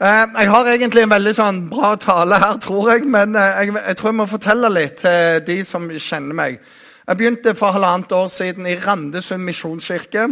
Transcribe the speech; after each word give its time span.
Eh, 0.00 0.26
jeg 0.40 0.50
har 0.52 0.66
egentlig 0.68 1.06
en 1.06 1.12
veldig 1.14 1.32
sånn 1.32 1.58
bra 1.70 1.94
tale 1.96 2.36
her, 2.36 2.58
tror 2.60 2.90
jeg. 2.92 3.06
Men 3.08 3.32
eh, 3.32 3.62
jeg, 3.62 3.72
jeg, 3.78 3.96
tror 3.96 4.10
jeg 4.10 4.18
må 4.18 4.26
fortelle 4.28 4.68
litt 4.68 4.98
til 5.00 5.38
de 5.46 5.56
som 5.64 5.86
kjenner 5.88 6.36
meg. 6.36 6.58
Jeg 7.06 7.16
begynte 7.16 7.54
for 7.56 7.72
halvannet 7.72 8.12
år 8.12 8.28
siden 8.28 8.68
i 8.68 8.76
Randesund 8.82 9.46
misjonskirke. 9.46 10.26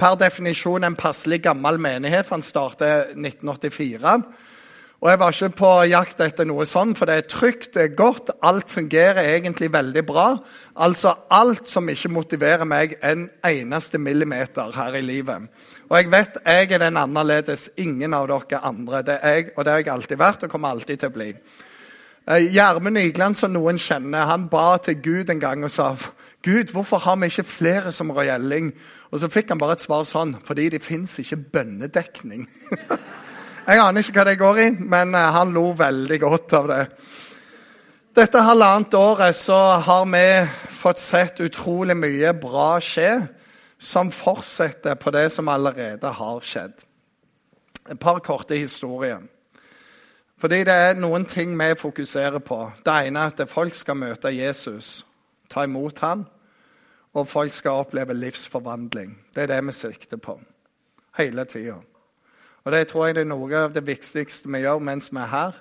Per 0.00 0.16
definisjon 0.18 0.88
en 0.88 0.98
passelig 0.98 1.44
gammel 1.44 1.78
menighet, 1.78 2.26
for 2.26 2.40
den 2.40 2.46
startet 2.48 3.14
1984. 3.14 4.16
Og 5.04 5.10
Jeg 5.10 5.20
var 5.20 5.34
ikke 5.34 5.56
på 5.58 5.70
jakt 5.92 6.20
etter 6.24 6.46
noe 6.48 6.64
sånn, 6.66 6.94
for 6.96 7.06
det 7.06 7.14
er 7.20 7.26
trygt, 7.28 7.74
det 7.74 7.82
er 7.82 7.96
godt. 7.98 8.30
Alt 8.42 8.72
fungerer 8.72 9.34
egentlig 9.34 9.68
veldig 9.70 10.02
bra. 10.08 10.30
Altså 10.80 11.12
alt 11.28 11.68
som 11.68 11.90
ikke 11.92 12.08
motiverer 12.08 12.64
meg 12.64 12.96
en 13.04 13.26
eneste 13.44 14.00
millimeter 14.00 14.72
her 14.72 14.96
i 14.96 15.04
livet. 15.04 15.50
Og 15.94 16.00
jeg 16.00 16.10
vet 16.10 16.38
jeg 16.42 16.72
er 16.74 16.80
den 16.82 16.96
annerledes. 16.98 17.68
Ingen 17.78 18.16
av 18.18 18.26
dere 18.26 18.58
andre. 18.66 19.02
Det 19.06 19.14
er 19.22 19.34
jeg, 19.36 19.44
og 19.54 19.64
det 19.64 19.70
har 19.70 19.78
jeg 19.78 19.92
alltid 19.92 20.18
vært 20.18 20.42
og 20.42 20.50
kommer 20.50 20.74
alltid 20.74 20.98
til 20.98 21.12
å 21.12 21.14
bli. 21.14 21.28
Eh, 22.26 22.48
Gjermund 22.50 22.98
Nygland, 22.98 23.38
som 23.38 23.52
noen 23.54 23.78
kjenner, 23.78 24.26
han 24.26 24.48
ba 24.50 24.74
til 24.82 24.98
Gud 25.04 25.30
en 25.30 25.38
gang 25.38 25.62
og 25.62 25.70
sa 25.70 25.92
Gud, 26.42 26.72
hvorfor 26.74 26.98
har 26.98 27.20
vi 27.20 27.28
ikke 27.30 27.46
flere 27.46 27.92
som 27.94 28.10
Roy 28.10 28.26
Elling? 28.26 28.72
Og 29.12 29.22
så 29.22 29.30
fikk 29.30 29.54
han 29.54 29.60
bare 29.62 29.78
et 29.78 29.84
svar 29.86 30.02
sånn 30.02 30.34
fordi 30.42 30.66
det 30.74 30.82
fins 30.82 31.14
ikke 31.22 31.38
bønnedekning. 31.54 32.48
Jeg 33.68 33.80
aner 33.80 34.02
ikke 34.02 34.18
hva 34.18 34.26
det 34.26 34.40
går 34.42 34.60
i, 34.64 34.68
men 34.82 35.14
eh, 35.14 35.30
han 35.38 35.54
lo 35.54 35.68
veldig 35.78 36.18
godt 36.26 36.58
av 36.58 36.72
det. 36.72 36.82
Dette 38.18 38.42
halvannet 38.42 38.98
året 38.98 39.38
så 39.38 39.60
har 39.86 40.10
vi 40.10 40.26
fått 40.74 41.00
sett 41.06 41.40
utrolig 41.46 41.94
mye 42.02 42.34
bra 42.34 42.80
skje, 42.82 43.12
som 43.84 44.10
fortsetter 44.10 44.94
på 44.94 45.12
det 45.12 45.28
som 45.32 45.48
allerede 45.48 46.08
har 46.08 46.40
skjedd. 46.40 46.84
Et 47.90 48.00
par 48.00 48.18
korte 48.24 48.56
historier. 48.56 49.20
Fordi 50.40 50.62
det 50.64 50.74
er 50.74 50.96
noen 50.96 51.26
ting 51.28 51.52
vi 51.58 51.74
fokuserer 51.78 52.40
på. 52.44 52.58
Det 52.84 52.94
ene 53.06 53.26
er 53.26 53.34
at 53.34 53.50
folk 53.50 53.74
skal 53.76 53.96
møte 54.00 54.32
Jesus, 54.32 55.04
ta 55.50 55.66
imot 55.68 56.00
ham, 56.00 56.24
og 57.14 57.28
folk 57.28 57.52
skal 57.52 57.84
oppleve 57.84 58.16
livsforvandling. 58.16 59.12
Det 59.34 59.42
er 59.42 59.52
det 59.52 59.60
vi 59.66 59.72
sikter 59.72 60.16
på 60.16 60.38
hele 61.18 61.44
tida. 61.44 61.76
Og 62.64 62.72
Det 62.72 62.88
tror 62.88 63.06
jeg 63.06 63.14
det 63.14 63.20
er 63.20 63.28
noe 63.28 63.56
av 63.56 63.72
det 63.72 63.86
viktigste 63.86 64.48
vi 64.48 64.64
gjør 64.64 64.80
mens 64.80 65.12
vi 65.12 65.20
er 65.20 65.30
her. 65.30 65.60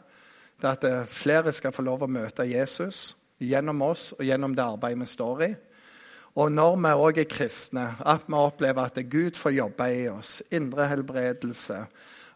Det 0.61 0.69
er 0.69 1.01
at 1.03 1.07
flere 1.07 1.51
skal 1.51 1.75
få 1.75 1.83
lov 1.83 2.03
å 2.03 2.07
møte 2.07 2.47
Jesus 2.47 3.17
gjennom 3.39 3.81
oss 3.81 4.13
og 4.17 4.23
gjennom 4.23 4.55
det 4.55 4.63
arbeidet 4.63 4.99
vi 4.99 5.05
står 5.11 5.43
i. 5.43 5.53
Og 6.35 6.51
når 6.51 6.75
vi 6.81 6.91
òg 6.97 7.19
er 7.21 7.29
kristne, 7.29 7.95
at 8.05 8.25
vi 8.27 8.33
opplever 8.33 8.81
at 8.81 8.97
Gud 9.11 9.37
får 9.37 9.53
jobbe 9.53 9.89
i 9.93 10.07
oss. 10.09 10.41
Indre 10.51 10.87
helbredelse, 10.87 11.85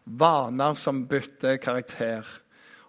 vaner 0.04 0.74
som 0.74 1.06
bytter 1.08 1.56
karakter, 1.56 2.26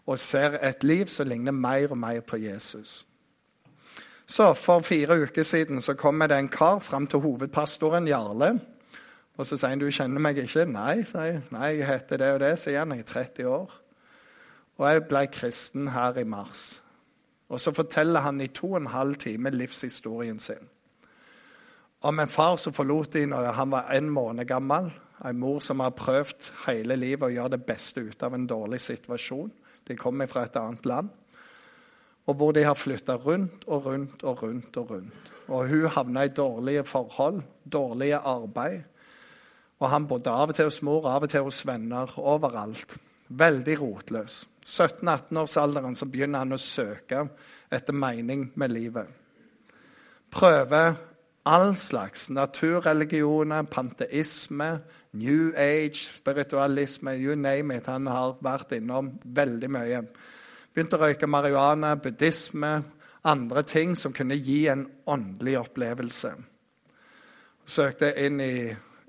og 0.06 0.20
ser 0.20 0.60
et 0.62 0.84
liv 0.84 1.06
som 1.08 1.28
ligner 1.28 1.52
mer 1.52 1.92
og 1.92 1.98
mer 1.98 2.22
på 2.22 2.38
Jesus. 2.38 3.06
Så 4.28 4.54
For 4.54 4.82
fire 4.82 5.22
uker 5.22 5.44
siden 5.44 5.82
så 5.82 5.94
kom 5.94 6.20
det 6.20 6.32
en 6.32 6.50
kar 6.50 6.80
fram 6.80 7.08
til 7.08 7.20
hovedpastoren 7.20 8.08
Jarle 8.08 8.60
og 9.40 9.48
så 9.48 9.56
sier 9.56 9.72
han 9.72 9.80
du 9.80 9.88
kjenner 9.88 10.20
meg 10.20 10.42
ikke. 10.42 10.66
Nei, 10.68 11.00
sier 11.08 11.30
jeg. 11.30 11.44
Nei, 11.56 11.70
jeg 11.78 11.88
heter 11.88 12.20
det 12.20 12.34
og 12.36 12.42
det, 12.44 12.52
sier 12.60 12.82
han. 12.82 12.92
Jeg 12.92 13.06
er 13.06 13.12
30 13.14 13.48
år. 13.48 13.78
Og 14.80 14.84
jeg 14.90 15.06
ble 15.08 15.22
kristen 15.32 15.88
her 15.96 16.20
i 16.20 16.26
mars. 16.28 16.82
Og 17.48 17.62
så 17.64 17.72
forteller 17.76 18.26
han 18.26 18.42
i 18.44 18.50
to 18.52 18.74
og 18.74 18.82
en 18.82 18.92
halv 18.92 19.16
time 19.22 19.52
livshistorien 19.56 20.44
sin. 20.44 20.68
Om 22.02 22.20
en 22.20 22.32
far 22.32 22.58
som 22.58 22.74
forlot 22.74 23.12
dem 23.12 23.34
når 23.34 23.52
han 23.58 23.72
var 23.74 23.90
en 23.92 24.10
måned 24.10 24.48
gammel. 24.48 24.92
En 25.26 25.40
mor 25.40 25.60
som 25.60 25.82
har 25.84 25.98
prøvd 26.00 26.52
hele 26.68 26.96
livet 26.96 27.28
å 27.28 27.34
gjøre 27.34 27.58
det 27.58 27.66
beste 27.68 28.06
ut 28.08 28.24
av 28.24 28.38
en 28.38 28.48
dårlig 28.48 28.80
situasjon. 28.80 29.50
De 29.88 29.98
kommer 30.00 30.30
fra 30.32 30.46
et 30.48 30.56
annet 30.56 30.86
land. 30.88 31.10
Og 32.30 32.38
hvor 32.38 32.54
de 32.56 32.64
har 32.64 32.78
flytta 32.78 33.18
rundt 33.20 33.66
og 33.68 33.90
rundt 33.90 34.24
og 34.24 34.44
rundt. 34.46 34.78
Og 34.78 34.94
rundt. 34.94 35.34
Og 35.50 35.68
hun 35.68 35.90
havna 35.92 36.24
i 36.24 36.32
dårlige 36.32 36.86
forhold, 36.88 37.42
dårlige 37.66 38.22
arbeid. 38.22 38.84
Og 39.80 39.90
han 39.90 40.08
bodde 40.08 40.32
av 40.32 40.54
og 40.54 40.56
til 40.56 40.70
hos 40.70 40.82
mor, 40.86 41.08
av 41.10 41.26
og 41.26 41.32
til 41.32 41.44
hos 41.48 41.64
venner, 41.68 42.12
overalt. 42.20 42.96
Veldig 43.30 43.76
rotløs. 43.82 44.44
17-18-årsalderen 44.66 45.98
så 45.98 46.08
begynner 46.08 46.46
han 46.46 46.56
å 46.56 46.62
søke 46.62 47.26
etter 47.72 47.96
mening 47.96 48.50
med 48.60 48.72
livet. 48.72 49.08
Prøver 50.30 50.94
all 51.46 51.76
slags 51.76 52.30
naturreligioner, 52.30 53.64
panteisme, 53.64 54.82
New 55.14 55.54
Age, 55.56 56.10
spiritualisme, 56.14 57.16
you 57.18 57.36
name 57.36 57.76
it. 57.76 57.88
Han 57.88 58.08
har 58.08 58.38
vært 58.42 58.76
innom 58.78 59.16
veldig 59.26 59.70
mye. 59.70 60.04
Begynte 60.74 61.00
å 61.00 61.02
røyke 61.02 61.28
marihuana, 61.28 61.96
buddhisme, 61.96 62.84
andre 63.26 63.64
ting 63.64 63.96
som 63.96 64.14
kunne 64.14 64.38
gi 64.38 64.68
en 64.70 64.86
åndelig 65.10 65.58
opplevelse. 65.64 66.36
Søkte 67.66 68.14
inn 68.18 68.40
i 68.42 68.54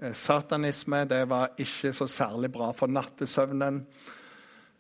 Eh, 0.03 0.13
satanisme 0.13 1.05
det 1.05 1.29
var 1.29 1.53
ikke 1.59 1.93
så 1.93 2.07
særlig 2.09 2.53
bra 2.53 2.71
for 2.73 2.89
nattesøvnen. 2.89 3.87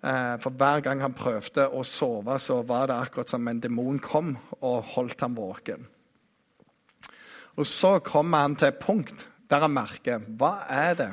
Eh, 0.02 0.36
for 0.40 0.50
hver 0.50 0.80
gang 0.80 1.00
han 1.00 1.14
prøvde 1.14 1.68
å 1.68 1.82
sove, 1.84 2.38
så 2.38 2.62
var 2.62 2.86
det 2.86 2.96
akkurat 2.96 3.28
som 3.28 3.48
en 3.48 3.60
demon 3.60 3.98
kom 3.98 4.36
og 4.60 4.82
holdt 4.94 5.20
ham 5.20 5.36
våken. 5.36 5.86
Og 7.60 7.66
Så 7.66 7.98
kommer 7.98 8.46
han 8.46 8.56
til 8.56 8.70
et 8.72 8.80
punkt 8.80 9.26
der 9.50 9.66
han 9.66 9.74
merker 9.74 10.22
hva 10.38 10.62
er 10.70 10.94
det? 10.96 11.10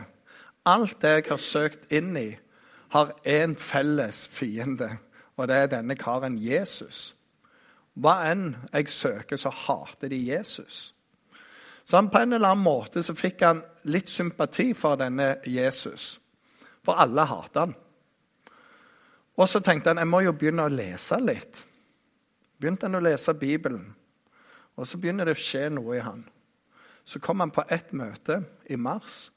Alt 0.68 1.02
det 1.02 1.10
jeg 1.10 1.26
har 1.30 1.42
søkt 1.42 1.92
inn 1.92 2.16
i, 2.20 2.30
har 2.92 3.12
én 3.28 3.56
felles 3.60 4.28
fiende, 4.32 4.90
og 5.36 5.48
det 5.48 5.56
er 5.56 5.72
denne 5.72 5.96
karen 6.00 6.38
Jesus. 6.40 7.16
Hva 8.00 8.30
enn 8.30 8.54
jeg 8.72 8.90
søker, 8.90 9.36
så 9.36 9.50
hater 9.50 10.12
de 10.12 10.20
Jesus. 10.30 10.94
Så 11.84 11.98
han 11.98 12.10
på 12.12 12.20
en 12.20 12.34
eller 12.34 12.54
annen 12.54 12.64
måte 12.64 13.04
så 13.04 13.16
fikk 13.16 13.44
han 13.44 13.62
litt 13.88 14.12
sympati 14.12 14.74
for 14.76 15.00
denne 15.00 15.38
Jesus. 15.48 16.20
For 16.84 17.00
alle 17.00 17.26
hater 17.28 17.66
han. 17.66 17.76
Og 19.38 19.50
så 19.50 19.60
tenkte 19.64 19.92
han 19.92 20.04
jeg 20.04 20.12
må 20.12 20.24
jo 20.24 20.36
begynne 20.36 20.68
å 20.68 20.72
lese 20.72 21.20
litt. 21.24 21.64
Begynte 22.60 22.88
han 22.88 23.00
å 23.00 23.04
lese 23.04 23.36
Bibelen. 23.40 23.86
Og 24.78 24.88
så 24.88 25.00
begynner 25.02 25.28
det 25.28 25.36
å 25.36 25.42
skje 25.42 25.68
noe 25.74 25.98
i 25.98 26.04
han. 26.04 26.26
Så 27.08 27.20
kom 27.24 27.40
han 27.40 27.52
på 27.56 27.64
ett 27.72 27.94
møte 27.96 28.42
i 28.68 28.76
mars. 28.76 29.30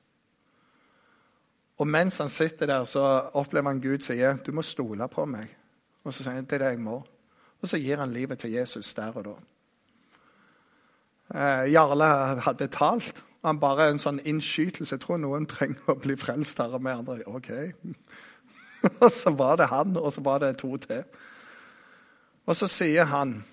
Og 1.78 1.86
mens 1.86 2.18
han 2.18 2.28
sitter 2.28 2.66
der, 2.66 2.84
så 2.84 3.04
opplever 3.38 3.70
han 3.70 3.80
Gud 3.80 4.02
sier, 4.02 4.36
'Du 4.36 4.52
må 4.52 4.62
stole 4.62 5.08
på 5.08 5.24
meg.' 5.24 5.56
Og 6.04 6.14
så 6.14 6.22
sier 6.22 6.32
han, 6.32 6.44
'Det 6.44 6.52
er 6.52 6.58
det 6.58 6.66
jeg 6.66 6.80
må.' 6.80 7.04
Og 7.62 7.68
så 7.68 7.78
gir 7.78 7.96
han 7.96 8.12
livet 8.12 8.38
til 8.38 8.50
Jesus 8.50 8.94
der 8.94 9.12
og 9.16 9.24
da. 9.24 9.34
Eh, 11.34 11.72
Jarle 11.72 12.40
hadde 12.40 12.66
talt. 12.66 13.24
Han 13.44 13.60
bare 13.60 13.90
en 13.90 13.98
sånn 13.98 14.20
innskytelse. 14.24 14.94
Jeg 14.94 15.00
tror 15.00 15.16
noen 15.16 15.46
trenger 15.46 15.92
å 15.92 15.94
bli 15.94 16.16
frelst 16.16 16.58
her 16.58 16.74
og 16.74 16.82
med 16.82 16.98
andre. 16.98 17.22
Ok. 17.26 17.50
og 19.02 19.10
så 19.12 19.30
var 19.30 19.56
det 19.56 19.66
han, 19.66 19.96
og 19.96 20.12
så 20.12 20.20
var 20.20 20.38
det 20.38 20.56
to 20.58 20.76
til. 20.76 21.04
Og 22.46 22.56
så 22.56 22.66
sier 22.66 23.04
han 23.04 23.44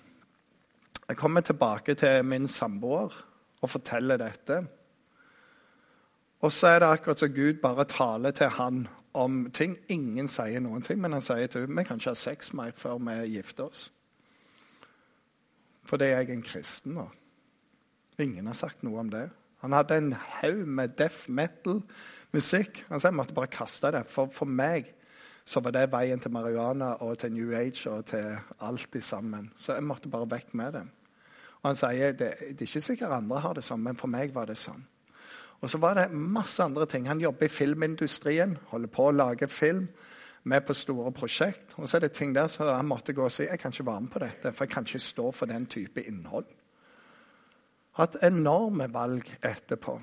Jeg 1.08 1.18
kommer 1.18 1.42
tilbake 1.42 1.96
til 1.96 2.26
min 2.26 2.48
samboer 2.48 3.14
og 3.62 3.69
forteller 3.69 4.19
dette. 4.22 4.62
Og 6.45 6.53
så 6.53 6.68
er 6.68 6.79
det 6.79 6.90
akkurat 6.91 7.19
som 7.19 7.34
Gud 7.34 7.62
bare 7.62 7.85
taler 7.90 8.31
til 8.31 8.50
han 8.57 8.88
om 9.18 9.47
ting. 9.51 9.78
Ingen 9.90 10.28
sier 10.29 10.62
noen 10.62 10.85
ting, 10.85 11.00
men 11.01 11.16
han 11.18 11.25
sier 11.25 11.50
til 11.50 11.66
henne 11.66 11.79
vi 11.79 11.88
kan 11.88 11.97
ikke 11.97 12.13
ha 12.13 12.19
sex 12.19 12.53
mer 12.53 12.75
før 12.78 13.00
vi 13.01 13.16
gifter 13.34 13.72
oss. 13.72 13.88
Fordi 15.88 16.12
jeg 16.12 16.28
er 16.28 16.34
en 16.35 16.45
kristen 16.45 16.97
nå. 17.00 17.07
Ingen 18.19 18.50
har 18.50 18.57
sagt 18.57 18.84
noe 18.84 19.00
om 19.00 19.09
det. 19.13 19.28
Han 19.63 19.74
hadde 19.74 19.97
en 19.97 20.13
haug 20.13 20.68
med 20.68 20.94
death 21.00 21.29
metal-musikk. 21.29 22.84
Han 22.89 23.01
sa 23.01 23.09
jeg 23.09 23.18
måtte 23.18 23.34
bare 23.38 23.50
kaste 23.50 23.91
det. 23.94 24.03
For, 24.09 24.29
for 24.34 24.50
meg 24.50 24.91
så 25.47 25.62
var 25.63 25.74
det 25.74 25.88
veien 25.94 26.19
til 26.19 26.34
marihuana 26.35 26.98
og 27.06 27.18
til 27.21 27.33
New 27.33 27.53
Age 27.56 27.89
og 27.89 28.06
til 28.12 28.36
alt 28.60 28.95
i 28.95 29.01
sammen. 29.01 29.51
Så 29.57 29.77
jeg 29.77 29.86
måtte 29.88 30.12
bare 30.12 30.30
vekk 30.30 30.53
med 30.60 30.75
det. 30.75 30.83
Og 31.62 31.69
han 31.71 31.80
sier 31.80 32.13
det, 32.18 32.30
det 32.54 32.62
er 32.62 32.69
ikke 32.69 32.83
sikkert 32.86 33.15
andre 33.18 33.42
har 33.44 33.57
det 33.57 33.65
sånn, 33.65 33.83
men 33.83 33.98
for 34.00 34.12
meg 34.12 34.33
var 34.36 34.50
det 34.50 34.57
sånn. 34.62 34.83
Og 35.57 35.71
så 35.74 35.80
var 35.81 35.98
det 35.98 36.12
masse 36.13 36.62
andre 36.62 36.86
ting. 36.86 37.07
Han 37.09 37.21
jobber 37.24 37.48
i 37.48 37.54
filmindustrien, 37.54 38.59
holder 38.69 38.94
på 38.94 39.07
å 39.07 39.15
lage 39.15 39.50
film. 39.50 39.88
Med 40.48 40.63
på 40.63 40.71
store 40.77 41.09
prosjekt. 41.12 41.74
Og 41.75 41.89
så 41.89 41.98
er 41.98 42.06
det 42.06 42.13
ting 42.15 42.31
der 42.31 42.48
så 42.48 42.69
han 42.69 42.88
måtte 42.88 43.12
gå 43.12 43.25
og 43.25 43.33
si 43.33 43.44
jeg 43.44 43.59
kan 43.59 43.74
ikke 43.74 43.88
være 43.89 44.04
med 44.06 44.12
på 44.13 44.21
dette, 44.21 44.51
for 44.54 44.63
jeg 44.63 44.71
kan 44.71 44.86
ikke 44.88 45.01
stå 45.04 45.25
for 45.36 45.50
den 45.50 45.65
type 45.68 46.04
innhold 46.07 46.48
hatt 47.98 48.19
enorme 48.25 48.88
valg 48.94 49.30
etterpå. 49.42 49.95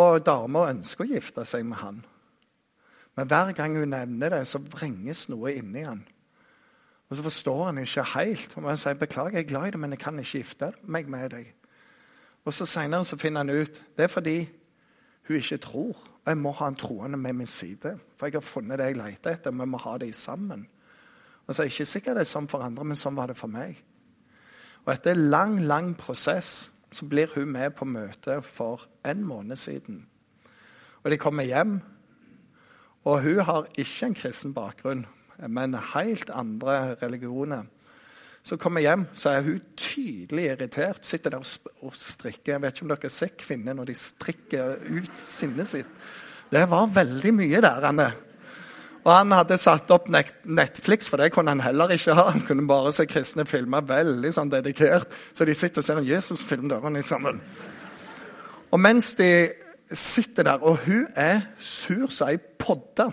Og 0.00 0.22
dama 0.24 0.68
ønsker 0.70 1.04
å 1.04 1.16
gifte 1.16 1.44
seg 1.48 1.66
med 1.68 1.80
han. 1.82 2.00
Men 3.18 3.28
hver 3.28 3.52
gang 3.58 3.76
hun 3.76 3.92
nevner 3.92 4.32
det, 4.32 4.44
så 4.48 4.62
vrenges 4.62 5.26
noe 5.32 5.52
inni 5.58 5.84
han. 5.84 6.04
Og 7.10 7.16
så 7.16 7.22
forstår 7.22 7.64
han 7.64 7.78
ikke 7.82 8.06
helt. 8.14 8.54
Og 8.56 8.68
han 8.68 8.78
sier 8.78 8.98
beklager, 8.98 9.40
jeg 9.40 9.46
er 9.46 9.50
glad 9.50 9.66
i 9.68 9.74
deg, 9.74 9.80
men 9.82 9.96
jeg 9.96 10.02
kan 10.02 10.18
ikke 10.18 10.38
gifte 10.38 10.70
meg 10.82 11.10
med 11.10 11.32
deg. 11.34 11.48
Og 12.46 12.54
så 12.54 12.66
Senere 12.66 13.04
så 13.04 13.18
finner 13.20 13.44
han 13.44 13.50
ut 13.50 13.82
det 13.96 14.06
er 14.06 14.12
fordi 14.12 14.38
hun 15.28 15.36
ikke 15.36 15.58
tror 15.62 15.98
Og 16.20 16.26
jeg 16.26 16.38
må 16.38 16.50
ha 16.52 16.66
en 16.68 16.76
troende 16.76 17.16
med 17.16 17.32
min 17.32 17.46
side. 17.46 17.94
For 18.16 18.26
jeg 18.26 18.34
har 18.34 18.44
funnet 18.44 18.78
det 18.78 18.86
jeg 18.86 18.96
leter 18.96 19.30
etter. 19.30 19.50
Vi 19.50 19.66
må 19.66 19.78
ha 19.78 19.98
det 19.98 20.14
sammen. 20.14 20.66
Og 21.46 21.54
så 21.54 21.62
er 21.62 21.66
jeg 21.66 21.72
ikke 21.72 21.84
sikkert 21.84 22.18
det 22.18 22.20
er 22.26 22.28
sånn 22.28 22.48
for 22.48 22.62
andre, 22.62 22.84
men 22.84 22.98
sånn 22.98 23.16
var 23.16 23.30
det 23.32 23.38
for 23.38 23.48
meg. 23.48 23.78
Og 24.84 24.92
etter 24.92 25.16
en 25.16 25.30
lang, 25.32 25.54
lang 25.64 25.94
prosess 25.96 26.70
så 26.92 27.06
blir 27.08 27.32
hun 27.34 27.48
med 27.54 27.72
på 27.78 27.88
møte 27.88 28.42
for 28.42 28.84
en 29.06 29.24
måned 29.24 29.56
siden. 29.56 30.04
Og 31.02 31.10
de 31.10 31.18
kommer 31.18 31.48
hjem, 31.48 31.80
og 33.04 33.22
hun 33.24 33.40
har 33.48 33.68
ikke 33.80 34.06
en 34.06 34.14
kristen 34.14 34.54
bakgrunn, 34.54 35.06
men 35.48 35.76
helt 35.94 36.30
andre 36.30 36.96
religioner. 37.00 37.68
Så 38.42 38.56
kommer 38.56 38.80
jeg 38.80 38.90
hjem, 38.90 39.04
så 39.12 39.34
er 39.34 39.44
hun 39.44 39.60
tydelig 39.76 40.46
irritert. 40.54 41.04
Sitter 41.04 41.34
der 41.34 41.44
og 41.84 41.94
strikker. 41.96 42.54
Jeg 42.54 42.62
vet 42.62 42.76
ikke 42.76 42.86
om 42.86 42.92
dere 42.94 43.12
ser 43.12 43.36
kvinner 43.40 43.76
når 43.76 43.90
de 43.90 43.96
strikker 44.00 44.80
ut 44.88 45.12
sinnet 45.18 45.68
sitt. 45.68 45.90
Det 46.50 46.64
var 46.70 46.88
veldig 46.94 47.32
mye 47.36 47.60
der. 47.62 47.86
Anne. 47.90 48.08
Og 49.00 49.12
han 49.12 49.32
hadde 49.32 49.56
satt 49.60 49.92
opp 49.94 50.08
Netflix, 50.12 51.08
for 51.08 51.20
det 51.20 51.30
kunne 51.32 51.54
han 51.54 51.62
heller 51.64 51.92
ikke 51.94 52.16
ha. 52.16 52.26
Han 52.34 52.44
kunne 52.48 52.66
bare 52.68 52.92
se 52.96 53.06
kristne 53.08 53.46
filmer 53.48 53.84
veldig 53.86 54.32
sånn 54.36 54.52
dedikert. 54.52 55.12
Så 55.32 55.46
de 55.48 55.56
sitter 55.56 55.80
og 55.80 55.86
ser 55.86 56.00
en 56.00 56.08
Jesus-film 56.08 56.68
dørene 56.68 57.04
sammen. 57.04 57.40
Og 58.70 58.80
mens 58.80 59.14
de 59.18 59.30
sitter 59.90 60.46
der, 60.46 60.60
og 60.62 60.84
hun 60.84 61.06
er 61.18 61.48
sur 61.58 62.12
som 62.12 62.28
ei 62.30 62.38
podde, 62.38 63.08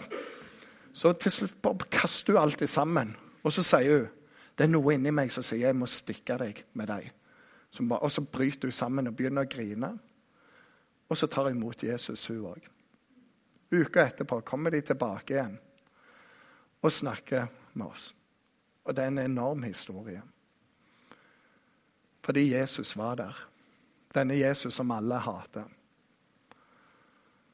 så 0.97 1.13
til 1.13 1.33
slutt 1.33 1.59
bare 1.61 1.89
kaster 1.93 2.33
hun 2.33 2.41
alt 2.41 2.63
sammen. 2.69 3.13
Og 3.45 3.53
så 3.53 3.65
sier 3.65 3.99
hun 3.99 4.13
det 4.57 4.65
er 4.65 4.71
noe 4.71 4.95
inni 4.95 5.11
meg 5.13 5.29
som 5.29 5.45
sier 5.45 5.67
jeg 5.67 5.77
må 5.77 5.85
stikke 5.85 6.33
deg 6.41 6.63
med 6.73 6.89
deg. 6.89 7.11
Og 7.85 8.09
så 8.09 8.23
bryter 8.25 8.71
hun 8.71 8.73
sammen 8.73 9.09
og 9.09 9.13
begynner 9.13 9.45
å 9.45 9.49
grine. 9.51 9.91
Og 11.05 11.19
så 11.19 11.29
tar 11.29 11.45
hun 11.45 11.59
imot 11.59 11.83
Jesus, 11.85 12.25
hun 12.31 12.47
òg. 12.49 12.65
Uka 13.69 14.07
etterpå 14.07 14.39
kommer 14.47 14.73
de 14.73 14.81
tilbake 14.81 15.35
igjen 15.35 15.57
og 16.81 16.93
snakker 16.93 17.45
med 17.75 17.85
oss. 17.85 18.09
Og 18.87 18.95
det 18.95 19.03
er 19.03 19.11
en 19.11 19.21
enorm 19.27 19.61
historie. 19.67 20.23
Fordi 22.25 22.47
Jesus 22.53 22.95
var 22.97 23.21
der. 23.21 23.37
Denne 24.15 24.39
Jesus 24.39 24.73
som 24.73 24.91
alle 24.91 25.19
hater. 25.21 25.67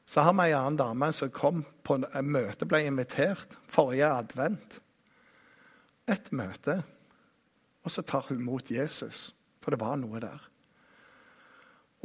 Så 0.06 0.20
har 0.20 0.34
vi 0.36 0.48
ei 0.50 0.56
annen 0.56 0.76
dame 0.76 1.10
som 1.16 1.32
kom 1.32 1.62
på 1.84 1.96
et 2.02 2.24
møte, 2.24 2.66
ble 2.68 2.82
invitert 2.84 3.56
forrige 3.70 4.10
advent. 4.10 4.80
Et 6.10 6.32
møte. 6.32 6.82
Og 7.84 7.92
så 7.92 8.04
tar 8.04 8.26
hun 8.28 8.44
mot 8.44 8.70
Jesus, 8.70 9.30
for 9.60 9.72
det 9.72 9.80
var 9.80 9.96
noe 10.00 10.20
der. 10.20 10.44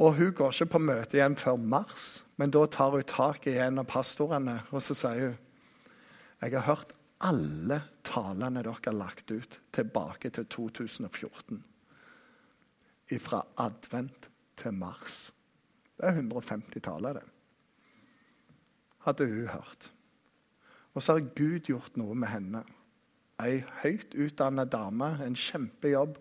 Og 0.00 0.16
hun 0.16 0.32
går 0.32 0.54
ikke 0.54 0.72
på 0.74 0.80
møte 0.80 1.18
igjen 1.18 1.36
før 1.36 1.60
mars, 1.60 2.22
men 2.40 2.52
da 2.52 2.64
tar 2.72 2.94
hun 2.94 3.04
tak 3.04 3.46
i 3.50 3.58
en 3.60 3.82
av 3.82 3.88
pastorene 3.88 4.62
og 4.72 4.80
så 4.84 4.96
sier 4.96 5.26
hun, 5.26 5.38
jeg 6.40 6.54
har 6.56 6.64
hørt 6.70 6.94
alle 7.20 7.82
talene 8.06 8.62
dere 8.62 8.72
har 8.72 8.96
lagt 8.96 9.28
ut 9.28 9.58
tilbake 9.76 10.30
til 10.32 10.46
2014. 10.48 11.60
Fra 13.20 13.42
advent 13.60 14.30
til 14.56 14.72
mars. 14.72 15.18
Det 15.98 16.06
er 16.08 16.16
150 16.16 16.80
taler, 16.80 17.18
det. 17.18 17.26
Hadde 19.06 19.26
hun 19.26 19.48
hørt. 19.48 19.90
Og 20.94 21.02
så 21.02 21.16
har 21.16 21.32
Gud 21.36 21.70
gjort 21.70 21.96
noe 21.96 22.14
med 22.14 22.28
henne. 22.28 22.62
Ei 23.40 23.62
høyt 23.82 24.14
utdannet 24.14 24.72
dame, 24.72 25.14
en 25.24 25.36
kjempejobb. 25.38 26.18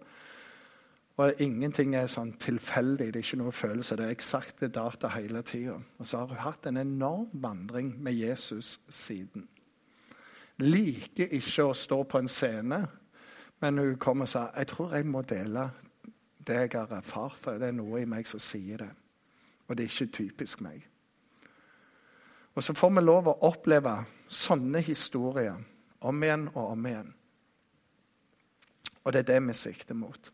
Og 1.19 1.41
ingenting 1.43 1.97
er 1.99 2.07
sånn 2.07 2.31
tilfeldig, 2.39 3.09
det 3.11 3.19
er 3.19 3.25
ikke 3.25 3.41
noe 3.41 3.51
følelse. 3.51 3.97
Det 3.99 4.05
er 4.05 4.15
eksakte 4.15 4.69
data 4.71 5.11
hele 5.11 5.41
tida. 5.43 5.75
Og 5.99 6.07
så 6.07 6.21
har 6.21 6.31
hun 6.31 6.43
hatt 6.45 6.69
en 6.69 6.79
enorm 6.79 7.27
vandring 7.43 7.97
med 7.99 8.15
Jesus 8.15 8.77
siden 8.87 9.49
liker 10.59 11.31
ikke 11.35 11.69
å 11.69 11.75
stå 11.75 12.03
på 12.09 12.19
en 12.19 12.31
scene, 12.31 12.79
men 13.59 13.79
hun 13.79 13.97
kom 14.01 14.23
og 14.25 14.31
sa 14.31 14.49
jeg 14.55 14.71
tror 14.71 14.95
jeg 14.95 15.07
må 15.07 15.23
dele 15.27 15.69
det 16.47 16.55
jeg 16.55 16.71
har 16.75 16.93
erfart, 16.99 17.37
for 17.37 17.59
det 17.59 17.69
er 17.69 17.77
noe 17.77 18.01
i 18.01 18.09
meg 18.09 18.27
som 18.27 18.41
sier 18.41 18.81
det. 18.81 18.89
Og 19.67 19.77
det 19.77 19.85
er 19.85 19.91
ikke 19.91 20.15
typisk 20.15 20.63
meg. 20.65 20.85
Og 22.55 22.63
så 22.63 22.73
får 22.73 22.89
vi 22.95 23.03
lov 23.03 23.29
å 23.29 23.37
oppleve 23.49 23.93
sånne 24.27 24.81
historier 24.83 25.57
om 26.05 26.23
igjen 26.23 26.47
og 26.53 26.63
om 26.73 26.85
igjen. 26.89 27.13
Og 29.03 29.13
det 29.13 29.23
er 29.23 29.29
det 29.33 29.39
vi 29.47 29.55
sikter 29.57 29.97
mot. 29.97 30.31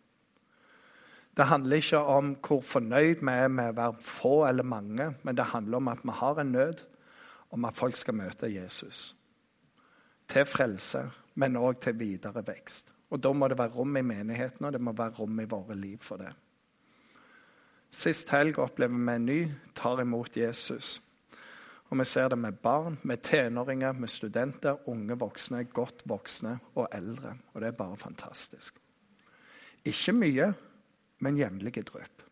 Det 1.36 1.46
handler 1.46 1.84
ikke 1.84 2.00
om 2.00 2.32
hvor 2.40 2.62
fornøyd 2.64 3.22
vi 3.22 3.34
er 3.34 3.52
med 3.52 3.74
å 3.74 3.78
være 3.78 4.02
få 4.02 4.34
eller 4.48 4.64
mange, 4.64 5.12
men 5.24 5.36
det 5.36 5.52
handler 5.52 5.78
om 5.78 5.92
at 5.92 6.04
vi 6.04 6.16
har 6.16 6.40
en 6.40 6.52
nød 6.52 6.84
om 7.52 7.66
at 7.66 7.78
folk 7.78 7.98
skal 8.00 8.18
møte 8.18 8.52
Jesus 8.52 9.14
til 10.28 10.46
frelse, 10.50 11.04
men 11.36 11.58
òg 11.60 11.80
til 11.84 12.00
videre 12.00 12.42
vekst. 12.48 12.92
Og 13.10 13.24
Da 13.24 13.34
må 13.34 13.48
det 13.48 13.58
være 13.58 13.76
rom 13.76 13.98
i 13.98 14.02
menigheten, 14.02 14.66
og 14.66 14.74
det 14.74 14.82
må 14.82 14.92
være 14.92 15.20
rom 15.20 15.40
i 15.40 15.46
våre 15.46 15.76
liv 15.76 15.98
for 16.02 16.18
det. 16.18 16.34
Sist 17.92 18.30
helg 18.30 18.58
opplever 18.60 18.98
vi 18.98 19.14
en 19.14 19.26
ny 19.26 19.52
tar 19.76 20.02
imot 20.02 20.38
Jesus. 20.38 21.02
Og 21.90 22.00
Vi 22.00 22.06
ser 22.06 22.28
det 22.30 22.38
med 22.38 22.52
barn, 22.52 22.98
med 23.04 23.18
tenåringer, 23.18 23.92
med 23.92 24.08
studenter, 24.10 24.90
unge 24.90 25.18
voksne, 25.20 25.64
godt 25.64 26.02
voksne 26.06 26.60
og 26.76 26.88
eldre. 26.92 27.36
Og 27.54 27.62
det 27.62 27.68
er 27.68 27.78
bare 27.78 27.98
fantastisk. 27.98 28.76
Ikke 29.86 30.12
mye, 30.12 30.54
men 31.20 31.38
jevnlige 31.38 31.82
drypp. 31.82 32.24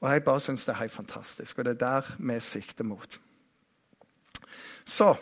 Og 0.00 0.10
Jeg 0.10 0.24
bare 0.24 0.40
syns 0.40 0.64
det 0.64 0.72
er 0.72 0.80
helt 0.80 0.92
fantastisk, 0.92 1.58
og 1.58 1.64
det 1.64 1.70
er 1.70 1.86
der 1.86 2.14
vi 2.18 2.40
sikter 2.40 2.84
mot. 2.84 3.20
Så 4.84 5.14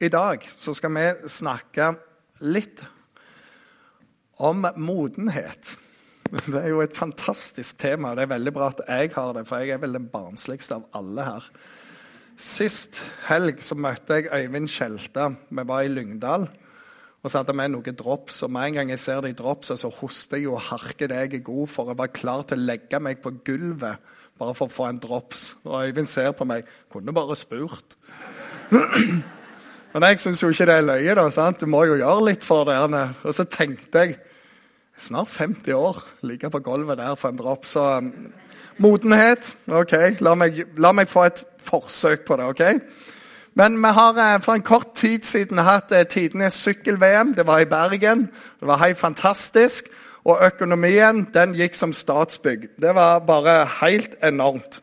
i 0.00 0.08
dag 0.08 0.48
så 0.56 0.74
skal 0.74 0.92
vi 0.94 1.28
snakke 1.28 1.94
litt 2.40 2.84
om 4.38 4.66
modenhet. 4.76 5.76
Det 6.26 6.58
er 6.58 6.70
jo 6.72 6.82
et 6.82 6.96
fantastisk 6.96 7.78
tema. 7.78 8.14
Det 8.16 8.24
er 8.26 8.34
veldig 8.34 8.52
bra 8.54 8.70
at 8.72 8.82
jeg 8.88 9.12
har 9.14 9.34
det, 9.36 9.46
for 9.46 9.62
jeg 9.62 9.76
er 9.76 9.82
vel 9.82 9.94
den 9.96 10.08
barnsligste 10.10 10.78
av 10.78 10.86
alle 10.98 11.26
her. 11.26 11.48
Sist 12.36 12.98
helg 13.28 13.62
så 13.64 13.76
møtte 13.78 14.18
jeg 14.18 14.30
Øyvind 14.34 14.68
Skjelta. 14.68 15.30
Vi 15.48 15.66
var 15.68 15.86
i 15.86 15.92
Lyngdal. 15.92 16.48
Og 17.22 17.30
så 17.30 17.40
hadde 17.40 17.56
vi 17.58 17.68
noen 17.72 17.98
drops. 17.98 18.42
Og 18.44 18.52
med 18.52 18.68
en 18.68 18.80
gang 18.80 18.92
jeg 18.92 19.02
ser 19.02 19.22
de 19.24 19.32
drops, 19.38 19.72
så 19.74 19.90
hoster 20.00 20.42
jeg 20.42 20.50
og 20.52 20.60
harker 20.68 21.10
det 21.10 21.22
jeg 21.22 21.32
er 21.40 21.46
god 21.46 21.72
for. 21.72 21.90
Jeg 21.90 21.98
var 21.98 22.12
klar 22.14 22.44
til 22.46 22.60
å 22.60 22.68
legge 22.68 23.00
meg 23.02 23.22
på 23.22 23.34
gulvet 23.46 24.12
bare 24.36 24.52
for 24.54 24.68
å 24.68 24.72
få 24.72 24.90
en 24.90 25.00
drops. 25.00 25.48
Og 25.64 25.88
Øyvind 25.88 26.10
ser 26.10 26.34
på 26.36 26.46
meg. 26.48 26.68
Kunne 26.92 27.14
bare 27.16 27.38
spurt. 27.38 27.96
Men 29.94 30.04
jeg 30.10 30.20
syns 30.20 30.42
jo 30.42 30.50
ikke 30.52 30.66
det 30.68 30.74
er 30.76 30.88
løye. 30.90 31.14
da, 31.16 31.30
sant? 31.32 31.62
Du 31.62 31.70
må 31.70 31.86
jo 31.88 31.96
gjøre 31.96 32.26
litt 32.28 32.44
for 32.44 32.68
det. 32.68 32.76
Og 33.24 33.32
så 33.34 33.46
tenkte 33.48 34.04
jeg 34.04 34.18
Snart 34.98 35.28
50 35.28 35.74
år, 35.74 36.04
ligge 36.22 36.50
på 36.50 36.58
gulvet 36.58 36.98
der 36.98 37.14
for 37.14 37.28
en 37.28 37.36
dropp. 37.36 37.66
Så 37.68 37.98
um, 37.98 38.32
modenhet 38.78 39.56
OK, 39.68 39.92
la 40.20 40.32
meg, 40.34 40.62
la 40.80 40.92
meg, 40.96 41.08
få 41.08 41.26
et 41.28 41.44
forsøk 41.60 42.24
på 42.24 42.36
det. 42.36 42.44
ok? 42.44 42.62
Men 43.56 43.76
vi 43.80 43.92
har 43.92 44.18
eh, 44.20 44.40
for 44.40 44.52
en 44.56 44.64
kort 44.64 44.94
tid 44.96 45.24
siden 45.24 45.58
hatt 45.58 45.92
eh, 45.92 46.04
tidenes 46.04 46.56
sykkel-VM. 46.64 47.34
Det 47.36 47.46
var 47.46 47.60
i 47.60 47.68
Bergen. 47.68 48.26
Det 48.60 48.68
var 48.68 48.80
helt 48.84 48.98
fantastisk. 48.98 49.84
Og 50.24 50.40
økonomien 50.46 51.26
den 51.34 51.54
gikk 51.54 51.76
som 51.76 51.92
Statsbygg. 51.92 52.68
Det 52.80 52.94
var 52.94 53.20
bare 53.24 53.66
helt 53.80 54.16
enormt. 54.24 54.80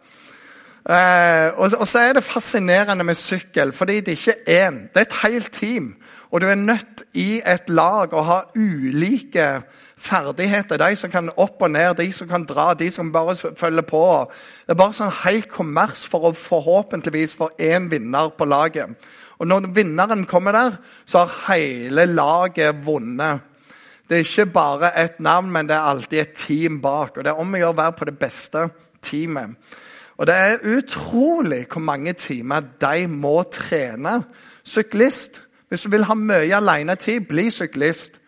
Eh, 0.89 1.53
og, 1.57 1.71
og, 1.79 1.87
så 1.87 1.99
er 1.99 2.13
det 2.13 2.23
fascinerende 2.23 3.03
med 3.03 3.15
sykkel, 3.15 3.71
fordi 3.71 3.99
det 4.01 4.17
ikke 4.17 4.35
er 4.45 4.69
én. 4.69 4.81
Det 4.93 5.01
er 5.01 5.07
et 5.09 5.21
helt 5.23 5.51
team. 5.53 5.95
Og 6.31 6.41
du 6.41 6.47
er 6.47 6.55
nødt 6.55 7.03
i 7.13 7.41
et 7.45 7.69
lag 7.69 8.13
å 8.13 8.25
ha 8.25 8.39
ulike 8.55 9.63
ferdigheter. 10.03 10.79
De 10.81 10.95
som 10.99 11.11
kan 11.11 11.31
opp 11.39 11.63
og 11.63 11.71
ned, 11.71 11.95
de 11.99 12.09
som 12.15 12.27
kan 12.29 12.45
dra, 12.47 12.73
de 12.77 12.89
som 12.91 13.11
bare 13.13 13.35
følger 13.35 13.85
på. 13.87 14.03
Det 14.65 14.75
er 14.75 14.79
bare 14.79 14.97
sånn 14.97 15.15
helt 15.23 15.49
kommers 15.51 16.05
for 16.09 16.29
å 16.29 16.35
forhåpentligvis 16.37 17.37
få 17.39 17.53
én 17.61 17.89
vinner 17.91 18.33
på 18.37 18.47
laget. 18.49 18.93
Og 19.39 19.49
når 19.49 19.71
vinneren 19.75 20.25
kommer 20.29 20.55
der, 20.55 20.77
så 21.05 21.25
har 21.25 21.55
hele 21.55 22.05
laget 22.11 22.83
vunnet. 22.85 23.49
Det 24.09 24.19
er 24.19 24.27
ikke 24.27 24.51
bare 24.53 24.91
et 24.99 25.19
navn, 25.23 25.49
men 25.51 25.67
det 25.67 25.75
er 25.75 25.89
alltid 25.89 26.19
et 26.19 26.35
team 26.37 26.81
bak. 26.83 27.17
Og 27.17 27.23
det 27.23 27.31
er 27.31 27.39
om 27.39 27.55
å 27.55 27.61
gjøre 27.61 27.73
å 27.73 27.79
være 27.79 27.97
på 27.97 28.07
det 28.09 28.17
beste 28.19 28.67
teamet. 29.01 29.55
Og 30.19 30.27
det 30.29 30.35
er 30.37 30.65
utrolig 30.77 31.63
hvor 31.71 31.81
mange 31.81 32.13
timer 32.13 32.67
de 32.81 33.07
må 33.09 33.39
trene. 33.51 34.19
Syklist. 34.63 35.41
Hvis 35.69 35.87
du 35.87 35.89
vil 35.89 36.05
ha 36.05 36.13
mye 36.13 36.53
alenetid, 36.53 37.25
bli 37.27 37.47
syklist. 37.51 38.19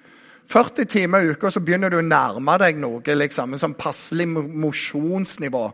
40 0.47 0.85
timer 0.85 1.23
i 1.25 1.33
uka 1.33 1.49
så 1.51 1.61
begynner 1.65 1.89
du 1.89 1.97
å 1.99 2.05
nærme 2.05 2.57
deg 2.61 2.77
noe. 2.77 3.01
liksom, 3.01 3.53
En 3.53 3.59
sånn 3.59 3.77
passelig 3.77 4.27
mosjonsnivå. 4.27 5.71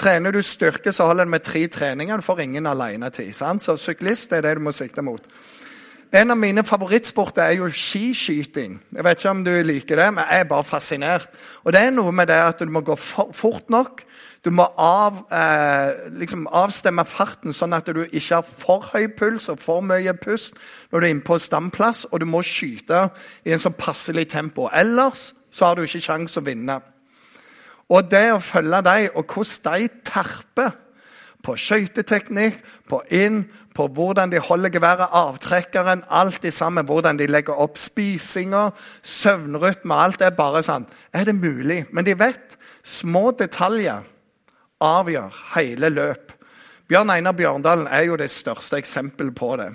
Trener 0.00 0.32
du 0.32 0.42
styrke, 0.42 0.92
så 0.92 1.06
holder 1.06 1.24
det 1.24 1.30
med 1.30 1.42
tre 1.42 1.66
treninger. 1.68 2.16
Du 2.16 2.22
får 2.22 2.40
ingen 2.40 2.66
alenetid. 2.66 3.34
Så 3.34 3.76
syklist 3.76 4.32
er 4.32 4.42
det 4.42 4.54
du 4.56 4.60
må 4.60 4.72
sikte 4.72 5.02
mot. 5.02 5.20
En 6.12 6.30
av 6.30 6.36
mine 6.36 6.64
favorittsporter 6.66 7.42
er 7.44 7.52
jo 7.60 7.68
skiskyting. 7.70 8.80
Jeg 8.96 9.04
vet 9.04 9.20
ikke 9.20 9.30
om 9.30 9.44
du 9.44 9.52
liker 9.62 9.96
det, 9.96 10.08
men 10.14 10.24
jeg 10.24 10.40
er 10.40 10.48
bare 10.50 10.66
fascinert. 10.66 11.28
Og 11.64 11.72
det 11.72 11.84
er 11.84 11.92
noe 11.94 12.12
med 12.12 12.26
det 12.26 12.40
at 12.42 12.58
du 12.58 12.66
må 12.66 12.80
gå 12.80 12.96
fort 12.96 13.70
nok 13.70 14.02
Du 14.40 14.48
må 14.50 14.64
av, 14.80 15.26
eh, 15.30 16.08
liksom 16.16 16.46
avstemme 16.46 17.04
farten, 17.04 17.52
sånn 17.52 17.76
at 17.76 17.86
du 17.92 18.06
ikke 18.06 18.38
har 18.38 18.42
for 18.42 18.86
høy 18.94 19.08
puls 19.08 19.50
og 19.52 19.58
for 19.60 19.84
mye 19.84 20.14
pust 20.16 20.54
når 20.90 21.00
du 21.00 21.06
er 21.06 21.10
inne 21.10 21.26
på 21.26 21.36
stamplass, 21.36 22.06
og 22.10 22.20
du 22.20 22.26
må 22.26 22.40
skyte 22.40 23.10
i 23.44 23.52
en 23.52 23.60
sånn 23.60 23.76
passelig 23.76 24.30
tempo. 24.32 24.70
Ellers 24.72 25.34
så 25.52 25.66
har 25.66 25.76
du 25.76 25.82
ikke 25.82 26.00
sjanse 26.00 26.40
å 26.40 26.46
vinne. 26.46 26.80
Og 27.90 28.08
det 28.08 28.30
å 28.32 28.40
følge 28.40 28.80
dem, 28.86 29.10
og 29.14 29.26
hvordan 29.26 29.82
de 29.82 29.88
terper 30.08 30.72
på 31.42 31.56
skøyteteknikk, 31.56 32.60
på 32.88 33.00
inn, 33.16 33.42
på 33.74 33.86
hvordan 33.88 34.32
de 34.32 34.40
holder 34.40 34.72
geværet, 34.72 35.12
avtrekkeren, 35.12 36.04
alt 36.08 36.42
det 36.42 36.52
samme. 36.54 36.82
hvordan 36.82 37.18
de 37.18 37.26
legger 37.26 37.60
opp 37.60 37.76
spisinga, 37.78 38.70
søvnrytme, 39.02 39.94
alt 39.94 40.20
er 40.20 40.30
bare 40.30 40.62
sånn. 40.62 40.86
Er 41.12 41.24
det 41.24 41.34
mulig? 41.34 41.86
Men 41.92 42.04
de 42.04 42.14
vet 42.14 42.56
små 42.84 43.30
detaljer 43.30 44.04
avgjør 44.80 45.36
hele 45.54 45.90
løp. 45.92 46.32
Bjørn 46.90 47.12
Einar 47.14 47.36
Bjørndalen 47.38 47.86
er 47.86 48.08
jo 48.08 48.16
det 48.18 48.30
største 48.32 48.80
eksempelet 48.80 49.34
på 49.36 49.54
det. 49.60 49.70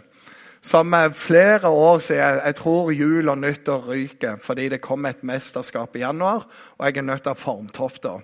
Som 0.65 0.95
flere 1.13 1.69
år 1.69 1.99
siden 1.99 2.41
Jeg 2.45 2.55
tror 2.55 2.91
jul 2.91 3.29
og 3.29 3.37
nyttår 3.37 3.87
ryker 3.87 4.37
fordi 4.41 4.69
det 4.69 4.81
kom 4.81 5.05
et 5.05 5.23
mesterskap 5.23 5.95
i 5.95 5.99
januar, 5.99 6.47
og 6.77 6.85
jeg 6.85 6.97
er 6.97 7.01
nødt 7.01 7.21
til 7.21 7.31
å 7.31 7.35
ha 7.35 7.39
formtofta. 7.39 8.15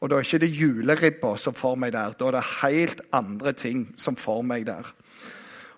Og 0.00 0.10
da 0.10 0.16
er 0.16 0.26
ikke 0.26 0.42
det 0.44 0.52
juleribba 0.52 1.36
som 1.40 1.54
får 1.54 1.74
meg 1.80 1.92
der. 1.92 2.12
Da 2.12 2.28
er 2.28 2.36
det 2.36 2.44
helt 2.62 3.00
andre 3.12 3.52
ting 3.52 3.88
som 3.96 4.16
får 4.16 4.42
meg 4.44 4.66
der. 4.66 4.92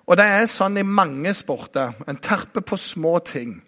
Og 0.09 0.17
det 0.17 0.25
er 0.25 0.51
sånn 0.51 0.81
i 0.81 0.83
mange 0.83 1.33
sporter. 1.37 1.95
En 2.09 2.17
terper 2.17 2.65
på 2.67 2.77
små 2.77 3.19
ting. 3.23 3.61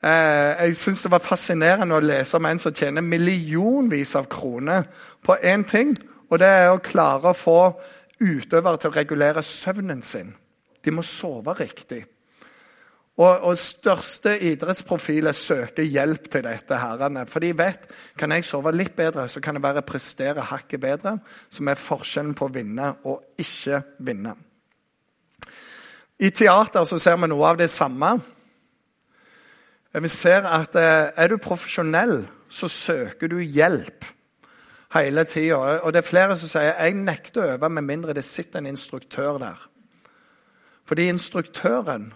Eh, 0.00 0.64
jeg 0.64 0.76
syns 0.76 1.02
det 1.02 1.10
var 1.12 1.24
fascinerende 1.24 1.96
å 1.96 2.04
lese 2.04 2.38
om 2.38 2.46
en 2.48 2.60
som 2.60 2.72
tjener 2.72 3.04
millionvis 3.04 4.14
av 4.16 4.28
kroner 4.32 4.86
på 5.26 5.36
én 5.42 5.66
ting. 5.68 5.96
Og 6.30 6.38
det 6.38 6.46
er 6.46 6.70
å 6.70 6.82
klare 6.82 7.32
å 7.32 7.36
få 7.36 7.58
utøvere 8.20 8.78
til 8.78 8.92
å 8.92 8.96
regulere 8.96 9.42
søvnen 9.44 10.02
sin. 10.06 10.32
De 10.80 10.94
må 10.94 11.02
sove 11.04 11.54
riktig. 11.58 12.04
Og, 13.20 13.42
og 13.50 13.56
største 13.58 14.36
idrettsprofiler 14.48 15.34
søker 15.36 15.84
hjelp 15.84 16.30
til 16.32 16.44
dette. 16.46 16.78
herrene, 16.78 17.26
For 17.28 17.42
de 17.42 17.50
vet 17.56 17.88
kan 18.16 18.32
jeg 18.32 18.46
sove 18.48 18.72
litt 18.72 18.94
bedre, 18.96 19.26
så 19.28 19.42
kan 19.44 19.58
det 19.58 19.64
være 19.64 19.84
prestere 19.84 20.46
hakket 20.52 20.80
bedre. 20.80 21.18
Som 21.50 21.68
er 21.68 21.80
forskjellen 21.80 22.36
på 22.38 22.48
å 22.48 22.54
vinne 22.54 22.94
og 23.04 23.42
ikke 23.42 23.82
vinne. 23.98 24.36
I 26.20 26.30
teater 26.30 26.84
så 26.84 26.98
ser 27.00 27.18
vi 27.20 27.28
noe 27.32 27.48
av 27.48 27.60
det 27.60 27.68
samme. 27.72 28.14
Vi 29.90 30.08
ser 30.12 30.46
at 30.46 30.76
eh, 30.78 31.10
er 31.16 31.28
du 31.32 31.40
profesjonell, 31.42 32.22
så 32.48 32.68
søker 32.70 33.30
du 33.30 33.40
hjelp 33.40 34.04
hele 34.94 35.24
tida. 35.24 35.80
Og 35.80 35.92
det 35.92 36.02
er 36.02 36.08
flere 36.08 36.36
som 36.36 36.50
sier 36.50 36.72
jeg 36.72 36.96
nekter 36.98 37.42
å 37.42 37.52
øve 37.54 37.70
med 37.70 37.86
mindre 37.86 38.16
det 38.16 38.24
sitter 38.26 38.60
en 38.60 38.70
instruktør 38.72 39.38
der. 39.42 39.66
Fordi 40.88 41.06
instruktøren 41.08 42.10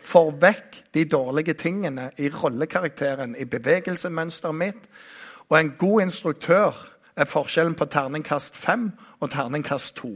får 0.00 0.30
vekk 0.40 0.78
de 0.94 1.04
dårlige 1.04 1.54
tingene 1.54 2.10
i 2.16 2.30
rollekarakteren, 2.32 3.36
i 3.36 3.44
bevegelsemønsteret 3.44 4.56
mitt. 4.56 4.88
Og 5.50 5.58
en 5.58 5.74
god 5.78 6.02
instruktør 6.06 6.78
er 7.16 7.28
forskjellen 7.28 7.76
på 7.76 7.84
terningkast 7.90 8.56
fem 8.56 8.90
og 9.20 9.30
terningkast 9.30 9.96
to. 9.96 10.14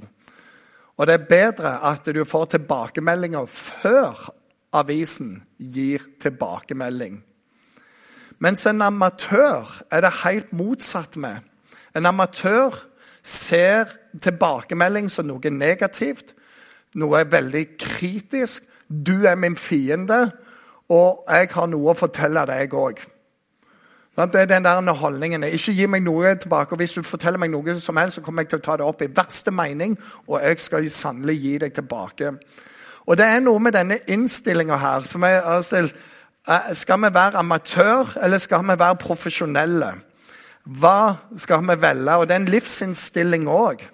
Og 0.96 1.06
det 1.06 1.14
er 1.14 1.28
bedre 1.28 1.76
at 1.90 2.06
du 2.06 2.24
får 2.24 2.54
tilbakemeldinger 2.54 3.46
før 3.50 4.30
avisen 4.72 5.42
gir 5.58 6.02
tilbakemelding. 6.22 7.18
Mens 8.38 8.66
en 8.66 8.82
amatør 8.82 9.82
er 9.90 10.00
det 10.00 10.20
helt 10.24 10.52
motsatt 10.52 11.16
med. 11.16 11.42
En 11.94 12.06
amatør 12.06 12.74
ser 13.22 13.88
tilbakemelding 14.22 15.10
som 15.10 15.26
noe 15.28 15.50
negativt, 15.50 16.34
noe 16.94 17.20
er 17.22 17.30
veldig 17.30 17.64
kritisk. 17.78 18.66
Du 18.88 19.24
er 19.26 19.34
min 19.34 19.56
fiende, 19.56 20.28
og 20.92 21.24
jeg 21.30 21.48
har 21.54 21.66
noe 21.70 21.90
å 21.90 21.98
fortelle 21.98 22.44
deg 22.50 22.74
òg. 22.76 23.00
Det 24.14 24.40
er 24.40 24.46
den 24.46 24.64
der 24.64 24.92
holdningen. 24.92 25.42
Ikke 25.42 25.72
gi 25.74 25.86
meg 25.86 26.02
noe 26.02 26.34
tilbake. 26.38 26.72
og 26.72 26.78
Hvis 26.78 26.92
du 26.92 27.02
forteller 27.02 27.38
meg 27.38 27.50
noe 27.50 27.74
som 27.74 27.96
helst, 27.96 28.14
så 28.14 28.22
kommer 28.22 28.42
jeg 28.42 28.48
til 28.48 28.60
å 28.60 28.62
ta 28.62 28.76
det 28.76 28.86
opp 28.86 29.02
i 29.02 29.10
verste 29.10 29.50
mening, 29.50 29.98
og 30.28 30.42
jeg 30.42 30.60
skal 30.60 30.90
sannelig 30.90 31.40
gi 31.42 31.58
deg 31.58 31.74
tilbake. 31.74 32.30
Og 33.06 33.18
det 33.18 33.26
er 33.26 33.40
noe 33.40 33.58
med 33.58 33.74
denne 33.74 33.98
innstillinga 34.08 34.76
her 34.76 35.00
som 35.08 35.22
er 35.22 35.40
altså, 35.40 35.88
Skal 36.72 37.00
vi 37.00 37.14
være 37.14 37.38
amatør, 37.40 38.18
eller 38.22 38.38
skal 38.38 38.62
vi 38.62 38.78
være 38.78 38.96
profesjonelle? 38.96 39.92
Hva 40.64 41.16
skal 41.36 41.60
vi 41.68 41.76
velge? 41.80 42.16
Og 42.16 42.28
det 42.28 42.34
er 42.34 42.40
en 42.40 42.52
livsinnstilling 42.52 43.48
òg. 43.48 43.84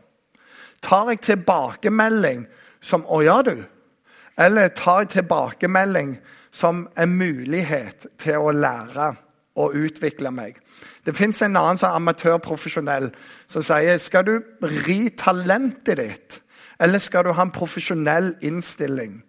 Tar 0.83 1.09
jeg 1.11 1.21
tilbakemelding 1.21 2.47
som 2.81 3.05
'Å 3.05 3.25
ja, 3.25 3.43
du'? 3.43 3.65
Eller 4.39 4.69
tar 4.69 5.01
jeg 5.01 5.09
tilbakemelding 5.09 6.19
som 6.51 6.89
en 6.97 7.17
mulighet 7.19 8.07
til 8.19 8.39
å 8.39 8.53
lære 8.53 9.17
og 9.57 9.75
utvikle 9.75 10.31
meg? 10.31 10.57
Det 11.05 11.17
fins 11.17 11.43
en 11.43 11.57
annen 11.57 11.77
sånn 11.77 11.97
amatørprofesjonell 11.97 13.11
som 13.47 13.63
sier 13.63 13.99
skal 13.99 14.25
du 14.25 14.43
ri 14.63 15.11
talentet 15.11 15.97
ditt, 15.97 16.41
eller 16.81 16.99
skal 16.99 17.25
du 17.25 17.33
ha 17.33 17.43
en 17.43 17.51
profesjonell 17.51 18.35
innstilling? 18.41 19.23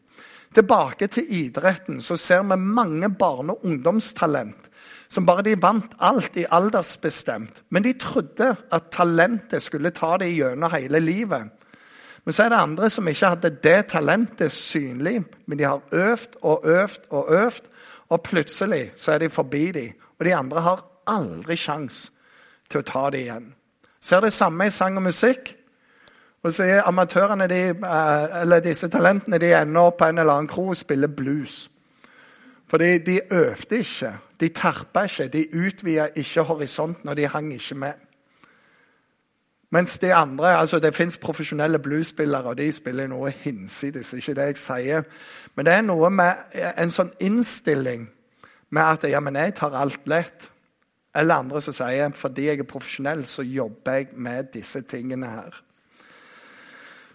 Tilbake 0.54 1.08
til 1.08 1.24
idretten 1.30 2.02
så 2.02 2.16
ser 2.16 2.44
vi 2.44 2.56
mange 2.56 3.10
barne- 3.10 3.52
og 3.52 3.66
ungdomstalent 3.66 4.71
som 5.12 5.26
bare 5.28 5.44
de 5.44 5.58
vant 5.60 5.96
alt 6.00 6.38
i 6.40 6.46
aldersbestemt. 6.48 7.64
Men 7.70 7.84
de 7.84 7.94
trodde 8.00 8.56
at 8.72 8.92
talentet 8.96 9.62
skulle 9.62 9.92
ta 9.92 10.16
dem 10.18 10.32
gjennom 10.32 10.72
hele 10.72 11.00
livet. 11.04 11.50
Men 12.24 12.34
så 12.34 12.44
er 12.44 12.50
det 12.54 12.62
andre 12.62 12.90
som 12.90 13.08
ikke 13.08 13.32
hadde 13.34 13.56
det 13.64 13.80
talentet 13.92 14.54
synlig, 14.56 15.24
men 15.46 15.60
de 15.60 15.68
har 15.68 15.82
øvd 15.92 16.38
og 16.42 16.62
øvd 16.64 17.10
og 17.10 17.34
øvd, 17.34 17.68
og 18.10 18.22
plutselig 18.22 18.92
så 18.96 19.12
er 19.12 19.18
de 19.18 19.30
forbi 19.30 19.72
dem. 19.72 19.92
Og 20.20 20.26
de 20.26 20.36
andre 20.36 20.62
har 20.62 20.86
aldri 21.08 21.56
sjans 21.56 22.12
til 22.70 22.80
å 22.80 22.88
ta 22.88 23.10
det 23.10 23.26
igjen. 23.26 23.54
Så 24.02 24.16
er 24.16 24.22
det 24.22 24.34
samme 24.34 24.68
i 24.68 24.70
sang 24.70 24.98
og 24.98 25.04
musikk. 25.04 25.56
Og 26.44 26.54
så 26.54 26.64
er 26.64 26.88
amatørene, 26.88 27.48
de, 27.48 27.62
eh, 27.70 28.42
eller 28.42 28.60
disse 28.60 28.90
talentene 28.90 29.38
de 29.38 29.54
ender 29.54 29.82
opp 29.82 29.98
på 29.98 30.06
en 30.06 30.18
eller 30.18 30.34
annen 30.34 30.48
kro 30.48 30.68
og 30.70 30.78
spiller 30.78 31.08
blues. 31.08 31.70
Fordi 32.72 32.98
de 32.98 33.20
øvde 33.34 33.78
ikke, 33.78 34.18
de 34.40 34.48
terpa 34.48 35.02
ikke, 35.04 35.28
de 35.28 35.48
utvida 35.66 36.08
ikke 36.16 36.42
horisonten, 36.42 37.10
og 37.10 37.18
de 37.18 37.28
hang 37.28 37.54
ikke 37.54 37.76
med. 37.76 37.94
Mens 39.70 40.00
de 40.00 40.14
andre, 40.14 40.58
altså 40.58 40.80
Det 40.80 40.96
fins 40.96 41.18
profesjonelle 41.18 41.80
bluesspillere, 41.80 42.44
og 42.44 42.58
de 42.58 42.72
spiller 42.72 43.08
noe 43.08 43.32
hinsides. 43.32 44.14
ikke 44.14 44.34
det 44.34 44.46
jeg 44.46 44.58
sier. 44.58 45.04
Men 45.56 45.66
det 45.66 45.74
er 45.74 45.82
noe 45.82 46.10
med 46.10 46.34
en 46.78 46.90
sånn 46.90 47.12
innstilling 47.20 48.10
med 48.70 48.82
at 48.82 49.04
ja, 49.04 49.20
men 49.20 49.36
jeg 49.36 49.56
tar 49.56 49.76
alt 49.76 50.08
lett. 50.08 50.52
Eller 51.16 51.36
andre 51.36 51.62
som 51.62 51.74
sier 51.74 52.12
fordi 52.16 52.46
jeg 52.46 52.60
er 52.60 52.64
profesjonell, 52.64 53.26
så 53.26 53.42
jobber 53.42 53.94
jeg 53.94 54.08
med 54.16 54.44
disse 54.54 54.82
tingene 54.82 55.28
her. 55.28 55.64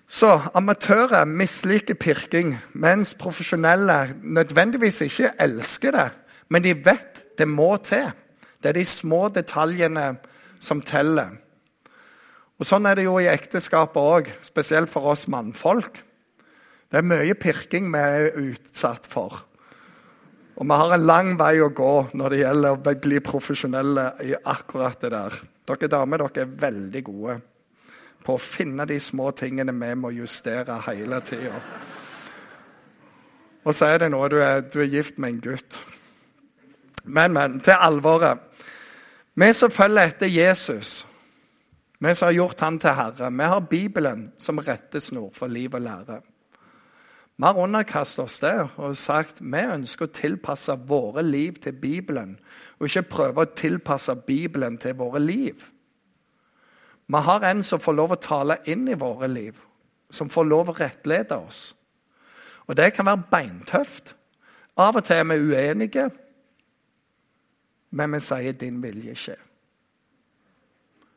Så 0.06 0.36
amatører 0.54 1.26
misliker 1.26 1.98
pirking, 1.98 2.54
mens 2.78 3.14
profesjonelle 3.18 4.14
nødvendigvis 4.22 5.00
ikke 5.08 5.32
elsker 5.42 5.96
det. 5.96 6.10
Men 6.48 6.62
de 6.62 6.76
vet 6.78 7.24
det 7.38 7.48
må 7.48 7.76
til. 7.82 8.12
Det 8.62 8.70
er 8.70 8.78
de 8.78 8.84
små 8.86 9.26
detaljene 9.34 10.14
som 10.62 10.80
teller. 10.82 11.34
Og 12.56 12.64
Sånn 12.64 12.86
er 12.88 12.96
det 12.96 13.04
jo 13.04 13.18
i 13.20 13.28
ekteskapet 13.28 13.98
òg, 14.00 14.30
spesielt 14.46 14.88
for 14.88 15.10
oss 15.10 15.26
mannfolk. 15.28 15.98
Det 16.86 17.02
er 17.02 17.04
mye 17.04 17.34
pirking 17.34 17.90
vi 17.92 17.98
er 18.00 18.38
utsatt 18.40 19.10
for. 19.10 19.42
Og 20.56 20.64
vi 20.64 20.78
har 20.80 20.94
en 20.94 21.04
lang 21.04 21.34
vei 21.36 21.58
å 21.60 21.68
gå 21.68 21.92
når 22.16 22.32
det 22.32 22.40
gjelder 22.40 22.78
å 22.78 22.96
bli 23.02 23.20
profesjonelle 23.20 24.06
i 24.24 24.32
akkurat 24.38 25.02
det 25.02 25.12
der. 25.12 25.36
Dere 25.66 25.90
damer 25.92 26.22
dere 26.22 26.46
er 26.46 26.56
veldig 26.62 27.02
gode 27.10 27.36
på 28.26 28.34
å 28.34 28.42
finne 28.42 28.86
de 28.90 28.98
små 29.00 29.30
tingene 29.38 29.74
vi 29.76 29.92
må 29.94 30.10
justere 30.16 30.80
hele 30.88 31.20
tida. 31.22 31.60
Og 33.66 33.74
så 33.74 33.92
er 33.92 34.04
det 34.04 34.12
noe 34.14 34.28
du 34.30 34.40
er, 34.42 34.64
du 34.66 34.80
er 34.82 34.90
gift 34.90 35.18
med 35.18 35.36
en 35.36 35.42
gutt. 35.48 35.78
Men, 37.04 37.32
men, 37.34 37.60
til 37.62 37.78
alvoret. 37.78 38.42
Vi 39.34 39.52
som 39.54 39.70
følger 39.70 40.10
etter 40.10 40.30
Jesus 40.30 41.04
vi 41.98 42.14
som 42.14 42.26
har 42.26 42.32
gjort 42.32 42.60
han 42.60 42.78
til 42.78 42.92
herre, 42.92 43.30
vi 43.32 43.44
har 43.48 43.60
Bibelen 43.60 44.32
som 44.38 44.58
rettesnor 44.60 45.30
for 45.32 45.48
liv 45.48 45.74
og 45.74 45.80
lære. 45.80 46.18
Vi 47.36 47.44
har 47.44 47.58
underkastet 47.60 48.24
oss 48.24 48.38
det 48.38 48.68
og 48.76 48.96
sagt 48.96 49.40
vi 49.40 49.62
ønsker 49.64 50.04
å 50.04 50.12
tilpasse 50.12 50.76
våre 50.88 51.24
liv 51.24 51.56
til 51.62 51.72
Bibelen, 51.72 52.36
og 52.78 52.88
ikke 52.88 53.08
prøve 53.08 53.44
å 53.44 53.54
tilpasse 53.56 54.12
Bibelen 54.26 54.76
til 54.78 54.96
våre 54.96 55.20
liv. 55.24 55.64
Vi 57.06 57.16
har 57.16 57.40
en 57.40 57.62
som 57.62 57.80
får 57.80 57.92
lov 57.92 58.12
å 58.12 58.20
tale 58.20 58.58
inn 58.66 58.88
i 58.88 58.98
våre 58.98 59.28
liv, 59.28 59.58
som 60.10 60.30
får 60.30 60.44
lov 60.44 60.70
å 60.70 60.76
rettlede 60.78 61.36
oss. 61.38 61.76
Og 62.66 62.76
det 62.76 62.92
kan 62.94 63.06
være 63.06 63.28
beintøft. 63.30 64.16
Av 64.76 64.96
og 64.96 65.04
til 65.04 65.16
er 65.16 65.24
vi 65.24 65.36
uenige, 65.40 66.10
men 67.90 68.12
vi 68.12 68.20
sier 68.20 68.52
'din 68.52 68.82
vilje 68.82 69.14
skje'. 69.14 69.42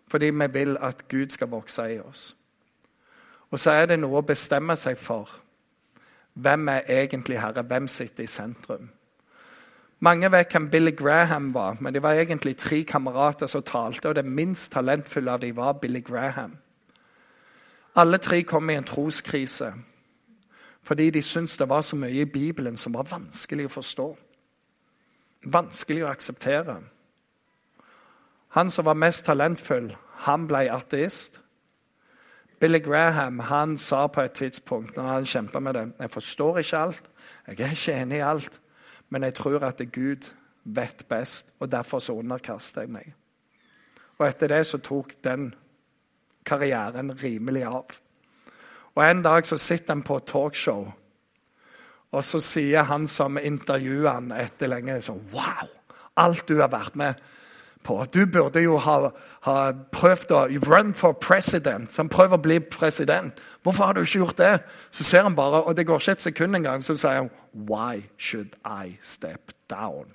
fordi 0.08 0.30
vi 0.30 0.48
vil 0.54 0.78
at 0.82 1.08
Gud 1.08 1.30
skal 1.30 1.50
vokse 1.50 1.94
i 1.94 2.00
oss. 2.00 2.36
Og 3.52 3.60
så 3.60 3.72
er 3.72 3.86
det 3.86 4.00
noe 4.00 4.18
å 4.18 4.26
bestemme 4.26 4.76
seg 4.76 4.98
for. 4.98 5.30
Hvem 6.34 6.68
er 6.68 6.82
egentlig 6.88 7.40
herre? 7.40 7.62
Hvem 7.62 7.88
sitter 7.88 8.24
i 8.24 8.28
sentrum? 8.28 8.90
Mange 10.00 10.32
vet 10.32 10.52
hvem 10.52 10.70
Billy 10.70 10.92
Graham 10.96 11.54
var, 11.54 11.78
men 11.80 11.94
det 11.94 12.04
var 12.04 12.14
egentlig 12.14 12.58
tre 12.58 12.84
kamerater 12.84 13.48
som 13.48 13.64
talte, 13.64 14.10
og 14.10 14.16
det 14.16 14.26
minst 14.26 14.72
talentfulle 14.72 15.32
av 15.32 15.40
dem 15.40 15.56
var 15.56 15.74
Billy 15.74 16.00
Graham. 16.00 16.58
Alle 17.96 18.18
tre 18.18 18.44
kom 18.44 18.70
i 18.70 18.78
en 18.80 18.84
troskrise 18.84 19.74
fordi 20.90 21.10
de 21.10 21.22
syntes 21.22 21.58
det 21.58 21.70
var 21.70 21.82
så 21.82 21.96
mye 21.96 22.22
i 22.22 22.26
Bibelen 22.26 22.78
som 22.78 22.94
var 22.94 23.06
vanskelig 23.12 23.68
å 23.68 23.74
forstå. 23.74 24.06
Vanskelig 25.54 26.02
å 26.02 26.08
akseptere. 26.10 26.80
Han 28.58 28.72
som 28.74 28.88
var 28.88 28.98
mest 28.98 29.26
talentfull, 29.28 29.92
han 30.26 30.48
ble 30.50 30.64
ateist. 30.74 31.42
Billy 32.60 32.80
Graham 32.80 33.40
han 33.40 33.78
sa 33.78 34.08
på 34.08 34.24
et 34.26 34.34
tidspunkt 34.40 34.98
når 34.98 35.12
han 35.12 35.30
kjempa 35.30 35.60
med 35.60 35.78
det 35.78 35.86
Jeg 36.00 36.12
forstår 36.12 36.58
ikke 36.58 36.78
alt, 36.88 37.04
jeg 37.48 37.60
er 37.60 37.78
ikke 37.78 38.02
enig 38.02 38.18
i 38.18 38.26
alt, 38.32 38.62
men 39.10 39.24
jeg 39.24 39.36
tror 39.40 39.64
at 39.66 39.82
Gud 39.94 40.30
vet 40.64 41.06
best, 41.10 41.54
og 41.60 41.72
derfor 41.72 42.00
så 42.00 42.14
underkaster 42.20 42.86
jeg 42.86 42.94
meg. 42.94 43.14
Og 44.20 44.28
etter 44.28 44.52
det 44.52 44.66
så 44.68 44.80
tok 44.84 45.16
den 45.24 45.50
karrieren 46.46 47.14
rimelig 47.24 47.64
av. 47.66 47.98
Og 48.96 49.04
En 49.06 49.22
dag 49.24 49.46
så 49.46 49.58
sitter 49.58 49.94
han 49.94 50.04
på 50.04 50.18
et 50.18 50.28
talkshow, 50.28 50.92
og 52.12 52.24
så 52.26 52.40
sier 52.42 52.84
han 52.90 53.08
som 53.08 53.38
intervjuer 53.38 54.10
han 54.12 54.32
etter 54.34 54.72
lenge 54.72 54.98
sånn 55.06 55.22
Wow! 55.34 55.70
Alt 56.20 56.48
du 56.50 56.58
har 56.60 56.72
vært 56.74 56.98
med 57.00 57.22
på. 57.84 58.06
Du 58.14 58.26
burde 58.26 58.62
jo 58.62 58.78
ha, 58.78 58.98
ha 59.48 59.58
prøvd 59.92 60.36
å 60.36 60.44
run 60.68 60.94
for 60.94 61.18
president. 61.18 61.92
Så 61.92 62.04
han 62.04 62.12
prøver 62.12 62.38
å 62.38 62.44
bli 62.44 62.60
president. 62.60 63.40
Hvorfor 63.64 63.90
har 63.90 63.98
du 63.98 64.04
ikke 64.04 64.24
gjort 64.24 64.38
det? 64.38 64.54
Så 64.92 65.08
ser 65.08 65.26
han 65.28 65.36
bare, 65.36 65.64
og 65.64 65.78
det 65.78 65.88
går 65.88 66.02
ikke 66.02 66.18
et 66.18 66.30
sekund 66.30 66.60
engang, 66.60 66.86
så 66.86 66.98
sier 67.00 67.24
han 67.24 67.34
Why 67.54 68.06
should 68.18 68.56
I 68.66 68.98
step 69.02 69.52
down? 69.70 70.14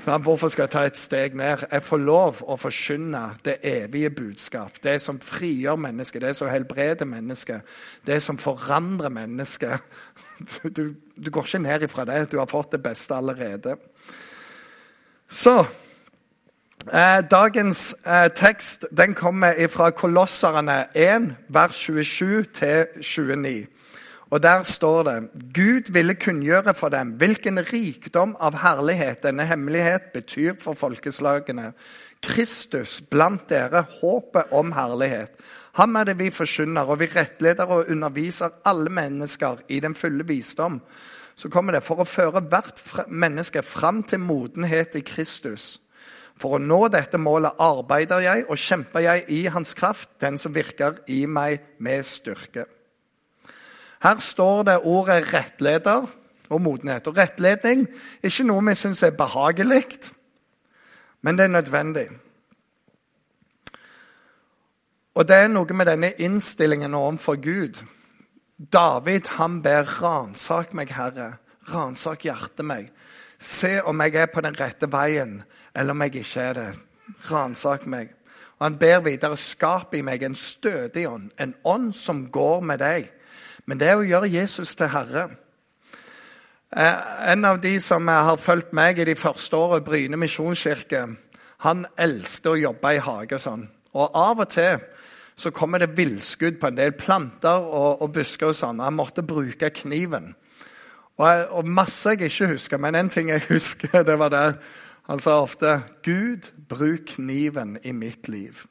Så 0.00 0.18
hvorfor 0.18 0.48
skal 0.48 0.62
jeg 0.62 0.70
ta 0.70 0.82
et 0.86 0.96
steg 0.96 1.34
ned? 1.36 1.64
Jeg 1.72 1.82
får 1.82 1.98
lov 2.00 2.42
å 2.46 2.56
forkynne 2.56 3.22
det 3.44 3.58
evige 3.66 4.10
budskap. 4.14 4.78
Det 4.82 4.94
som 5.02 5.18
frigjør 5.20 5.76
mennesket, 5.82 6.22
det 6.22 6.36
som 6.38 6.48
helbreder 6.48 7.08
mennesket, 7.08 7.66
det 8.06 8.20
som 8.22 8.38
forandrer 8.38 9.12
mennesket. 9.12 9.82
Du, 10.38 10.68
du, 10.70 10.82
du 11.18 11.30
går 11.34 11.48
ikke 11.48 11.58
ned 11.64 11.82
ifra 11.82 12.04
det. 12.06 12.28
Du 12.30 12.38
har 12.38 12.46
fått 12.46 12.76
det 12.76 12.78
beste 12.82 13.16
allerede. 13.16 13.74
Så 15.28 15.64
dagens 16.86 17.96
eh, 18.06 18.28
tekst 18.34 18.86
den 18.90 19.14
kommer 19.14 19.68
fra 19.68 19.90
Kolosserne 19.90 20.86
1, 20.94 21.36
vers 21.48 21.76
27 21.76 22.44
29. 23.02 23.66
Og 24.30 24.42
Der 24.42 24.62
står 24.62 25.02
det 25.02 25.28
Gud 25.54 25.92
ville 25.92 26.14
kunngjøre 26.14 26.74
for 26.74 26.88
dem 26.88 27.08
hvilken 27.08 27.58
rikdom 27.72 28.36
av 28.40 28.58
herlighet 28.60 29.22
denne 29.22 29.44
hemmelighet 29.44 30.12
betyr 30.12 30.54
for 30.60 30.74
folkeslagene. 30.74 31.72
Kristus 32.22 33.00
blant 33.00 33.48
dere, 33.48 33.86
håpet 34.00 34.52
om 34.52 34.72
herlighet. 34.72 35.30
Ham 35.72 35.96
er 35.96 36.04
det 36.04 36.18
vi 36.18 36.30
forkynner, 36.30 36.82
og 36.82 37.00
vi 37.00 37.06
rettleder 37.06 37.64
og 37.64 37.88
underviser 37.88 38.48
alle 38.64 38.90
mennesker 38.90 39.56
i 39.68 39.80
den 39.80 39.94
fulle 39.94 40.26
visdom. 40.26 40.80
Så 41.36 41.48
kommer 41.48 41.72
det 41.72 41.84
for 41.86 42.02
å 42.02 42.08
føre 42.08 42.42
hvert 42.50 42.82
menneske 43.08 43.62
fram 43.62 44.02
til 44.02 44.20
modenhet 44.20 44.96
i 44.98 45.04
Kristus. 45.06 45.78
For 46.38 46.54
å 46.54 46.62
nå 46.62 46.84
dette 46.92 47.18
målet 47.18 47.58
arbeider 47.58 48.22
jeg 48.22 48.44
og 48.46 48.60
kjemper 48.62 49.02
jeg 49.02 49.24
i 49.34 49.40
Hans 49.50 49.74
kraft, 49.74 50.10
den 50.22 50.38
som 50.38 50.54
virker 50.54 51.00
i 51.10 51.24
meg 51.26 51.64
med 51.82 52.06
styrke. 52.06 52.66
Her 54.02 54.22
står 54.22 54.62
det 54.68 54.76
ordet 54.86 55.24
rettleder 55.32 56.06
og 56.48 56.62
modenhet. 56.62 57.10
Og 57.10 57.18
rettledning 57.18 57.88
er 57.88 58.30
ikke 58.30 58.46
noe 58.46 58.62
vi 58.70 58.76
syns 58.78 59.02
er 59.02 59.18
behagelig, 59.18 59.84
men 61.26 61.38
det 61.38 61.48
er 61.48 61.56
nødvendig. 61.56 62.06
Og 65.18 65.26
det 65.26 65.34
er 65.34 65.48
noe 65.50 65.74
med 65.74 65.90
denne 65.90 66.12
innstillingen 66.22 66.94
overfor 66.94 67.40
Gud. 67.42 67.80
David 68.58 69.26
han 69.38 69.62
ber 69.62 69.82
'ransak 69.82 70.74
meg, 70.74 70.90
Herre'. 70.90 71.38
Ransak 71.74 72.22
hjertet 72.22 72.64
meg. 72.64 72.92
Se 73.38 73.82
om 73.82 74.00
jeg 74.00 74.14
er 74.14 74.26
på 74.26 74.40
den 74.40 74.60
rette 74.60 74.86
veien 74.92 75.42
eller 75.78 75.94
om 75.94 76.02
jeg 76.02 76.14
ikke 76.18 76.42
er 76.42 76.56
det. 76.58 76.68
Ransak 77.30 77.86
meg. 77.86 78.10
Og 78.58 78.66
Han 78.66 78.78
ber 78.78 79.04
videre 79.06 79.36
skap 79.38 79.94
i 79.94 80.02
meg 80.02 80.22
en 80.26 80.34
stødig 80.34 81.06
ånd, 81.08 81.30
en 81.38 81.54
ånd 81.64 81.92
som 81.94 82.26
går 82.30 82.60
med 82.60 82.82
deg. 82.82 83.06
Men 83.66 83.78
det 83.78 83.88
er 83.88 84.00
å 84.00 84.06
gjøre 84.06 84.32
Jesus 84.32 84.74
til 84.74 84.90
herre. 84.90 85.28
Eh, 86.76 87.32
en 87.32 87.44
av 87.44 87.60
de 87.62 87.78
som 87.80 88.08
har 88.08 88.36
fulgt 88.36 88.74
meg 88.76 88.98
i 88.98 89.06
de 89.08 89.14
første 89.16 89.56
årene, 89.56 89.84
Bryne 89.84 90.18
misjonskirke, 90.20 91.04
han 91.64 91.86
elsket 91.98 92.50
å 92.50 92.58
jobbe 92.58 92.94
i 92.94 93.02
hage 93.02 93.38
og 93.38 93.42
sånn. 93.42 93.68
Og 93.94 94.18
av 94.18 94.42
og 94.42 94.50
til 94.52 94.82
så 95.38 95.52
kommer 95.54 95.78
det 95.78 95.94
villskudd 95.96 96.58
på 96.58 96.68
en 96.68 96.76
del 96.76 96.96
planter 96.98 97.62
og, 97.62 98.02
og 98.02 98.12
busker 98.14 98.50
og 98.50 98.58
sånn. 98.58 98.82
Han 98.82 98.98
måtte 98.98 99.22
bruke 99.22 99.70
kniven. 99.70 100.32
Og, 101.18 101.46
og 101.60 101.66
masse 101.66 102.14
jeg 102.14 102.30
ikke 102.30 102.52
husker, 102.54 102.82
men 102.82 102.98
en 102.98 103.10
ting 103.10 103.30
jeg 103.30 103.46
husker, 103.52 104.02
det 104.02 104.18
var 104.18 104.34
det 104.34 104.44
han 105.08 105.18
sa 105.18 105.40
ofte 105.42 105.82
'Gud, 106.02 106.52
bruk 106.68 107.06
kniven 107.06 107.78
i 107.82 107.92
mitt 107.92 108.28
liv'. 108.28 108.66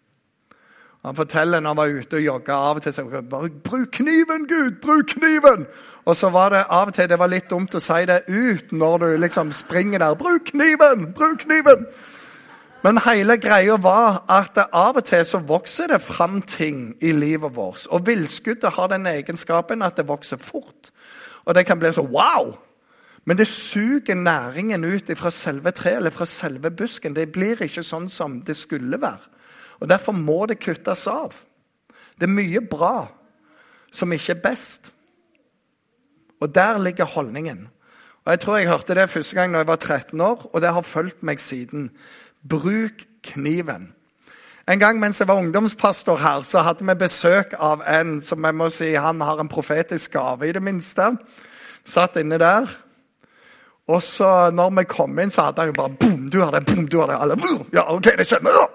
Han 1.06 1.16
forteller 1.16 1.60
når 1.60 1.70
han 1.70 1.78
var 1.78 1.86
ute 1.88 2.16
og 2.16 2.22
jogga 2.22 2.54
av 2.54 2.76
og 2.76 2.82
til 2.82 2.94
så, 2.94 3.04
bare 3.30 3.50
'Bruk 3.50 3.88
kniven, 3.92 4.48
Gud! 4.48 4.72
Bruk 4.82 5.06
kniven!' 5.08 5.66
Og 6.06 6.16
så 6.16 6.30
var 6.30 6.50
det 6.50 6.66
av 6.70 6.88
og 6.88 6.94
til 6.94 7.10
det 7.10 7.20
var 7.20 7.28
litt 7.28 7.50
dumt 7.50 7.76
å 7.76 7.80
si 7.80 8.06
det 8.06 8.22
ut 8.28 8.72
når 8.72 8.98
du 8.98 9.18
liksom 9.18 9.52
springer 9.52 10.00
der. 10.00 10.16
'Bruk 10.16 10.46
kniven! 10.46 11.14
Bruk 11.14 11.40
kniven!' 11.40 11.86
Men 12.84 12.98
hele 12.98 13.38
greia 13.38 13.78
var 13.82 14.24
at 14.30 14.58
av 14.74 14.98
og 14.98 15.04
til 15.06 15.26
så 15.26 15.40
vokser 15.40 15.88
det 15.88 16.02
fram 16.02 16.42
ting 16.42 16.96
i 17.02 17.12
livet 17.12 17.56
vårt. 17.56 17.88
Og 17.90 18.08
villskuddet 18.08 18.74
har 18.74 18.88
den 18.88 19.08
egenskapen 19.08 19.82
at 19.82 19.98
det 19.98 20.08
vokser 20.08 20.38
fort. 20.38 20.92
Og 21.46 21.56
det 21.56 21.66
kan 21.66 21.80
bli 21.80 21.92
sånn 21.94 22.12
Wow! 22.12 22.58
Men 23.28 23.38
det 23.38 23.48
suger 23.48 24.16
næringen 24.16 24.86
ut 24.88 25.12
fra 25.20 25.30
selve 25.32 25.72
treet 25.76 25.98
eller 26.00 26.14
fra 26.16 26.26
selve 26.26 26.72
busken. 26.72 27.16
Det 27.16 27.32
blir 27.36 27.60
ikke 27.60 27.84
sånn 27.84 28.08
som 28.10 28.40
det 28.48 28.56
skulle 28.56 29.02
være. 29.02 29.34
Og 29.82 29.90
Derfor 29.90 30.16
må 30.16 30.46
det 30.48 30.62
kuttes 30.64 31.08
av. 31.12 31.36
Det 32.16 32.24
er 32.24 32.34
mye 32.34 32.62
bra 32.64 33.10
som 33.92 34.14
ikke 34.16 34.38
er 34.38 34.42
best. 34.46 34.92
Og 36.40 36.56
der 36.56 36.80
ligger 36.80 37.06
holdningen. 37.06 37.68
Og 38.26 38.32
Jeg 38.32 38.40
tror 38.40 38.58
jeg 38.58 38.70
hørte 38.70 38.96
det 38.96 39.10
første 39.10 39.36
gang 39.36 39.54
da 39.54 39.58
jeg 39.58 39.68
var 39.68 39.76
13 39.76 40.22
år, 40.22 40.50
og 40.54 40.62
det 40.62 40.74
har 40.74 40.82
fulgt 40.82 41.24
meg 41.24 41.40
siden. 41.40 41.92
Bruk 42.50 43.06
kniven. 43.24 43.94
En 44.68 44.80
gang 44.80 45.00
mens 45.00 45.20
jeg 45.20 45.28
var 45.28 45.40
ungdomspastor 45.40 46.18
her, 46.18 46.42
så 46.42 46.62
hadde 46.62 46.88
vi 46.88 46.96
besøk 46.96 47.54
av 47.60 47.84
en 47.88 48.22
som 48.22 48.44
jeg 48.44 48.56
må 48.56 48.70
si 48.70 48.94
han 48.94 49.22
har 49.22 49.40
en 49.40 49.48
profetisk 49.48 50.12
gave, 50.12 50.48
i 50.48 50.52
det 50.52 50.64
minste. 50.64 51.16
Satt 51.86 52.16
inne 52.16 52.40
der. 52.40 52.87
Og 53.88 54.02
så 54.04 54.50
når 54.52 54.74
vi 54.82 54.88
kom 54.92 55.20
inn, 55.20 55.32
så 55.32 55.48
hadde 55.48 55.70
jeg 55.70 55.78
bare 55.78 55.96
boom, 56.00 56.26
du 56.32 56.42
har 56.44 56.52
det, 56.52 56.66
boom, 56.68 56.88
du 56.92 56.98
har 57.00 57.12
det. 57.12 57.20
Alle, 57.24 57.38
ja, 57.74 57.86
ok, 57.94 58.10
det 58.20 58.28
skjønner. 58.28 58.66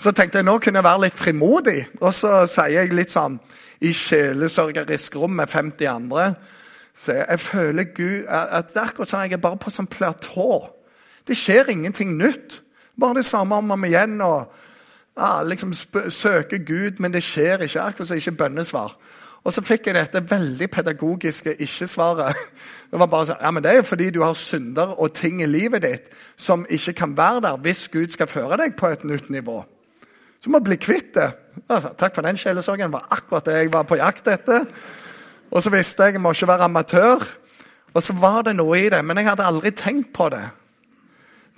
Så 0.00 0.14
tenkte 0.16 0.40
jeg 0.40 0.48
nå 0.48 0.56
kunne 0.58 0.80
jeg 0.80 0.88
være 0.88 1.04
litt 1.04 1.18
frimodig. 1.18 1.78
Og 2.00 2.14
så 2.16 2.46
sier 2.50 2.80
jeg 2.80 2.94
litt 2.96 3.12
sånn 3.12 3.36
i 3.84 3.92
sjelesørgerisk 3.96 5.20
rom 5.20 5.38
med 5.38 5.52
50 5.52 5.86
andre 5.92 6.32
så 7.00 7.12
jeg, 7.12 7.40
føler 7.40 7.84
Gud, 7.96 8.26
at 8.28 8.74
det 8.74 8.76
er 8.76 8.90
akkurat 8.90 9.08
sånn 9.08 9.22
jeg 9.24 9.38
er 9.38 9.40
bare 9.40 9.56
på 9.60 9.72
sånn 9.72 9.88
platå. 9.88 10.66
Det 11.24 11.36
skjer 11.38 11.70
ingenting 11.72 12.18
nytt. 12.20 12.58
Bare 13.00 13.20
det 13.20 13.24
samme 13.24 13.56
om 13.56 13.70
og 13.72 13.78
om 13.78 13.86
igjen. 13.88 14.20
og 14.20 14.52
ja, 15.16 15.42
liksom 15.42 15.72
Søker 15.72 16.58
Gud, 16.58 17.00
men 17.00 17.12
det 17.12 17.22
skjer 17.24 17.64
ikke. 17.64 17.80
Akkurat 17.80 18.08
som 18.08 18.20
ikke 18.20 18.36
bønnesvar. 18.42 18.98
Og 19.44 19.54
så 19.56 19.62
fikk 19.64 19.88
jeg 19.88 19.96
dette 19.96 20.20
veldig 20.30 20.68
pedagogiske 20.70 21.54
ikke-svaret. 21.64 22.36
Det 22.90 22.98
var 22.98 23.06
bare 23.06 23.28
sånn, 23.30 23.38
ja, 23.40 23.50
men 23.54 23.62
det 23.62 23.70
er 23.70 23.76
jo 23.78 23.86
fordi 23.86 24.08
du 24.10 24.20
har 24.24 24.34
synder 24.34 24.96
og 24.98 25.12
ting 25.14 25.40
i 25.40 25.46
livet 25.46 25.84
ditt 25.84 26.08
som 26.36 26.64
ikke 26.68 26.92
kan 26.98 27.12
være 27.16 27.44
der 27.44 27.60
hvis 27.62 27.84
Gud 27.88 28.10
skal 28.10 28.26
føre 28.26 28.58
deg 28.60 28.74
på 28.76 28.90
et 28.90 29.04
nytt 29.06 29.30
nivå. 29.30 29.60
Så 30.42 30.50
må 30.50 30.58
bli 30.64 30.74
kvitt 30.80 31.12
det. 31.14 31.28
Takk 31.68 32.14
for 32.16 32.24
den 32.26 32.40
sjelesorgen. 32.40 32.92
Var 32.92 33.06
akkurat 33.14 33.46
det 33.46 33.56
jeg 33.58 33.72
var 33.72 33.86
på 33.86 34.00
jakt 34.00 34.28
etter. 34.32 34.66
Og 35.50 35.62
så 35.62 35.70
visste 35.70 36.08
jeg 36.08 36.16
jeg 36.16 36.24
må 36.24 36.32
ikke 36.34 36.48
være 36.50 36.66
amatør. 36.66 37.24
Og 37.94 38.02
så 38.02 38.14
var 38.18 38.42
det 38.46 38.56
noe 38.56 38.78
i 38.78 38.88
det, 38.92 39.00
men 39.04 39.18
jeg 39.18 39.28
hadde 39.28 39.46
aldri 39.46 39.72
tenkt 39.76 40.12
på 40.14 40.28
det. 40.32 40.44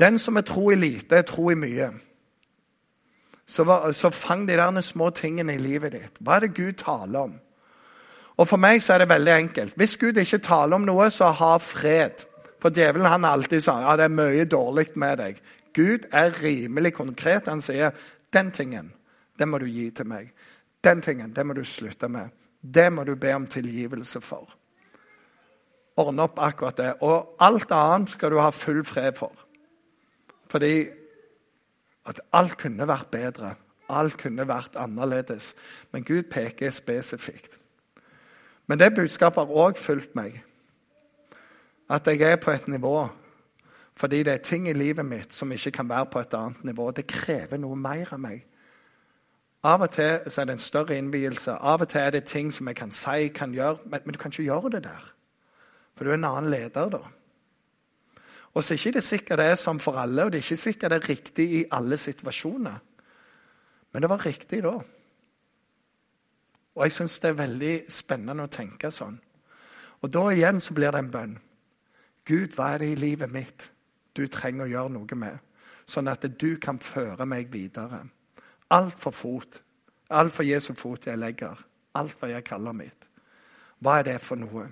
Den 0.01 0.19
som 0.19 0.37
er 0.37 0.47
tro 0.49 0.71
i 0.73 0.79
lite, 0.79 1.21
er 1.21 1.29
tro 1.29 1.51
i 1.53 1.59
mye. 1.59 1.91
Så, 3.47 3.65
så 3.93 4.11
fang 4.11 4.47
de 4.49 4.57
der 4.57 4.81
små 4.81 5.11
tingene 5.11 5.55
i 5.55 5.63
livet 5.63 5.93
ditt. 5.93 6.21
Hva 6.21 6.37
er 6.37 6.47
det 6.47 6.55
Gud 6.57 6.73
taler 6.81 7.29
om? 7.29 7.35
Og 8.37 8.49
For 8.49 8.61
meg 8.61 8.83
så 8.83 8.95
er 8.95 9.03
det 9.03 9.11
veldig 9.13 9.33
enkelt. 9.33 9.75
Hvis 9.77 9.97
Gud 10.01 10.17
ikke 10.17 10.41
taler 10.43 10.77
om 10.77 10.87
noe, 10.89 11.11
så 11.11 11.31
ha 11.37 11.57
fred. 11.61 12.25
For 12.63 12.71
djevelen 12.71 13.11
han 13.11 13.27
alltid 13.29 13.61
sa 13.61 13.81
ja, 13.83 13.97
det 13.99 14.07
er 14.07 14.17
mye 14.17 14.47
dårlig 14.49 14.93
med 14.97 15.19
deg. 15.19 15.43
Gud 15.75 16.09
er 16.13 16.35
rimelig 16.43 16.95
konkret. 16.95 17.51
Han 17.51 17.61
sier 17.65 17.93
den 18.33 18.51
tingen 18.55 18.93
det 19.39 19.49
må 19.49 19.59
du 19.59 19.67
gi 19.67 19.89
til 19.91 20.07
meg. 20.07 20.29
Den 20.85 21.01
tingen, 21.03 21.33
det 21.35 21.45
må 21.47 21.55
du 21.57 21.65
slutte 21.65 22.09
med. 22.09 22.31
Det 22.63 22.93
må 22.93 23.05
du 23.05 23.15
be 23.19 23.33
om 23.35 23.47
tilgivelse 23.51 24.21
for. 24.23 24.51
Ordne 25.99 26.27
opp 26.29 26.39
akkurat 26.39 26.77
det. 26.79 26.91
Og 27.03 27.37
alt 27.43 27.73
annet 27.75 28.13
skal 28.13 28.31
du 28.31 28.39
ha 28.39 28.51
full 28.55 28.85
fred 28.87 29.17
for. 29.19 29.33
Fordi 30.53 30.75
at 32.07 32.21
alt 32.33 32.59
kunne 32.61 32.87
vært 32.89 33.11
bedre. 33.11 33.55
Alt 33.91 34.19
kunne 34.21 34.47
vært 34.49 34.77
annerledes. 34.79 35.55
Men 35.93 36.05
Gud 36.05 36.31
peker 36.31 36.71
spesifikt. 36.71 37.59
Men 38.67 38.79
det 38.79 38.95
budskapet 38.95 39.47
har 39.47 39.67
òg 39.67 39.81
fulgt 39.81 40.15
meg. 40.15 40.43
At 41.91 42.07
jeg 42.07 42.23
er 42.23 42.41
på 42.41 42.51
et 42.51 42.69
nivå 42.69 43.09
fordi 43.97 44.23
det 44.25 44.33
er 44.33 44.37
ting 44.41 44.69
i 44.69 44.73
livet 44.73 45.05
mitt 45.05 45.35
som 45.35 45.53
ikke 45.53 45.71
kan 45.71 45.89
være 45.89 46.07
på 46.11 46.19
et 46.19 46.35
annet 46.35 46.65
nivå. 46.65 46.91
Det 46.91 47.07
krever 47.07 47.61
noe 47.61 47.77
mer 47.77 48.09
av 48.17 48.21
meg. 48.21 48.41
Av 49.63 49.83
og 49.85 49.91
til 49.95 50.17
er 50.25 50.47
det 50.49 50.55
en 50.57 50.63
større 50.63 50.97
innvielse. 50.99 51.53
Av 51.53 51.85
og 51.85 51.91
til 51.93 52.01
er 52.01 52.15
det 52.17 52.25
ting 52.27 52.49
som 52.53 52.67
jeg 52.69 52.77
kan 52.77 52.91
si, 52.91 53.29
kan 53.29 53.53
gjøre, 53.55 53.85
men, 53.85 54.01
men 54.05 54.15
du 54.15 54.19
kan 54.19 54.33
ikke 54.33 54.49
gjøre 54.49 54.73
det 54.75 54.85
der. 54.89 55.05
For 55.95 56.05
du 56.05 56.11
er 56.11 56.19
en 56.19 56.25
annen 56.25 56.51
leder 56.51 56.89
da. 56.97 57.03
Og 58.53 58.65
så 58.65 58.75
er 58.75 58.81
ikke 58.81 58.97
det 58.97 59.05
sikkert 59.05 59.39
det 59.39 59.47
er 59.53 59.61
som 59.61 59.79
for 59.81 60.01
alle, 60.01 60.25
og 60.25 60.33
det 60.33 60.41
er 60.41 60.49
ikke 60.49 60.65
sikkert 60.65 60.91
det 60.91 60.99
er 61.03 61.09
riktig 61.09 61.47
i 61.61 61.63
alle 61.71 61.97
situasjoner. 61.97 62.81
Men 63.93 64.03
det 64.03 64.11
var 64.11 64.27
riktig 64.27 64.63
da. 64.65 64.75
Og 66.77 66.87
jeg 66.87 66.97
syns 66.97 67.19
det 67.21 67.31
er 67.33 67.41
veldig 67.43 67.75
spennende 67.93 68.47
å 68.47 68.53
tenke 68.53 68.91
sånn. 68.91 69.19
Og 70.03 70.11
da 70.11 70.23
igjen 70.33 70.61
så 70.61 70.75
blir 70.75 70.93
det 70.93 71.03
en 71.03 71.13
bønn. 71.13 71.35
Gud, 72.25 72.55
hva 72.57 72.73
er 72.73 72.83
det 72.83 72.93
i 72.93 73.01
livet 73.01 73.31
mitt 73.31 73.69
du 74.17 74.27
trenger 74.29 74.67
å 74.67 74.73
gjøre 74.73 74.95
noe 74.95 75.19
med, 75.19 75.39
sånn 75.87 76.11
at 76.11 76.25
du 76.39 76.57
kan 76.63 76.79
føre 76.83 77.27
meg 77.29 77.53
videre? 77.53 78.03
Alt 78.73 78.99
for 78.99 79.15
fot. 79.15 79.61
Alt 80.11 80.33
for 80.33 80.47
Jesu 80.47 80.73
fot 80.79 81.07
jeg 81.07 81.21
legger. 81.21 81.59
Alt 81.99 82.17
hva 82.21 82.31
jeg 82.31 82.45
kaller 82.47 82.77
mitt. 82.77 83.09
Hva 83.83 83.99
er 84.01 84.13
det 84.13 84.19
for 84.23 84.41
noe? 84.41 84.69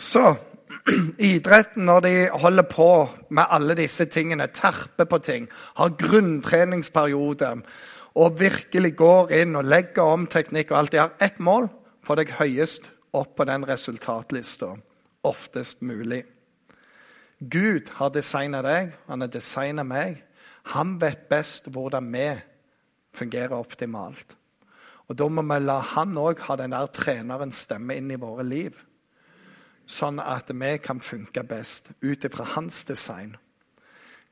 Så 0.00 0.24
idretten, 1.18 1.84
når 1.84 2.00
de 2.00 2.12
holder 2.32 2.66
på 2.70 2.90
med 3.30 3.44
alle 3.50 3.76
disse 3.76 4.06
tingene, 4.10 4.46
terper 4.54 5.04
på 5.04 5.18
ting, 5.18 5.48
har 5.76 5.96
grunntreningsperiode 5.98 7.50
og 8.14 8.38
virkelig 8.40 8.94
går 8.98 9.32
inn 9.42 9.56
og 9.58 9.68
legger 9.68 10.02
om 10.02 10.26
teknikk 10.26 10.72
og 10.72 10.78
alt, 10.78 10.92
de 10.92 11.02
har 11.02 11.14
ett 11.22 11.38
mål 11.38 11.68
få 12.06 12.16
deg 12.18 12.32
høyest 12.40 12.88
opp 13.16 13.36
på 13.38 13.46
den 13.46 13.66
resultatlista 13.68 14.74
oftest 15.26 15.82
mulig. 15.84 16.24
Gud 17.40 17.88
har 17.96 18.12
designa 18.12 18.60
deg, 18.64 18.92
han 19.08 19.24
har 19.24 19.32
designa 19.32 19.84
meg. 19.84 20.20
Han 20.76 20.98
vet 21.00 21.28
best 21.30 21.70
hvordan 21.72 22.10
vi 22.12 22.28
fungerer 23.16 23.56
optimalt. 23.56 24.36
Og 25.08 25.16
Da 25.16 25.26
må 25.28 25.42
vi 25.42 25.58
la 25.58 25.80
han 25.80 26.14
òg 26.18 26.38
ha 26.46 26.56
den 26.56 26.70
der 26.70 26.86
trenerens 26.86 27.64
stemme 27.64 27.96
inn 27.96 28.10
i 28.10 28.20
våre 28.20 28.44
liv. 28.46 28.76
Sånn 29.86 30.20
at 30.22 30.52
vi 30.54 30.76
kan 30.78 31.00
funke 31.00 31.42
best 31.42 31.90
ut 32.02 32.24
ifra 32.24 32.44
hans 32.54 32.84
design. 32.84 33.36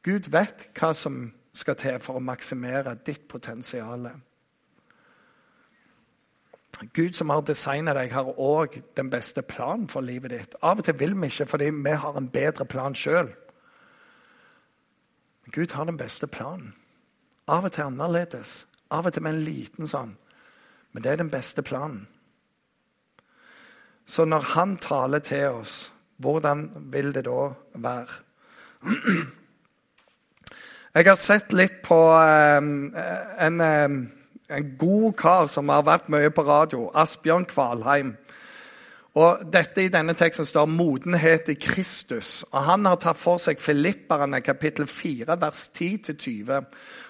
Gud 0.04 0.30
vet 0.30 0.68
hva 0.78 0.92
som 0.94 1.32
skal 1.58 1.76
til 1.78 1.98
for 2.02 2.18
å 2.18 2.22
maksimere 2.22 2.94
ditt 3.06 3.26
potensial. 3.28 4.06
Gud 6.94 7.16
som 7.18 7.30
har 7.34 7.42
designet 7.42 7.96
deg, 7.98 8.12
har 8.14 8.38
òg 8.38 8.78
den 8.96 9.10
beste 9.10 9.42
planen 9.42 9.88
for 9.90 10.04
livet 10.04 10.30
ditt. 10.30 10.54
Av 10.62 10.78
og 10.78 10.86
til 10.86 10.94
vil 10.98 11.16
vi 11.18 11.30
ikke 11.30 11.48
fordi 11.50 11.70
vi 11.74 11.94
har 12.04 12.18
en 12.18 12.30
bedre 12.30 12.66
plan 12.70 12.94
sjøl. 12.94 13.32
Gud 15.50 15.74
har 15.74 15.88
den 15.88 15.98
beste 15.98 16.28
planen. 16.30 16.74
Av 17.48 17.64
og 17.64 17.72
til 17.72 17.88
annerledes. 17.88 18.66
Av 18.90 19.06
og 19.06 19.12
til 19.12 19.24
med 19.24 19.34
en 19.34 19.44
liten 19.44 19.90
sånn. 19.90 20.14
Men 20.92 21.02
det 21.02 21.12
er 21.12 21.22
den 21.22 21.32
beste 21.32 21.62
planen. 21.62 22.06
Så 24.08 24.24
når 24.24 24.40
Han 24.54 24.76
taler 24.76 25.18
til 25.18 25.48
oss, 25.48 25.92
hvordan 26.16 26.70
vil 26.92 27.12
det 27.14 27.24
da 27.24 27.50
være? 27.74 28.22
Jeg 30.94 31.06
har 31.06 31.18
sett 31.20 31.52
litt 31.52 31.82
på 31.84 31.98
um, 32.16 32.94
en 33.38 33.60
um, 33.60 33.98
en 34.48 34.76
god 34.78 35.12
kar 35.16 35.50
som 35.52 35.68
har 35.68 35.84
vært 35.84 36.08
mye 36.12 36.30
på 36.32 36.44
radio, 36.46 36.88
Asbjørn 36.96 37.44
Kvalheim. 37.48 38.14
Og 39.18 39.42
dette 39.52 39.82
I 39.82 39.90
denne 39.90 40.14
teksten 40.14 40.46
står 40.46 40.66
'modenhet 40.66 41.48
i 41.48 41.56
Kristus'. 41.60 42.44
og 42.52 42.62
Han 42.62 42.84
har 42.84 42.96
tatt 42.96 43.16
for 43.16 43.38
seg 43.38 43.58
Filipperne 43.58 44.40
kapittel 44.40 44.86
4, 44.86 45.40
vers 45.40 45.70
10-20. 45.74 46.64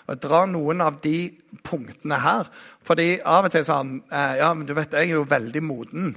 Og 0.06 0.22
drar 0.22 0.46
noen 0.46 0.80
av 0.80 1.00
de 1.00 1.30
punktene 1.64 2.20
her. 2.20 2.50
Fordi 2.82 3.20
av 3.24 3.44
og 3.44 3.50
til 3.50 3.64
sa 3.64 3.76
han 3.76 4.02
eh, 4.12 4.36
ja, 4.36 4.54
men 4.54 4.66
du 4.66 4.74
vet, 4.74 4.92
jeg 4.92 5.10
er 5.10 5.14
jo 5.14 5.26
veldig 5.28 5.62
moden. 5.62 6.16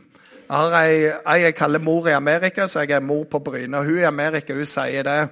Jeg 0.50 0.58
har 0.58 0.74
ei 0.82 1.42
jeg 1.42 1.56
kaller 1.56 1.80
mor 1.80 2.08
i 2.08 2.12
Amerika, 2.12 2.68
så 2.68 2.80
jeg 2.80 2.92
er 2.92 3.00
mor 3.00 3.24
på 3.24 3.40
Bryne. 3.40 3.78
Og 3.78 3.86
hun 3.86 3.98
i 3.98 4.04
Amerika 4.04 4.54
hun 4.54 4.66
sier 4.66 5.04
det. 5.04 5.30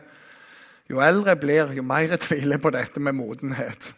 Jo 0.90 1.02
eldre 1.06 1.36
jeg 1.36 1.40
blir, 1.40 1.74
jo 1.78 1.84
mer 1.86 2.08
jeg 2.10 2.20
tviler 2.24 2.58
på 2.58 2.72
dette 2.74 3.00
med 3.00 3.14
modenhet. 3.14 3.92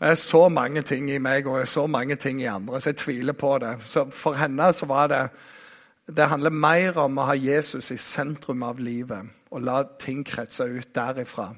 Det 0.00 0.08
er 0.08 0.18
så 0.20 0.48
mange 0.48 0.82
ting 0.82 1.10
i 1.12 1.18
meg 1.20 1.46
og 1.48 1.68
så 1.68 1.86
mange 1.86 2.16
ting 2.16 2.42
i 2.42 2.48
andre, 2.48 2.80
så 2.80 2.92
jeg 2.92 3.00
tviler 3.00 3.36
på 3.36 3.58
det. 3.60 3.74
Så 3.84 4.06
For 4.12 4.36
henne 4.36 4.72
så 4.72 4.86
var 4.86 5.06
det 5.06 5.28
Det 6.10 6.26
handler 6.26 6.50
mer 6.50 6.96
om 6.98 7.18
å 7.18 7.24
ha 7.28 7.34
Jesus 7.34 7.90
i 7.90 7.96
sentrum 7.96 8.62
av 8.62 8.80
livet 8.80 9.28
og 9.50 9.62
la 9.62 9.84
ting 9.98 10.24
kretse 10.26 10.64
ut 10.64 10.88
derifra. 10.94 11.52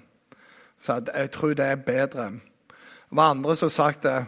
Så 0.80 1.00
jeg 1.14 1.30
tror 1.30 1.54
det 1.54 1.64
er 1.64 1.76
bedre. 1.76 2.26
Det 2.28 3.16
var 3.16 3.30
andre 3.30 3.56
som 3.56 3.70
sa 3.70 3.90
det. 4.02 4.26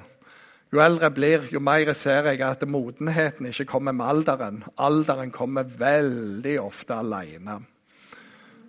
Jo 0.73 0.81
eldre 0.81 1.11
jeg 1.11 1.15
blir, 1.15 1.45
jo 1.53 1.61
mer 1.61 1.93
ser 1.93 2.31
jeg 2.31 2.41
at 2.41 2.65
modenheten 2.69 3.47
ikke 3.47 3.65
kommer 3.65 3.93
med 3.93 4.07
alderen. 4.07 4.65
Alderen 4.79 5.31
kommer 5.31 5.63
veldig 5.63 6.61
ofte 6.61 6.95
alene. 6.95 7.59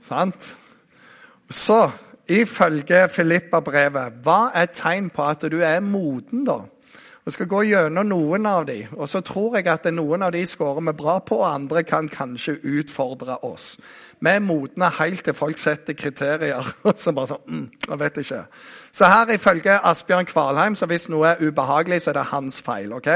Sant? 0.03 0.55
Så 1.49 1.89
Ifølge 2.25 3.03
Filippa-brevet, 3.13 4.15
hva 4.25 4.47
er 4.57 4.71
tegn 4.73 5.11
på 5.13 5.27
at 5.29 5.43
du 5.51 5.59
er 5.61 5.77
moden, 5.79 6.41
da? 6.47 6.63
Vi 7.25 7.33
skal 7.33 7.47
gå 7.49 7.59
gjennom 7.65 8.05
noen 8.09 8.45
av 8.49 8.65
de, 8.65 8.79
og 8.93 9.09
så 9.09 9.21
tror 9.25 9.55
jeg 9.57 9.67
at 9.69 9.85
noen 9.93 10.25
av 10.25 10.33
de 10.33 10.43
skårer 10.45 10.81
vi 10.87 10.93
bra 10.97 11.19
på, 11.25 11.39
og 11.41 11.53
andre 11.53 11.83
kan 11.85 12.09
kanskje 12.09 12.59
utfordre 12.61 13.37
oss. 13.45 13.79
Vi 14.21 14.29
er 14.29 14.41
modne 14.45 14.89
helt 14.99 15.23
til 15.25 15.37
folk 15.37 15.61
setter 15.61 15.97
kriterier. 15.97 16.65
og 16.85 16.93
så 16.97 17.13
bare 17.17 17.33
sånn, 17.33 17.45
mm, 17.45 17.65
jeg 17.89 18.01
vet 18.01 18.19
ikke. 18.21 18.41
Så 18.93 19.09
her 19.09 19.33
ifølge 19.33 19.79
Asbjørn 19.89 20.29
Kvalheim, 20.29 20.77
så 20.77 20.89
hvis 20.89 21.09
noe 21.13 21.33
er 21.33 21.45
ubehagelig, 21.45 22.03
så 22.05 22.13
er 22.13 22.19
det 22.19 22.29
hans 22.33 22.61
feil. 22.65 22.93
ok? 22.93 23.09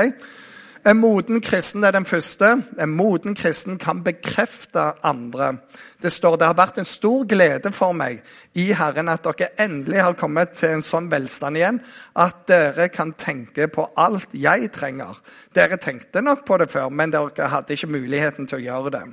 En 0.87 0.97
moden 0.97 1.41
kristen 1.43 1.83
er 1.83 1.91
den 1.91 2.05
første. 2.07 2.53
En 2.79 2.91
moden 2.95 3.35
kristen 3.35 3.77
kan 3.77 3.99
bekrefte 4.03 4.93
andre. 5.03 5.57
Det 6.01 6.11
står 6.11 6.37
det 6.39 6.47
har 6.47 6.55
vært 6.55 6.77
en 6.79 6.87
stor 6.87 7.25
glede 7.27 7.71
for 7.75 7.91
meg 7.95 8.21
i 8.55 8.69
Herren 8.77 9.11
at 9.11 9.25
dere 9.27 9.49
endelig 9.59 9.99
har 9.99 10.15
kommet 10.19 10.53
til 10.55 10.77
en 10.77 10.83
sånn 10.85 11.09
velstand 11.11 11.59
igjen 11.59 11.81
at 12.15 12.45
dere 12.47 12.87
kan 12.93 13.11
tenke 13.19 13.67
på 13.67 13.89
alt 13.99 14.31
jeg 14.31 14.71
trenger. 14.75 15.19
Dere 15.55 15.79
tenkte 15.81 16.23
nok 16.23 16.45
på 16.47 16.59
det 16.61 16.69
før, 16.71 16.87
men 16.89 17.11
dere 17.11 17.49
hadde 17.51 17.75
ikke 17.75 17.91
muligheten 17.97 18.47
til 18.47 18.61
å 18.61 18.67
gjøre 18.69 18.93
det. 18.95 19.03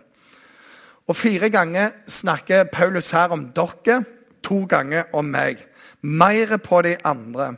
Og 1.06 1.18
Fire 1.18 1.50
ganger 1.50 1.96
snakker 2.06 2.70
Paulus 2.70 3.10
her 3.14 3.34
om 3.34 3.48
dere, 3.54 4.04
to 4.42 4.62
ganger 4.70 5.10
om 5.18 5.26
meg. 5.34 5.58
Mer 6.02 6.58
på 6.62 6.78
de 6.86 6.94
andre. 7.02 7.56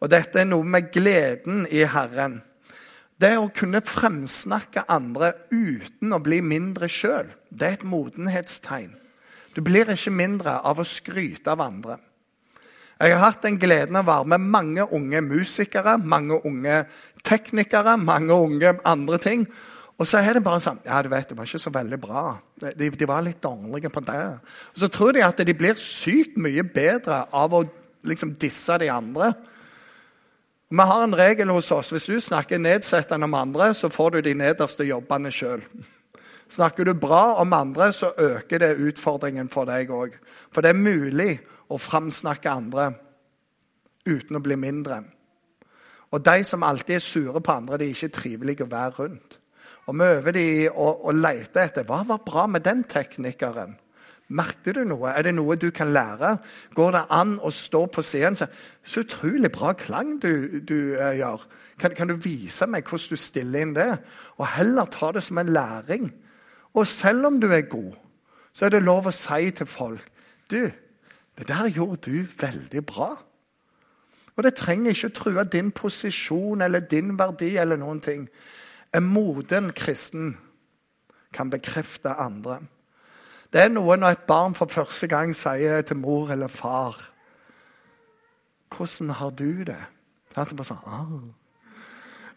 Og 0.00 0.12
dette 0.12 0.42
er 0.42 0.48
noe 0.48 0.64
med 0.64 0.92
gleden 0.92 1.64
i 1.72 1.86
Herren. 1.88 2.42
Det 3.16 3.32
å 3.40 3.48
kunne 3.54 3.80
fremsnakke 3.80 4.84
andre 4.92 5.32
uten 5.48 6.12
å 6.12 6.20
bli 6.20 6.42
mindre 6.44 6.88
sjøl, 6.90 7.30
det 7.48 7.68
er 7.68 7.78
et 7.78 7.86
modenhetstegn. 7.88 8.90
Du 9.56 9.62
blir 9.64 9.88
ikke 9.88 10.12
mindre 10.12 10.58
av 10.68 10.82
å 10.82 10.84
skryte 10.84 11.54
av 11.54 11.62
andre. 11.64 11.96
Jeg 12.96 13.12
har 13.12 13.22
hatt 13.22 13.42
den 13.44 13.56
gleden 13.60 13.96
av 13.96 14.04
å 14.04 14.12
være 14.12 14.28
med 14.34 14.44
mange 14.52 14.84
unge 14.96 15.20
musikere, 15.24 15.96
mange 16.00 16.38
unge 16.48 16.82
teknikere, 17.24 17.96
mange 18.00 18.36
unge 18.36 18.74
andre 18.88 19.18
ting. 19.20 19.46
Og 19.96 20.08
så 20.08 20.20
er 20.20 20.36
det 20.36 20.44
bare 20.44 20.60
sånn 20.60 20.82
Ja, 20.84 21.00
du 21.00 21.08
vet, 21.12 21.28
det 21.28 21.36
var 21.36 21.48
ikke 21.48 21.60
så 21.60 21.72
veldig 21.72 21.98
bra. 22.00 22.22
De, 22.60 22.88
de 22.92 23.08
var 23.08 23.24
litt 23.24 23.40
dårlige 23.44 23.92
på 23.92 24.04
det. 24.04 24.22
Og 24.74 24.80
så 24.80 24.88
tror 24.92 25.16
de 25.16 25.24
at 25.24 25.40
de 25.40 25.56
blir 25.56 25.76
sykt 25.80 26.36
mye 26.40 26.64
bedre 26.64 27.24
av 27.32 27.56
å 27.56 27.64
liksom 28.06 28.36
disse 28.40 28.76
de 28.80 28.90
andre. 28.92 29.32
Vi 30.68 30.82
har 30.82 31.02
en 31.04 31.14
regel 31.14 31.50
hos 31.54 31.70
oss. 31.70 31.92
Hvis 31.94 32.08
du 32.10 32.20
snakker 32.20 32.58
nedsettende 32.58 33.24
om 33.24 33.34
andre, 33.38 33.70
så 33.74 33.88
får 33.88 34.10
du 34.10 34.20
de 34.26 34.34
nederste 34.34 34.84
jobbene 34.84 35.30
sjøl. 35.30 35.62
Snakker 36.50 36.84
du 36.84 36.94
bra 36.94 37.36
om 37.42 37.52
andre, 37.52 37.92
så 37.92 38.10
øker 38.18 38.58
det 38.58 38.76
utfordringen 38.82 39.48
for 39.50 39.66
deg 39.70 39.90
òg. 39.90 40.16
For 40.50 40.62
det 40.62 40.74
er 40.74 40.80
mulig 40.80 41.32
å 41.70 41.78
framsnakke 41.78 42.50
andre 42.50 42.88
uten 44.06 44.38
å 44.38 44.42
bli 44.42 44.58
mindre. 44.58 45.00
Og 46.14 46.22
de 46.26 46.44
som 46.46 46.62
alltid 46.66 46.98
er 46.98 47.02
sure 47.02 47.42
på 47.42 47.54
andre, 47.54 47.78
de 47.78 47.86
er 47.86 47.94
ikke 47.94 48.14
trivelige 48.18 48.66
å 48.66 48.70
være 48.70 48.94
rundt. 48.98 49.38
Og 49.86 49.98
vi 49.98 50.10
øver 50.16 50.34
de 50.34 50.46
å, 50.70 50.86
å 51.06 51.14
lete 51.14 51.62
etter 51.62 51.86
hva 51.86 52.02
var 52.06 52.22
bra 52.26 52.46
med 52.50 52.66
den 52.66 52.82
teknikeren. 52.90 53.76
Merket 54.28 54.74
du 54.74 54.82
noe? 54.82 55.12
Er 55.14 55.22
det 55.22 55.36
noe 55.36 55.54
du 55.54 55.68
kan 55.70 55.92
lære? 55.94 56.32
Går 56.74 56.94
det 56.96 57.02
an 57.14 57.36
å 57.38 57.50
stå 57.54 57.84
på 57.94 58.02
scenen 58.02 58.34
og 58.34 58.40
si 58.40 58.46
Så 58.82 59.04
utrolig 59.04 59.52
bra 59.54 59.72
klang 59.78 60.16
du, 60.22 60.60
du 60.66 60.96
uh, 60.98 61.12
gjør. 61.14 61.46
Kan, 61.78 61.94
kan, 61.94 62.08
du 62.08 62.14
vise 62.14 62.66
meg 62.66 62.88
hvordan 62.88 63.14
du 63.14 63.16
stiller 63.16 63.62
inn 63.62 63.76
det? 63.76 63.92
Og 64.38 64.46
heller 64.56 64.90
ta 64.90 65.12
det 65.14 65.22
som 65.22 65.38
en 65.38 65.52
læring. 65.52 66.10
Og 66.74 66.86
selv 66.86 67.26
om 67.26 67.40
du 67.40 67.46
er 67.52 67.68
god, 67.70 67.94
så 68.52 68.66
er 68.66 68.74
det 68.74 68.82
lov 68.82 69.06
å 69.06 69.14
si 69.14 69.50
til 69.50 69.66
folk 69.66 70.12
Du, 70.50 70.70
det 71.38 71.48
der 71.48 71.66
gjorde 71.68 72.10
du 72.10 72.26
veldig 72.40 72.82
bra. 72.86 73.08
Og 74.36 74.44
det 74.44 74.54
trenger 74.54 74.92
ikke 74.92 75.08
å 75.10 75.16
true 75.16 75.44
din 75.50 75.72
posisjon 75.74 76.62
eller 76.62 76.84
din 76.86 77.16
verdi 77.18 77.56
eller 77.58 77.78
noen 77.80 78.00
ting. 78.00 78.28
En 78.94 79.04
moden 79.04 79.72
kristen 79.74 80.36
kan 81.32 81.50
bekrefte 81.50 82.14
andre. 82.14 82.60
Det 83.56 83.62
er 83.64 83.70
noe 83.72 83.94
når 83.96 84.12
et 84.12 84.24
barn 84.28 84.52
for 84.52 84.68
første 84.68 85.06
gang 85.08 85.30
sier 85.32 85.80
til 85.88 85.96
mor 85.96 86.28
eller 86.28 86.52
far 86.52 86.96
'Hvordan 88.68 89.10
har 89.10 89.30
du 89.30 89.64
det?' 89.64 89.86
Sånn. 90.36 91.32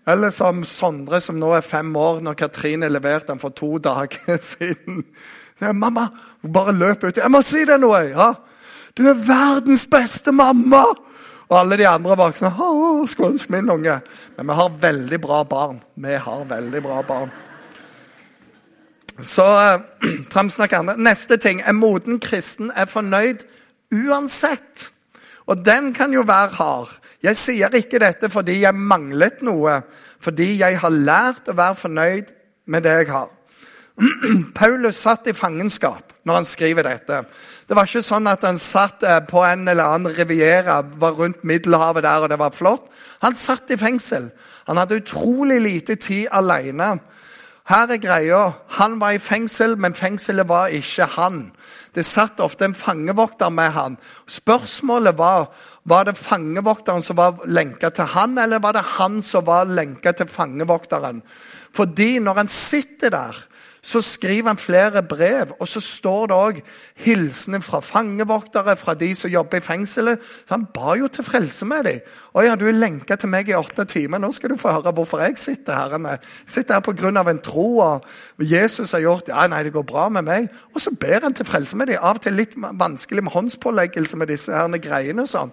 Eller 0.08 0.29
som 0.29 0.63
Sondre, 0.63 1.19
som 1.19 1.36
nå 1.36 1.51
er 1.53 1.62
fem 1.62 1.95
år, 1.95 2.21
når 2.21 2.34
Katrine 2.34 2.89
leverte 2.89 3.27
den 3.27 3.39
for 3.39 3.49
to 3.49 3.77
dager 3.77 4.38
siden. 4.53 5.03
'Mamma!' 5.62 6.08
Hun 6.41 6.53
bare 6.53 6.71
løp 6.71 7.03
ut. 7.03 7.17
'Jeg 7.17 7.32
må 7.32 7.41
si 7.41 7.65
deg 7.65 7.79
noe!' 7.79 8.15
ja. 8.15 8.34
'Du 8.95 9.10
er 9.10 9.13
verdens 9.13 9.88
beste 9.88 10.32
mamma!' 10.32 10.95
Og 11.49 11.60
alle 11.60 11.77
de 11.77 11.88
andre 11.88 12.15
voksne 12.15 12.47
'Å, 12.47 13.08
skulle 13.08 13.32
ønske 13.32 13.51
min 13.51 13.69
unge.' 13.69 14.01
Men 14.38 14.47
vi 14.47 14.53
har 14.53 14.69
veldig 14.69 15.21
bra 15.21 15.43
barn. 15.43 15.84
Vi 15.95 16.13
har 16.15 16.45
veldig 16.45 16.84
bra 16.84 17.01
barn. 17.01 17.32
Så 19.23 19.45
uh, 20.36 20.79
andre. 20.79 20.97
Neste 20.97 21.38
ting. 21.38 21.63
En 21.67 21.79
moden 21.79 22.19
kristen 22.19 22.71
er 22.75 22.86
fornøyd 22.86 23.45
uansett. 23.91 24.89
Og 25.49 25.65
den 25.65 25.93
kan 25.93 26.13
jo 26.13 26.21
være 26.27 26.55
hard. 26.60 26.91
Jeg 27.23 27.36
sier 27.36 27.73
ikke 27.75 27.99
dette 27.99 28.29
fordi 28.32 28.62
jeg 28.62 28.75
manglet 28.75 29.41
noe, 29.43 29.82
fordi 30.21 30.53
jeg 30.62 30.77
har 30.79 30.93
lært 30.93 31.49
å 31.49 31.58
være 31.58 31.75
fornøyd 31.75 32.32
med 32.69 32.86
det 32.86 32.95
jeg 33.01 33.10
har. 33.12 33.32
Paulus 34.60 35.01
satt 35.03 35.27
i 35.27 35.36
fangenskap 35.36 36.13
når 36.23 36.38
han 36.38 36.47
skriver 36.47 36.86
dette. 36.86 37.23
Det 37.67 37.75
var 37.75 37.89
ikke 37.89 38.05
sånn 38.05 38.29
at 38.29 38.45
han 38.47 38.60
satt 38.62 39.03
eh, 39.03 39.19
på 39.27 39.41
en 39.43 39.67
eller 39.67 39.89
annen 39.95 40.13
riviera, 40.15 40.79
var 41.01 41.17
rundt 41.17 41.43
Middelhavet 41.47 42.05
der, 42.05 42.23
og 42.23 42.32
det 42.32 42.39
var 42.39 42.55
flott. 42.55 42.88
Han 43.25 43.36
satt 43.39 43.71
i 43.73 43.79
fengsel. 43.79 44.29
Han 44.69 44.79
hadde 44.79 45.01
utrolig 45.01 45.60
lite 45.63 45.97
tid 45.99 46.29
alene. 46.32 46.93
Her 47.69 47.91
er 47.93 47.99
greia. 48.01 48.45
Han 48.79 48.95
var 48.97 49.13
i 49.13 49.21
fengsel, 49.21 49.75
men 49.77 49.93
fengselet 49.93 50.47
var 50.49 50.71
ikke 50.73 51.05
han. 51.13 51.51
Det 51.93 52.05
satt 52.05 52.41
ofte 52.41 52.65
en 52.65 52.73
fangevokter 52.73 53.51
med 53.53 53.75
han. 53.75 53.97
Spørsmålet 54.25 55.17
var 55.17 55.51
var 55.89 56.05
det 56.05 56.17
fangevokteren 56.17 57.01
som 57.01 57.17
var 57.17 57.45
lenka 57.45 57.89
til 57.89 58.10
han, 58.13 58.38
eller 58.38 58.62
var 58.62 58.75
det 58.77 58.84
han 58.97 59.21
som 59.25 59.45
var 59.45 59.69
lenka 59.69 60.12
til 60.12 60.27
fangevokteren. 60.29 61.21
Fordi 61.73 62.19
når 62.19 62.41
han 62.41 62.47
sitter 62.47 63.10
der 63.10 63.38
så 63.82 64.02
skriver 64.02 64.48
han 64.48 64.58
flere 64.58 65.04
brev, 65.04 65.54
og 65.60 65.68
så 65.68 65.80
står 65.80 66.28
det 66.28 66.36
òg 66.36 66.58
hilsener 67.06 67.62
fra 67.63 67.80
fangevoktere, 67.80 68.76
fra 68.76 68.94
de 68.94 69.13
som 69.15 69.32
jobber 69.32 69.62
i 69.62 69.63
fengselet. 69.63 70.20
Så 70.20 70.56
han 70.58 70.68
ba 70.74 70.98
jo 71.00 71.08
til 71.08 71.24
frelse 71.24 71.65
med 71.65 71.84
dem. 71.84 72.02
'Å 72.36 72.44
ja, 72.44 72.56
du 72.56 72.68
er 72.68 72.76
lenka 72.76 73.15
til 73.15 73.30
meg 73.30 73.50
i 73.50 73.56
åtte 73.56 73.86
timer. 73.86 74.20
Nå 74.20 74.32
skal 74.32 74.50
du 74.50 74.58
få 74.58 74.72
høre 74.72 74.94
hvorfor 74.94 75.24
jeg 75.24 75.38
sitter 75.38 75.74
her.' 75.74 75.89
Jeg 75.89 76.20
sitter 76.48 76.74
her 76.74 76.82
pga. 76.82 77.30
en 77.30 77.39
tro, 77.39 77.80
og 77.80 78.04
Jesus 78.39 78.92
har 78.92 79.00
gjort 79.00 79.28
ja, 79.28 79.48
nei, 79.48 79.63
det 79.63 79.74
går 79.74 79.84
bra 79.84 80.10
med 80.10 80.22
meg. 80.22 80.50
Og 80.76 80.82
så 80.82 80.92
ber 81.00 81.22
han 81.24 81.34
til 81.34 81.46
frelse 81.46 81.76
med 81.78 81.88
dem. 81.88 81.98
Av 82.02 82.15
og 82.15 82.22
til 82.22 82.34
litt 82.34 82.54
vanskelig 82.56 83.24
med 83.24 83.32
håndspåleggelse 83.32 84.18
med 84.18 84.28
disse 84.28 84.52
her 84.52 84.68
greiene. 84.78 85.28
sånn. 85.28 85.52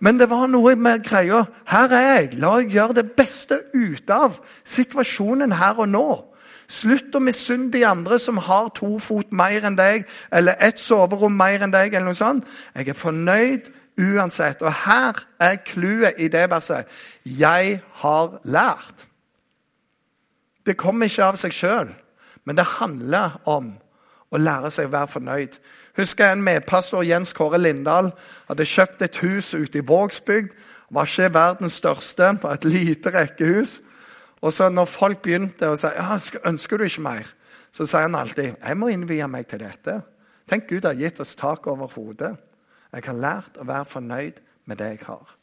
Men 0.00 0.18
det 0.18 0.30
var 0.30 0.48
noe 0.50 0.74
med 0.74 1.04
greia. 1.04 1.44
Her 1.64 1.92
er 1.94 2.16
jeg. 2.16 2.34
La 2.42 2.56
jeg 2.58 2.72
gjøre 2.74 2.94
det 2.94 3.12
beste 3.14 3.60
ut 3.74 4.10
av 4.10 4.40
situasjonen 4.64 5.52
her 5.52 5.78
og 5.78 5.88
nå. 5.88 6.31
Slutt 6.68 7.14
å 7.14 7.20
misunne 7.20 7.70
de 7.72 7.84
andre 7.84 8.18
som 8.18 8.38
har 8.38 8.70
to 8.76 8.98
fot 9.02 9.32
mer 9.32 9.64
enn 9.66 9.76
deg, 9.76 10.06
eller 10.32 10.56
ett 10.60 10.80
soverom 10.80 11.36
mer 11.36 11.62
enn 11.62 11.72
deg. 11.74 11.94
eller 11.94 12.12
noe 12.12 12.18
sånt. 12.18 12.46
Jeg 12.74 12.88
er 12.88 12.98
fornøyd 12.98 13.70
uansett. 13.98 14.62
Og 14.62 14.72
her 14.72 15.26
er 15.40 15.56
clouet 15.66 16.18
i 16.18 16.28
det 16.28 16.50
verset. 16.50 16.88
Jeg 17.24 17.80
har 17.92 18.40
lært. 18.44 19.06
Det 20.66 20.76
kommer 20.76 21.06
ikke 21.06 21.24
av 21.24 21.36
seg 21.40 21.52
sjøl, 21.52 21.88
men 22.44 22.56
det 22.56 22.64
handler 22.78 23.40
om 23.50 23.72
å 24.32 24.38
lære 24.38 24.70
seg 24.70 24.88
å 24.88 24.92
være 24.94 25.10
fornøyd. 25.16 25.56
Husker 25.98 26.24
jeg 26.24 26.38
en 26.38 26.44
medpastor, 26.46 27.02
Jens 27.04 27.34
Kåre 27.36 27.58
Lindahl, 27.58 28.12
hadde 28.48 28.68
kjøpt 28.68 29.02
et 29.02 29.18
hus 29.24 29.52
ute 29.54 29.82
i 29.82 29.86
Vågsbygd. 29.86 30.54
Var 30.92 31.08
ikke 31.08 31.34
verdens 31.34 31.80
største, 31.80 32.30
på 32.40 32.48
et 32.48 32.64
lite 32.64 33.12
rekkehus. 33.12 33.80
Og 34.42 34.52
så 34.52 34.68
når 34.70 34.90
folk 34.90 35.22
begynte 35.22 35.70
å 35.70 35.76
si 35.78 35.90
ja, 35.94 36.18
ønsker 36.48 36.80
du 36.80 36.86
ikke 36.86 37.04
mer, 37.04 37.28
så 37.72 37.86
sier 37.88 38.08
han 38.08 38.18
alltid 38.18 38.56
jeg 38.56 38.78
må 38.78 38.90
innvie 38.92 39.28
meg 39.30 39.46
til 39.50 39.62
dette. 39.62 40.00
Tenk 40.50 40.66
Gud 40.68 40.88
har 40.88 40.98
gitt 40.98 41.20
oss 41.22 41.36
tak 41.38 41.66
over 41.70 41.92
hodet. 41.94 42.34
Jeg 42.92 43.06
har 43.06 43.16
lært 43.16 43.56
å 43.56 43.66
være 43.68 43.88
fornøyd 43.88 44.42
med 44.68 44.82
det 44.82 44.90
jeg 44.96 45.06
har. 45.06 45.36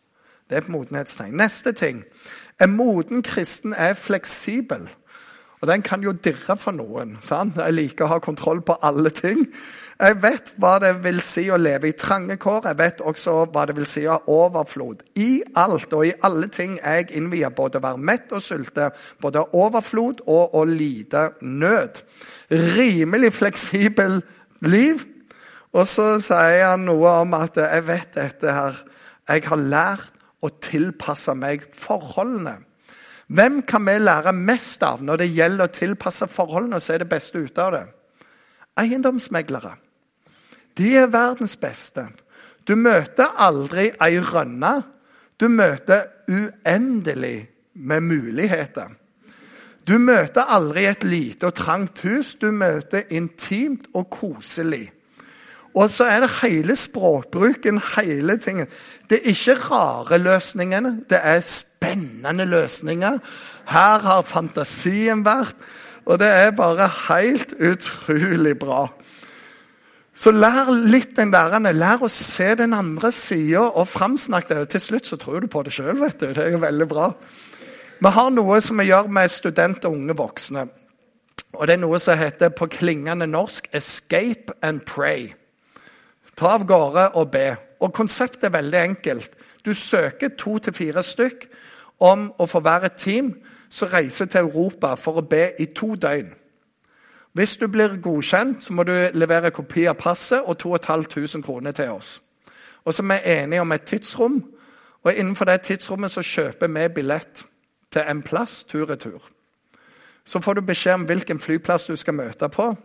Det 0.49 0.57
er 0.57 0.63
et 0.63 0.71
modenhetstegn. 0.73 1.37
Neste 1.37 1.71
ting. 1.77 2.03
En 2.61 2.75
moden 2.75 3.23
kristen 3.23 3.73
er 3.73 3.93
fleksibel. 3.97 4.87
Og 5.61 5.67
den 5.67 5.81
kan 5.81 6.03
jo 6.03 6.13
dirre 6.13 6.55
for 6.57 6.75
noen. 6.75 7.17
Sant? 7.21 7.57
Jeg 7.59 7.75
liker 7.75 8.05
å 8.05 8.13
ha 8.15 8.19
kontroll 8.23 8.61
på 8.65 8.77
alle 8.81 9.11
ting. 9.13 9.45
Jeg 9.99 10.15
vet 10.23 10.53
hva 10.55 10.77
det 10.79 10.93
vil 11.03 11.17
si 11.19 11.41
å 11.51 11.57
leve 11.59 11.89
i 11.89 11.95
trange 11.97 12.37
kår. 12.39 12.69
Jeg 12.69 12.77
vet 12.79 13.01
også 13.03 13.33
hva 13.51 13.65
det 13.67 13.73
vil 13.75 13.87
si 13.89 14.05
å 14.07 14.13
ha 14.13 14.31
overflod. 14.31 15.01
I 15.19 15.41
alt 15.59 15.91
og 15.91 16.05
i 16.07 16.13
alle 16.23 16.47
ting 16.55 16.77
jeg 16.77 17.09
innvier 17.19 17.51
både 17.51 17.81
å 17.81 17.83
være 17.83 17.99
mett 18.07 18.31
og 18.31 18.39
sulte, 18.45 18.93
både 19.19 19.43
overflod 19.59 20.21
og 20.23 20.55
å 20.55 20.61
lide 20.69 21.25
nød. 21.43 21.99
Rimelig 22.47 23.33
fleksibel 23.41 24.21
liv. 24.63 25.03
Og 25.75 25.83
så 25.83 26.13
sier 26.23 26.69
han 26.69 26.87
noe 26.87 27.17
om 27.25 27.35
at 27.35 27.59
jeg 27.59 27.85
vet 27.89 28.15
dette 28.15 28.55
her. 28.55 28.79
Jeg 29.27 29.45
har 29.51 29.67
lært 29.75 30.15
å 30.39 30.53
tilpasse 30.63 31.35
meg 31.35 31.67
forholdene. 31.75 32.55
Hvem 33.27 33.59
kan 33.67 33.83
vi 33.83 33.99
lære 33.99 34.31
mest 34.31 34.79
av 34.87 35.03
når 35.03 35.25
det 35.25 35.29
gjelder 35.35 35.67
å 35.67 35.75
tilpasse 35.75 36.31
forholdene 36.31 36.79
og 36.79 36.87
se 36.87 36.95
det 37.03 37.11
beste 37.11 37.43
ut 37.43 37.61
av 37.61 37.75
det? 37.75 37.85
Eiendomsmeglere. 38.79 39.75
De 40.79 40.93
er 40.95 41.11
verdens 41.11 41.57
beste. 41.59 42.07
Du 42.67 42.75
møter 42.79 43.35
aldri 43.37 43.89
ei 44.01 44.19
rønne. 44.23 44.79
Du 45.39 45.47
møter 45.51 46.07
uendelig 46.29 47.49
med 47.75 48.01
muligheter. 48.01 48.95
Du 49.87 49.97
møter 49.97 50.47
aldri 50.53 50.85
et 50.85 51.03
lite 51.03 51.49
og 51.49 51.57
trangt 51.57 52.03
hus. 52.05 52.35
Du 52.39 52.51
møter 52.51 53.09
intimt 53.09 53.89
og 53.93 54.09
koselig. 54.13 54.87
Og 55.73 55.89
så 55.93 56.07
er 56.09 56.23
det 56.23 56.29
hele 56.41 56.75
språkbruken, 56.75 57.81
hele 57.95 58.37
tingen. 58.41 58.67
Det 59.09 59.19
er 59.19 59.29
ikke 59.31 59.55
rare 59.69 60.17
løsningene, 60.17 61.03
det 61.09 61.19
er 61.23 61.41
spennende 61.45 62.45
løsninger. 62.45 63.19
Her 63.69 63.99
har 64.05 64.21
fantasien 64.25 65.21
vært, 65.25 65.55
og 66.05 66.19
det 66.19 66.27
er 66.27 66.51
bare 66.57 66.89
helt 67.07 67.53
utrolig 67.53 68.57
bra. 68.59 68.87
Så 70.19 70.33
lær 70.35 70.67
litt 70.75 71.13
den 71.15 71.31
der, 71.31 71.53
lær 71.71 72.01
å 72.03 72.09
se 72.11 72.49
den 72.59 72.73
andre 72.75 73.11
sida 73.15 73.61
og 73.69 73.87
framsnakk 73.87 74.49
det. 74.49 74.57
Til 74.73 74.81
slutt 74.83 75.07
så 75.07 75.17
tror 75.19 75.39
du 75.39 75.47
på 75.47 75.61
det 75.63 75.71
sjøl. 75.71 76.01
Det 76.19 76.33
er 76.35 76.51
jo 76.51 76.59
veldig 76.59 76.87
bra. 76.91 77.05
Vi 77.99 78.11
har 78.15 78.33
noe 78.33 78.57
som 78.63 78.81
vi 78.81 78.89
gjør 78.89 79.07
med 79.15 79.31
studenter 79.31 79.87
og 79.87 79.95
unge 79.95 80.17
voksne. 80.19 80.65
Og 81.55 81.67
Det 81.67 81.73
er 81.73 81.79
noe 81.79 81.99
som 82.03 82.19
heter 82.19 82.49
på 82.49 82.67
klingende 82.67 83.27
norsk 83.27 83.69
'escape 83.71 84.51
and 84.61 84.81
pray'. 84.81 85.33
Ta 86.35 86.47
av 86.47 86.65
gårde 86.65 87.15
og 87.15 87.31
be. 87.31 87.55
Og 87.79 87.93
Konseptet 87.93 88.43
er 88.43 88.49
veldig 88.49 88.79
enkelt. 88.79 89.31
Du 89.65 89.73
søker 89.73 90.29
to 90.37 90.57
til 90.57 90.73
fire 90.73 91.03
stykk 91.03 91.47
om 91.99 92.33
å 92.39 92.45
få 92.45 92.59
være 92.59 92.85
et 92.85 92.97
team 92.97 93.35
som 93.69 93.87
reiser 93.87 94.25
til 94.25 94.39
Europa 94.39 94.95
for 94.95 95.21
å 95.21 95.27
be 95.29 95.51
i 95.59 95.65
to 95.65 95.95
døgn. 95.95 96.33
Hvis 97.33 97.57
du 97.57 97.67
blir 97.67 98.01
godkjent, 98.01 98.63
så 98.63 98.73
må 98.73 98.83
du 98.83 98.93
levere 99.13 99.51
kopi 99.51 99.85
av 99.85 99.99
passet 99.99 100.41
og 100.41 100.57
2500 100.57 101.43
kroner 101.45 101.71
til 101.71 101.89
oss. 101.93 102.21
Og 102.85 102.93
så 102.93 103.03
er 103.03 103.07
vi 103.07 103.33
enige 103.37 103.61
om 103.61 103.71
et 103.71 103.81
tidsrom, 103.81 104.43
og 105.03 105.13
innenfor 105.13 105.45
det 105.45 105.61
tidsrommet 105.61 106.11
så 106.11 106.21
kjøper 106.21 106.67
vi 106.67 106.87
billett 106.95 107.45
til 107.91 108.01
en 108.07 108.21
plass 108.21 108.63
tur-retur. 108.63 109.21
Så 110.25 110.39
får 110.39 110.53
du 110.53 110.61
beskjed 110.61 110.93
om 110.93 111.05
hvilken 111.09 111.39
flyplass 111.39 111.85
du 111.85 111.95
skal 111.95 112.13
møte 112.13 112.49
på. 112.49 112.75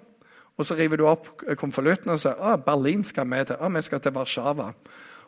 Og 0.57 0.67
så 0.67 0.75
river 0.75 0.97
du 0.97 1.07
opp 1.07 1.29
konvolutten 1.59 2.15
og 2.15 2.21
sier 2.21 2.39
at 2.53 2.65
Berlin 2.65 3.03
skal 3.05 3.27
vi 3.27 3.43
til. 3.45 3.59
Å, 3.59 3.69
vi 3.69 3.83
skal 3.83 4.01
til 4.01 4.15
Warszawa. 4.15 4.71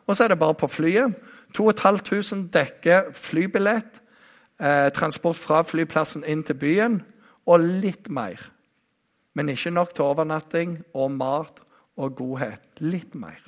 Og 0.07 0.16
så 0.16 0.24
er 0.24 0.29
det 0.29 0.38
bare 0.38 0.55
på 0.55 0.68
flyet. 0.70 1.16
2500 1.55 2.48
dekker 2.55 3.11
flybillett, 3.12 4.02
eh, 4.61 4.88
transport 4.94 5.37
fra 5.37 5.62
flyplassen 5.62 6.24
inn 6.24 6.42
til 6.42 6.55
byen 6.55 7.02
og 7.46 7.61
litt 7.61 8.09
mer 8.09 8.56
men 9.37 9.53
ikke 9.53 9.75
nok 9.75 9.92
til 9.94 10.07
overnatting 10.07 10.79
og 10.96 11.11
mat 11.12 11.61
og 12.01 12.14
godhet. 12.16 12.62
Litt 12.81 13.14
mer. 13.14 13.42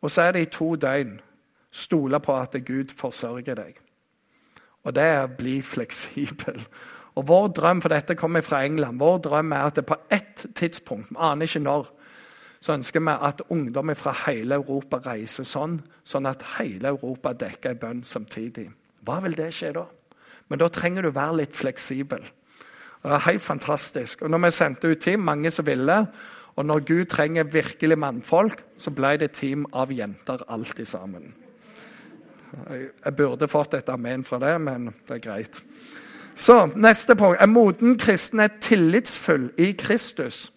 Og 0.00 0.10
så 0.10 0.28
er 0.28 0.32
det 0.36 0.46
i 0.46 0.52
to 0.54 0.72
døgn. 0.80 1.18
Stole 1.70 2.18
på 2.24 2.34
at 2.34 2.56
Gud 2.66 2.94
forsørger 2.96 3.58
deg. 3.60 3.76
Og 4.82 4.96
det 4.96 5.04
er 5.04 5.26
å 5.26 5.34
bli 5.36 5.60
fleksibel. 5.62 6.56
Og 7.20 7.28
Vår 7.28 7.50
drøm 7.58 7.82
for 7.84 7.92
dette 7.92 8.16
kommer 8.16 8.40
fra 8.40 8.62
England. 8.64 8.98
Vår 8.98 9.20
drøm 9.28 9.52
er 9.52 9.68
at 9.68 9.76
det 9.76 9.86
på 9.86 9.98
ett 10.10 10.46
tidspunkt, 10.56 11.12
vi 11.12 11.20
aner 11.20 11.46
ikke 11.46 11.62
når, 11.62 11.90
så 12.60 12.74
ønsker 12.76 13.00
vi 13.04 13.12
at 13.28 13.44
ungdommer 13.52 13.96
fra 13.96 14.12
hele 14.26 14.56
Europa 14.60 15.00
reiser 15.04 15.44
sånn, 15.48 15.78
sånn 16.04 16.28
at 16.28 16.44
hele 16.58 16.92
Europa 16.94 17.32
dekker 17.36 17.74
en 17.74 17.80
bønn 17.84 18.02
samtidig. 18.04 18.68
Hva 19.04 19.20
vil 19.24 19.36
det 19.36 19.48
skje 19.56 19.72
da? 19.76 19.86
Men 20.48 20.60
da 20.60 20.68
trenger 20.72 21.06
du 21.06 21.12
være 21.14 21.42
litt 21.42 21.56
fleksibel. 21.56 22.24
Det 23.02 23.12
er 23.16 23.26
helt 23.30 23.42
fantastisk. 23.42 24.22
Og 24.22 24.30
når 24.30 24.44
vi 24.44 24.50
sendte 24.50 24.90
ut 24.90 25.00
team, 25.00 25.20
mange 25.24 25.50
som 25.50 25.66
ville, 25.66 26.06
og 26.56 26.66
når 26.66 26.84
Gud 26.84 27.04
trenger 27.04 27.48
virkelig 27.48 27.98
mannfolk, 27.98 28.64
så 28.78 28.90
ble 28.90 29.14
det 29.16 29.32
team 29.32 29.64
av 29.72 29.92
jenter 29.92 30.42
alltid 30.48 30.84
sammen. 30.86 31.30
Jeg 33.04 33.14
burde 33.16 33.48
fått 33.48 33.74
et 33.78 33.88
amen 33.88 34.24
fra 34.26 34.40
det, 34.42 34.56
men 34.60 34.90
det 35.08 35.16
er 35.16 35.24
greit. 35.24 35.62
Så, 36.34 36.66
Neste 36.76 37.16
punkt. 37.16 37.38
Er 37.40 37.46
moden 37.46 37.98
kristen 37.98 38.40
er 38.40 38.52
tillitsfull 38.60 39.50
i 39.58 39.72
Kristus? 39.78 40.50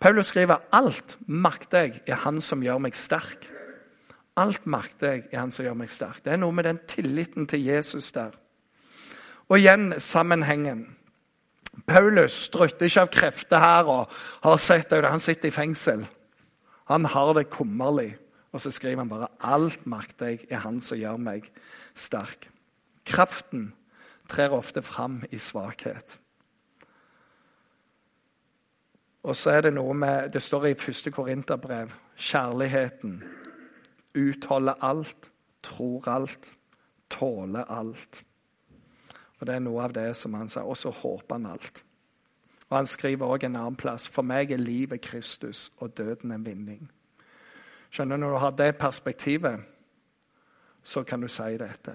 Paulus 0.00 0.26
skriver 0.26 0.62
alt 0.72 1.16
makter 1.26 1.88
jeg 1.88 2.02
i 2.06 2.18
Han 2.24 2.40
som 2.40 2.62
gjør 2.62 2.78
meg 2.82 2.94
sterk. 2.94 3.48
Alt 4.38 4.66
makter 4.66 5.16
jeg 5.16 5.24
i 5.32 5.36
Han 5.36 5.52
som 5.52 5.66
gjør 5.66 5.78
meg 5.78 5.90
sterk. 5.90 6.20
Det 6.24 6.32
er 6.32 6.42
noe 6.42 6.54
med 6.54 6.68
den 6.68 6.78
tilliten 6.88 7.46
til 7.50 7.64
Jesus 7.64 8.12
der. 8.12 8.36
Og 9.48 9.58
igjen 9.58 9.94
sammenhengen. 9.98 10.86
Paulus 11.88 12.32
strutter 12.48 12.86
ikke 12.86 13.04
av 13.06 13.10
krefter 13.12 13.62
her 13.62 13.88
og 13.88 14.14
har 14.44 14.60
sett 14.60 14.90
det. 14.90 15.04
Han 15.08 15.22
sitter 15.24 15.48
i 15.48 15.54
fengsel. 15.54 16.06
Han 16.88 17.04
har 17.04 17.32
det 17.36 17.48
kummerlig. 17.50 18.16
Og 18.52 18.60
så 18.60 18.70
skriver 18.70 18.98
han 18.98 19.08
bare 19.08 19.28
'Alt 19.40 19.86
makter 19.86 20.26
jeg 20.26 20.46
i 20.50 20.54
Han 20.54 20.80
som 20.80 20.98
gjør 20.98 21.16
meg 21.16 21.50
sterk'. 21.94 22.48
Kraften 23.04 23.74
trer 24.28 24.50
ofte 24.50 24.82
fram 24.82 25.22
i 25.30 25.38
svakhet. 25.38 26.18
Og 29.22 29.36
så 29.36 29.50
er 29.50 29.60
det 29.60 29.74
noe 29.74 29.94
med 29.94 30.30
Det 30.32 30.42
står 30.42 30.66
i 30.66 30.74
første 30.74 31.10
Korinterbrev 31.10 31.90
kjærligheten. 32.16 33.24
Utholder 34.14 34.74
alt, 34.80 35.30
tror 35.62 36.08
alt, 36.08 36.52
tåler 37.10 37.64
alt. 37.64 38.24
Og 39.40 39.46
Det 39.46 39.54
er 39.54 39.62
noe 39.62 39.82
av 39.84 39.92
det 39.92 40.16
som 40.16 40.34
han 40.34 40.48
sa. 40.48 40.62
Og 40.62 40.76
så 40.76 40.90
håper 40.90 41.34
han 41.34 41.46
alt. 41.46 41.82
Og 42.70 42.76
Han 42.76 42.86
skriver 42.86 43.26
også 43.26 43.46
en 43.46 43.56
annen 43.56 43.76
plass. 43.76 44.08
For 44.08 44.22
meg 44.22 44.50
er 44.50 44.56
livet 44.56 45.00
Kristus 45.00 45.70
og 45.78 45.96
døden 45.96 46.32
en 46.32 46.46
vinning. 46.46 46.90
Skjønner 47.90 48.16
du, 48.16 48.20
Når 48.20 48.30
du 48.30 48.38
har 48.38 48.50
det 48.50 48.76
perspektivet, 48.76 49.60
så 50.82 51.02
kan 51.02 51.20
du 51.20 51.28
si 51.28 51.56
dette. 51.58 51.94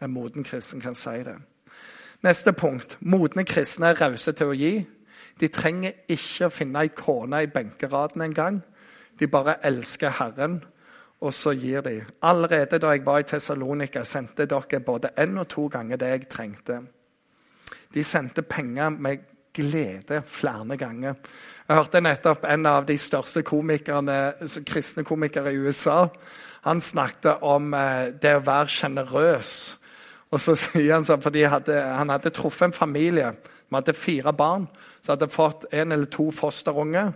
En 0.00 0.10
moden 0.10 0.44
kristen 0.44 0.80
kan 0.80 0.94
si 0.94 1.22
det. 1.24 1.36
Neste 2.22 2.52
punkt. 2.52 2.98
Modne 3.00 3.44
kristne 3.44 3.86
er 3.86 4.00
rause 4.00 4.32
til 4.32 4.46
å 4.46 4.56
gi. 4.56 4.86
De 5.40 5.48
trenger 5.48 5.92
ikke 6.08 6.46
å 6.48 6.52
finne 6.52 6.82
ei 6.82 6.90
kone 6.92 7.42
i 7.42 7.48
benkeraden 7.48 8.22
engang. 8.22 8.60
De 9.20 9.28
bare 9.28 9.56
elsker 9.66 10.12
Herren, 10.18 10.64
og 11.20 11.34
så 11.34 11.52
gir 11.52 11.82
de. 11.84 11.98
Allerede 12.22 12.78
da 12.80 12.94
jeg 12.94 13.04
var 13.04 13.20
i 13.20 13.28
Tessalonika, 13.28 14.04
sendte 14.04 14.46
dere 14.48 14.80
både 14.80 15.12
én 15.20 15.36
og 15.40 15.48
to 15.48 15.66
ganger 15.68 16.00
det 16.00 16.08
jeg 16.08 16.28
trengte. 16.32 16.80
De 17.94 18.04
sendte 18.04 18.42
penger 18.42 18.90
med 18.90 19.26
glede 19.54 20.22
flere 20.26 20.76
ganger. 20.76 21.14
Jeg 21.68 21.76
hørte 21.76 22.00
nettopp 22.00 22.44
en 22.48 22.66
av 22.66 22.86
de 22.86 22.96
største 22.98 23.42
komikerne, 23.42 24.32
kristne 24.66 25.04
komikere 25.04 25.52
i 25.52 25.58
USA. 25.58 26.06
Han 26.64 26.80
snakket 26.80 27.42
om 27.42 27.74
eh, 27.74 28.12
det 28.22 28.36
å 28.36 28.44
være 28.46 28.68
sjenerøs. 28.68 29.54
Og 30.30 30.40
så 30.40 30.54
sier 30.62 30.94
Han 30.94 31.04
sånn, 31.04 31.22
fordi 31.22 31.44
hadde, 31.44 31.76
han 31.82 32.12
hadde 32.14 32.32
truffet 32.34 32.70
en 32.70 32.76
familie 32.76 33.34
som 33.66 33.78
hadde 33.80 33.94
fire 33.94 34.32
barn. 34.32 34.68
som 35.02 35.12
hadde 35.12 35.30
fått 35.32 35.64
en 35.72 35.92
eller 35.92 36.06
to 36.06 36.30
fosterunger. 36.30 37.12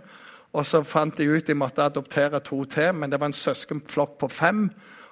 Og 0.55 0.63
så 0.63 0.81
fant 0.87 1.17
de 1.17 1.27
ut 1.27 1.47
de 1.47 1.55
måtte 1.57 1.83
adoptere 1.83 2.39
to 2.39 2.61
til, 2.71 2.93
men 2.95 3.11
det 3.11 3.19
var 3.19 3.31
en 3.31 3.35
søskenflokk 3.35 4.17
på 4.21 4.29
fem. 4.31 4.69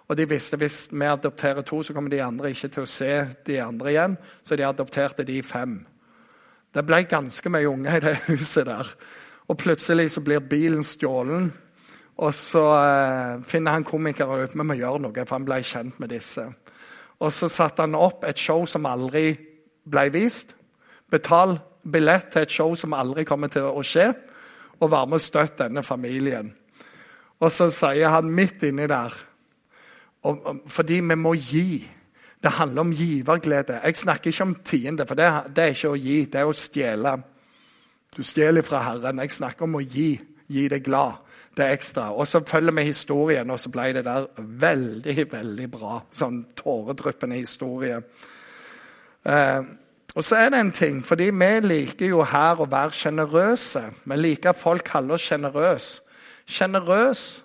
Og 0.07 0.17
de 0.17 0.27
visste 0.29 0.59
hvis 0.59 0.87
vi 0.91 1.07
adopterer 1.07 1.61
to, 1.61 1.81
så 1.83 1.93
kommer 1.93 2.11
de 2.11 2.21
andre 2.23 2.53
ikke 2.53 2.69
til 2.71 2.85
å 2.85 2.89
se 2.89 3.11
de 3.47 3.59
andre 3.63 3.91
igjen. 3.91 4.15
Så 4.43 4.55
de 4.55 4.65
adopterte 4.67 5.25
de 5.27 5.41
fem. 5.43 5.81
Det 6.73 6.85
ble 6.87 7.03
ganske 7.09 7.51
mye 7.51 7.69
unger 7.69 7.99
i 7.99 8.05
det 8.07 8.15
huset 8.31 8.67
der. 8.67 8.95
Og 9.51 9.59
plutselig 9.59 10.11
så 10.13 10.23
blir 10.23 10.43
bilen 10.47 10.83
stjålen. 10.83 11.51
Og 12.23 12.35
så 12.37 12.63
eh, 12.77 13.43
finner 13.49 13.75
han 13.75 13.87
komikere 13.87 14.43
ut 14.43 14.55
vi 14.55 14.63
må 14.63 14.77
gjøre 14.77 15.01
noe, 15.01 15.25
for 15.25 15.35
han 15.39 15.47
ble 15.47 15.59
kjent 15.65 15.99
med 15.99 16.13
disse. 16.13 16.45
Og 17.19 17.31
så 17.33 17.49
satte 17.51 17.83
han 17.83 17.97
opp 17.97 18.23
et 18.27 18.39
show 18.39 18.65
som 18.69 18.85
aldri 18.85 19.33
ble 19.89 20.07
vist. 20.13 20.55
Betal 21.11 21.57
billett 21.83 22.31
til 22.31 22.45
et 22.45 22.53
show 22.53 22.75
som 22.79 22.95
aldri 22.95 23.25
kommer 23.27 23.51
til 23.51 23.67
å 23.67 23.83
skje, 23.85 24.11
og 24.79 24.91
være 24.91 25.07
med 25.07 25.19
og 25.19 25.25
støtte 25.25 25.67
denne 25.67 25.83
familien. 25.83 26.53
Og 27.43 27.51
så 27.51 27.69
sier 27.73 28.13
han 28.13 28.31
midt 28.31 28.63
inni 28.63 28.87
der 28.87 29.13
Fordi 30.67 31.01
vi 31.03 31.15
må 31.19 31.33
gi. 31.35 31.83
Det 32.43 32.51
handler 32.51 32.81
om 32.81 32.91
giverglede. 32.91 33.81
Jeg 33.83 33.95
snakker 33.95 34.31
ikke 34.31 34.43
om 34.43 34.55
tiende, 34.55 35.05
for 35.07 35.15
det, 35.15 35.27
det 35.55 35.63
er 35.63 35.73
ikke 35.75 35.89
å 35.89 35.99
gi, 35.99 36.25
det 36.25 36.39
er 36.39 36.47
å 36.47 36.55
stjele. 36.55 37.13
Du 38.15 38.23
stjeler 38.23 38.63
fra 38.63 38.79
Herren. 38.83 39.19
Jeg 39.19 39.31
snakker 39.31 39.67
om 39.67 39.75
å 39.75 39.83
gi. 39.83 40.15
Gi 40.47 40.67
deg 40.71 40.83
glad. 40.85 41.19
Det 41.55 41.65
er 41.65 41.75
ekstra. 41.75 42.09
Og 42.15 42.27
så 42.27 42.39
følger 42.47 42.75
vi 42.75 42.87
historien, 42.87 43.49
og 43.49 43.59
så 43.59 43.71
ble 43.73 43.89
det 43.97 44.05
der 44.07 44.27
veldig, 44.37 45.27
veldig 45.31 45.69
bra. 45.71 45.99
Sånn 46.11 46.43
tåredryppende 46.55 47.39
historie. 47.39 47.99
Eh, 49.23 49.61
og 50.15 50.23
så 50.23 50.35
er 50.35 50.49
det 50.49 50.59
en 50.59 50.71
ting, 50.71 51.05
fordi 51.05 51.31
vi 51.33 51.49
liker 51.65 52.07
jo 52.07 52.21
her 52.23 52.59
å 52.61 52.69
være 52.69 52.93
sjenerøse. 52.93 53.81
Vi 54.05 54.17
liker 54.19 54.51
at 54.51 54.59
folk 54.59 54.85
kaller 54.85 55.17
oss 55.17 55.25
sjenerøse. 55.25 56.03
Sjenerøs 56.45 57.43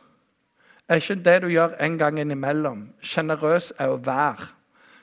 er 0.88 1.00
ikke 1.00 1.16
det 1.24 1.37
du 1.42 1.48
gjør 1.48 1.78
en 1.81 1.98
gang 1.98 2.20
innimellom. 2.20 2.88
Sjenerøs 3.00 3.72
er 3.78 3.92
å 3.92 4.00
være. 4.04 4.50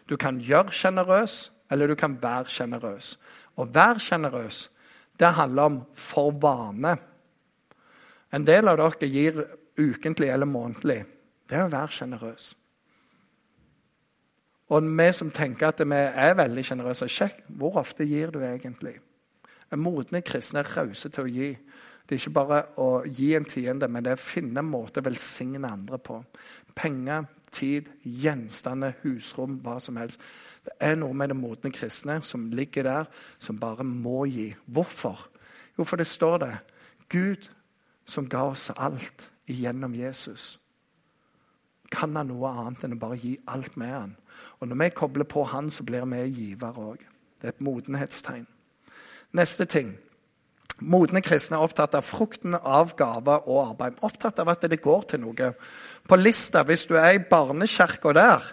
Du 0.09 0.17
kan 0.17 0.37
gjøre 0.37 0.71
sjenerøs, 0.71 1.51
eller 1.71 1.87
du 1.87 1.95
kan 1.97 2.17
være 2.21 2.53
sjenerøs. 2.53 3.15
Å 3.57 3.65
være 3.65 4.03
sjenerøs, 4.03 4.69
det 5.19 5.33
handler 5.33 5.71
om 5.71 5.79
for 5.93 6.35
vane. 6.41 6.97
En 8.33 8.45
del 8.45 8.67
av 8.69 8.77
dere 8.77 9.09
gir 9.09 9.41
ukentlig 9.79 10.29
eller 10.29 10.45
månedlig. 10.45 11.01
Det 11.49 11.57
er 11.57 11.65
å 11.65 11.73
være 11.73 11.97
sjenerøs. 11.97 12.51
Og 14.73 14.87
vi 14.97 15.09
som 15.13 15.29
tenker 15.31 15.69
at 15.69 15.81
vi 15.85 15.97
er 15.97 16.37
veldig 16.37 16.63
sjenerøse, 16.65 17.09
sjekk 17.11 17.43
hvor 17.59 17.77
ofte 17.81 18.07
gir 18.07 18.33
du 18.33 18.39
egentlig. 18.41 18.95
En 19.73 19.81
modne 19.81 20.21
kristne 20.25 20.63
er 20.63 20.71
rause 20.77 21.09
til 21.09 21.25
å 21.25 21.31
gi. 21.31 21.51
Det 22.05 22.15
er 22.15 22.21
ikke 22.21 22.37
bare 22.37 22.59
å 22.81 22.89
gi 23.05 23.31
en 23.37 23.45
tiende, 23.49 23.89
men 23.89 24.05
det 24.05 24.13
er 24.13 24.19
å 24.19 24.25
finne 24.25 24.61
en 24.61 24.69
måte 24.69 25.01
å 25.01 25.05
velsigne 25.05 25.69
andre 25.69 25.97
på. 26.01 26.19
Penger, 26.77 27.25
tid, 27.53 27.89
gjenstander, 28.03 28.97
husrom, 29.03 29.59
hva 29.63 29.79
som 29.81 29.97
helst. 29.97 30.21
Det 30.65 30.75
er 30.81 30.97
noe 30.99 31.13
med 31.17 31.31
det 31.31 31.37
modne 31.37 31.71
kristne 31.73 32.19
som 32.25 32.49
ligger 32.53 32.85
der, 32.85 33.09
som 33.39 33.57
bare 33.61 33.85
må 33.85 34.25
gi. 34.29 34.51
Hvorfor? 34.65 35.27
Jo, 35.77 35.85
for 35.85 36.01
det 36.01 36.07
står 36.09 36.37
det. 36.45 36.53
Gud 37.09 37.49
som 38.05 38.29
ga 38.29 38.45
oss 38.51 38.71
alt 38.75 39.29
gjennom 39.49 39.93
Jesus, 39.97 40.55
kan 41.93 42.15
han 42.17 42.31
noe 42.31 42.49
annet 42.49 42.85
enn 42.85 42.95
å 42.95 43.01
bare 43.01 43.17
gi 43.21 43.35
alt 43.49 43.77
med 43.77 43.93
han. 43.93 44.15
Og 44.59 44.67
Når 44.67 44.83
vi 44.83 44.89
kobler 44.89 45.23
på 45.23 45.43
han, 45.43 45.69
så 45.69 45.83
blir 45.83 46.05
vi 46.05 46.29
givere 46.29 46.73
òg. 46.73 46.97
Det 47.41 47.43
er 47.43 47.53
et 47.53 47.61
modenhetstegn. 47.61 48.47
Neste 49.33 49.65
ting. 49.65 49.97
Modne 50.79 51.21
kristne 51.23 51.55
er 51.55 51.63
opptatt 51.63 51.95
av 51.95 52.03
frukten 52.03 52.55
av 52.55 52.95
gaver 52.99 53.47
og 53.47 53.61
arbeid. 53.69 53.99
Opptatt 54.03 54.39
av 54.39 54.49
at 54.51 54.65
det 54.67 54.81
går 54.83 55.05
til 55.11 55.21
noe. 55.23 55.51
På 56.07 56.15
lista, 56.19 56.63
hvis 56.63 56.85
du 56.89 56.95
er 56.99 57.15
i 57.15 57.23
barnekirka 57.29 58.11
der, 58.15 58.49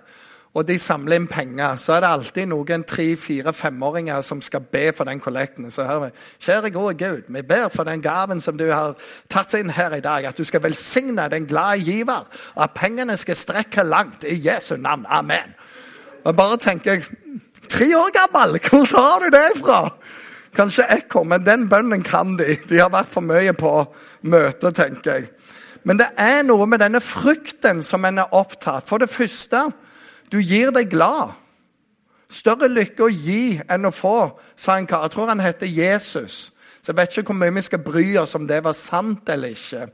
og 0.53 0.67
de 0.69 0.77
samler 0.79 1.17
inn 1.17 1.27
penger, 1.33 1.79
så 1.81 1.95
er 1.95 2.03
det 2.05 2.11
alltid 2.13 2.49
noen 2.51 2.83
tre-fire-femåringer 2.85 4.21
som 4.27 4.43
skal 4.45 4.67
be 4.69 4.91
for 4.93 5.09
den 5.09 5.21
kollekten. 5.21 5.71
Så 5.73 5.87
her, 5.89 6.11
Kjære 6.45 6.71
gode 6.75 6.95
Gud, 7.01 7.31
vi 7.33 7.43
ber 7.43 7.71
for 7.73 7.89
den 7.89 8.03
gaven 8.05 8.41
som 8.41 8.59
du 8.61 8.67
har 8.69 8.93
tatt 9.33 9.55
inn 9.57 9.73
her 9.73 9.97
i 9.97 10.05
dag. 10.05 10.29
At 10.29 10.39
du 10.39 10.45
skal 10.45 10.63
velsigne 10.63 11.25
den 11.33 11.49
glade 11.49 11.81
giver, 11.81 12.29
og 12.55 12.63
at 12.63 12.77
pengene 12.77 13.17
skal 13.17 13.37
strekke 13.37 13.83
langt. 13.83 14.29
I 14.29 14.37
Jesu 14.45 14.77
navn. 14.77 15.07
Amen. 15.09 15.57
Og 16.25 16.37
bare 16.37 16.59
tenker 16.61 16.93
jeg 16.93 17.05
Tre 17.73 17.87
år 17.97 18.11
gammel! 18.13 18.59
Hvor 18.69 18.85
tar 18.87 19.23
du 19.23 19.31
det 19.33 19.49
fra? 19.57 19.95
Kanskje 20.53 20.85
ekko, 20.93 21.23
men 21.25 21.47
den 21.47 21.69
bønnen 21.71 22.03
kan 22.05 22.35
de. 22.37 22.59
De 22.69 22.81
har 22.83 22.91
vært 22.93 23.09
for 23.09 23.25
mye 23.25 23.55
på 23.57 23.71
møte, 24.29 24.73
tenker 24.77 25.15
jeg. 25.15 25.31
Men 25.89 25.97
det 25.99 26.11
er 26.21 26.43
noe 26.45 26.67
med 26.69 26.83
denne 26.83 27.01
frukten 27.01 27.81
som 27.83 28.05
en 28.05 28.21
er 28.23 28.35
opptatt 28.39 28.87
For 28.87 29.03
det 29.03 29.11
første 29.11 29.65
du 30.33 30.39
gir 30.39 30.71
deg 30.73 30.91
glad. 30.93 31.33
Større 32.33 32.69
lykke 32.69 33.05
å 33.05 33.13
gi 33.13 33.61
enn 33.69 33.89
å 33.89 33.93
få, 33.93 34.33
sa 34.57 34.79
en 34.79 34.87
kar. 34.89 35.03
Jeg 35.05 35.13
tror 35.13 35.29
han 35.29 35.43
heter 35.45 35.69
Jesus. 35.69 36.53
Så 36.81 36.93
jeg 36.93 36.97
vet 36.97 37.17
ikke 37.19 37.33
hvor 37.33 37.41
mye 37.43 37.55
vi 37.57 37.65
skal 37.67 37.83
bry 37.85 38.07
oss 38.21 38.35
om 38.39 38.47
det 38.49 38.63
var 38.65 38.77
sant 38.77 39.29
eller 39.29 39.53
ikke. 39.53 39.87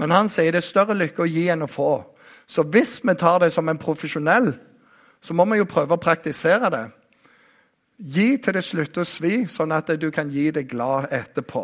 Men 0.00 0.14
han 0.16 0.30
sier 0.32 0.52
det 0.52 0.62
er 0.62 0.68
større 0.68 0.96
lykke 0.96 1.24
å 1.24 1.28
gi 1.28 1.48
enn 1.52 1.66
å 1.66 1.70
få. 1.70 1.90
Så 2.48 2.64
hvis 2.72 2.98
vi 3.04 3.14
tar 3.18 3.42
det 3.42 3.52
som 3.52 3.68
en 3.68 3.80
profesjonell, 3.80 4.54
så 5.26 5.34
må 5.34 5.46
vi 5.50 5.58
jo 5.58 5.66
prøve 5.66 5.96
å 5.96 6.02
praktisere 6.02 6.70
det. 6.70 6.84
Gi 7.96 8.36
til 8.44 8.52
det 8.52 8.62
slutter 8.62 9.02
å 9.02 9.08
svi, 9.08 9.46
sånn 9.48 9.72
at 9.72 9.88
du 9.96 10.10
kan 10.12 10.28
gi 10.28 10.50
deg 10.52 10.68
glad 10.68 11.08
etterpå. 11.16 11.62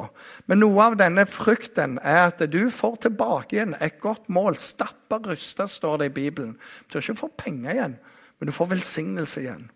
Men 0.48 0.62
noe 0.64 0.86
av 0.86 0.96
denne 0.96 1.26
frykten 1.28 1.98
er 2.00 2.22
at 2.30 2.40
du 2.50 2.62
får 2.72 3.02
tilbake 3.04 3.58
igjen 3.58 3.76
et 3.84 4.00
godt 4.00 4.30
mål. 4.32 4.56
Stappa 4.56 5.20
rusta, 5.26 5.68
står 5.68 6.00
det 6.00 6.08
i 6.08 6.14
Bibelen. 6.16 6.56
Du 6.88 6.98
ikke 6.98 7.20
få 7.20 7.28
penger 7.44 7.76
igjen, 7.76 7.98
men 8.40 8.48
du 8.48 8.56
får 8.56 8.72
velsignelse 8.72 9.44
igjen. 9.44 9.68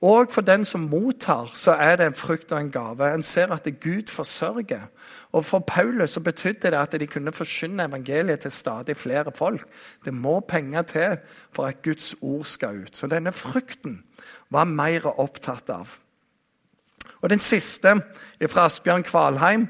Og 0.00 0.30
for 0.32 0.40
den 0.40 0.64
som 0.64 0.80
mottar, 0.80 1.50
så 1.54 1.72
er 1.76 1.96
det 1.96 2.06
en 2.06 2.14
frukt 2.14 2.52
og 2.52 2.60
en 2.60 2.70
gave. 2.72 3.14
En 3.14 3.22
ser 3.22 3.52
at 3.52 3.68
Gud 3.80 4.08
forsørger. 4.08 4.86
Og 5.32 5.44
For 5.44 5.58
Paulus 5.58 6.10
så 6.10 6.20
betydde 6.20 6.70
det 6.70 6.74
at 6.74 7.00
de 7.00 7.06
kunne 7.06 7.32
forsyne 7.32 7.84
evangeliet 7.84 8.40
til 8.40 8.50
stadig 8.50 8.96
flere 8.96 9.32
folk. 9.34 9.68
Det 10.04 10.14
må 10.14 10.40
penger 10.40 10.82
til 10.82 11.18
for 11.52 11.66
at 11.66 11.82
Guds 11.82 12.14
ord 12.22 12.44
skal 12.44 12.82
ut. 12.82 12.96
Så 12.96 13.06
denne 13.06 13.32
frukten 13.32 14.04
var 14.50 14.64
mer 14.64 15.20
opptatt 15.20 15.68
av. 15.70 15.88
Og 17.20 17.30
Den 17.30 17.38
siste 17.38 18.02
fra 18.48 18.64
Asbjørn 18.64 19.02
Kvalheim. 19.02 19.68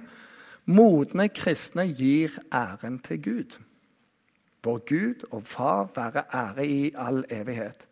Modne 0.66 1.28
kristne 1.28 1.88
gir 1.88 2.30
æren 2.52 2.98
til 2.98 3.22
Gud. 3.22 3.58
Vår 4.64 4.78
Gud 4.78 5.26
og 5.30 5.42
Far 5.42 5.88
være 5.96 6.22
ære 6.34 6.66
i 6.66 6.92
all 6.94 7.24
evighet. 7.30 7.89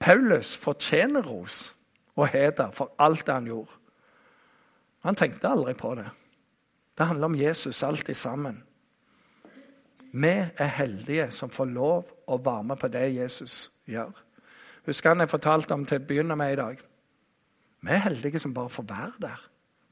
Paulus 0.00 0.56
fortjener 0.56 1.22
ros 1.26 1.74
og 2.16 2.28
heder 2.28 2.70
for 2.74 2.94
alt 2.98 3.26
det 3.26 3.34
han 3.34 3.50
gjorde. 3.50 3.70
Han 5.06 5.14
tenkte 5.14 5.48
aldri 5.48 5.74
på 5.74 5.94
det. 5.94 6.08
Det 6.98 7.06
handler 7.06 7.30
om 7.30 7.38
Jesus 7.38 7.82
alltid 7.82 8.14
sammen. 8.14 8.62
Vi 10.12 10.34
er 10.56 10.64
heldige 10.78 11.30
som 11.30 11.50
får 11.50 11.68
lov 11.70 12.08
å 12.26 12.38
være 12.42 12.64
med 12.64 12.80
på 12.80 12.88
det 12.88 13.04
Jesus 13.14 13.70
gjør. 13.86 14.10
Husker 14.88 15.12
han 15.12 15.20
jeg 15.20 15.30
fortalte 15.30 15.76
om 15.76 15.84
til 15.86 16.00
å 16.00 16.06
begynne 16.08 16.36
med 16.36 16.52
i 16.52 16.58
dag? 16.58 16.80
Vi 17.84 17.94
er 17.94 18.04
heldige 18.08 18.40
som 18.42 18.54
bare 18.54 18.72
får 18.72 18.86
være 18.88 19.22
der. 19.22 19.42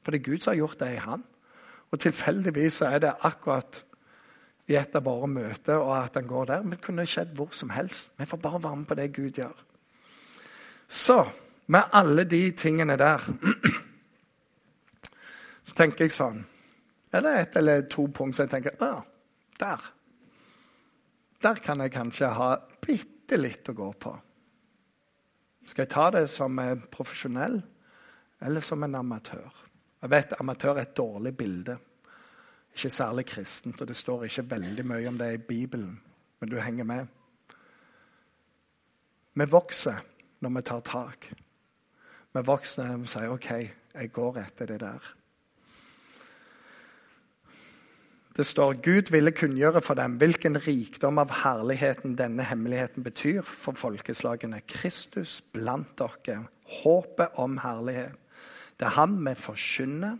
For 0.03 0.11
det 0.11 0.19
er 0.19 0.31
Gud 0.31 0.41
som 0.41 0.51
har 0.51 0.57
gjort 0.57 0.79
det 0.79 0.93
i 0.95 1.03
Han. 1.03 1.23
Og 1.91 1.99
tilfeldigvis 1.99 2.81
er 2.81 2.99
det 2.99 3.13
akkurat 3.23 3.83
i 4.67 4.75
et 4.75 4.95
av 4.95 5.05
våre 5.05 5.27
møter 5.31 5.79
og 5.79 5.93
at 5.95 6.15
han 6.19 6.27
går 6.27 6.45
der. 6.45 6.63
Men 6.63 6.75
det 6.75 6.83
kunne 6.83 7.05
skjedd 7.07 7.35
hvor 7.35 7.53
som 7.55 7.69
helst. 7.69 8.11
Vi 8.17 8.25
får 8.25 8.37
bare 8.43 8.63
være 8.63 8.75
med 8.75 8.87
på 8.87 8.95
det 8.99 9.13
Gud 9.15 9.39
gjør. 9.39 9.63
Så 10.87 11.31
med 11.65 11.83
alle 11.91 12.23
de 12.23 12.51
tingene 12.51 12.95
der 12.97 13.23
så 15.67 15.75
tenker 15.75 16.05
jeg 16.07 16.15
sånn 16.15 16.39
Er 17.11 17.23
det 17.23 17.33
ett 17.41 17.57
eller 17.59 17.83
to 17.91 18.07
punkt 18.07 18.37
som 18.37 18.47
jeg 18.47 18.53
tenker 18.55 18.77
Ja, 18.79 19.03
Der. 19.59 19.81
Der 21.41 21.59
kan 21.61 21.81
jeg 21.81 21.91
kanskje 21.93 22.29
ha 22.33 22.55
bitte 22.81 23.37
litt 23.37 23.69
å 23.69 23.73
gå 23.77 23.91
på. 23.93 24.13
Skal 25.67 25.83
jeg 25.83 25.91
ta 25.91 26.07
det 26.15 26.23
som 26.31 26.59
en 26.59 26.81
profesjonell 26.91 27.59
eller 28.41 28.61
som 28.61 28.83
en 28.83 28.95
amatør? 28.95 29.51
Jeg 30.01 30.09
vet 30.13 30.33
amatør 30.39 30.77
er 30.77 30.87
et 30.87 30.97
dårlig 30.97 31.33
bilde. 31.37 31.77
Ikke 32.73 32.89
særlig 32.93 33.25
kristent, 33.29 33.81
og 33.81 33.87
det 33.89 33.97
står 33.97 34.25
ikke 34.27 34.47
veldig 34.55 34.85
mye 34.85 35.09
om 35.09 35.17
det 35.17 35.31
i 35.33 35.43
Bibelen. 35.49 35.99
Men 36.39 36.49
du 36.49 36.59
henger 36.61 36.85
med. 36.85 37.07
Vi 39.33 39.45
vokser 39.51 40.01
når 40.41 40.57
vi 40.57 40.65
tar 40.69 40.83
tak. 40.85 41.29
Vi 42.33 42.43
voksne 42.45 42.89
sier 43.09 43.33
OK, 43.33 43.49
jeg 43.93 44.11
går 44.13 44.41
etter 44.43 44.69
det 44.69 44.81
der. 44.83 45.13
Det 48.37 48.45
står 48.45 48.77
Gud 48.85 49.09
ville 49.09 49.31
kunngjøre 49.33 49.81
for 49.81 49.97
dem 49.97 50.19
hvilken 50.21 50.59
rikdom 50.61 51.17
av 51.17 51.31
herligheten 51.39 52.13
denne 52.19 52.45
hemmeligheten 52.45 53.01
betyr 53.01 53.41
for 53.41 53.73
folkeslagene. 53.73 54.59
Kristus 54.69 55.39
blant 55.41 55.97
dere, 55.97 56.43
håpet 56.83 57.39
om 57.41 57.57
herlighet. 57.63 58.13
Det 58.77 58.85
er 58.85 58.93
ham 58.99 59.17
vi 59.25 59.33
forkynner 59.33 60.19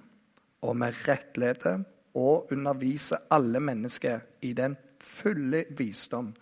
og 0.66 0.80
vi 0.82 0.90
rettleder 1.06 1.84
og 2.18 2.50
underviser 2.52 3.30
alle 3.30 3.62
mennesker 3.62 4.20
i 4.42 4.54
den 4.58 4.74
fulle 4.98 5.66
visdom. 5.78 6.34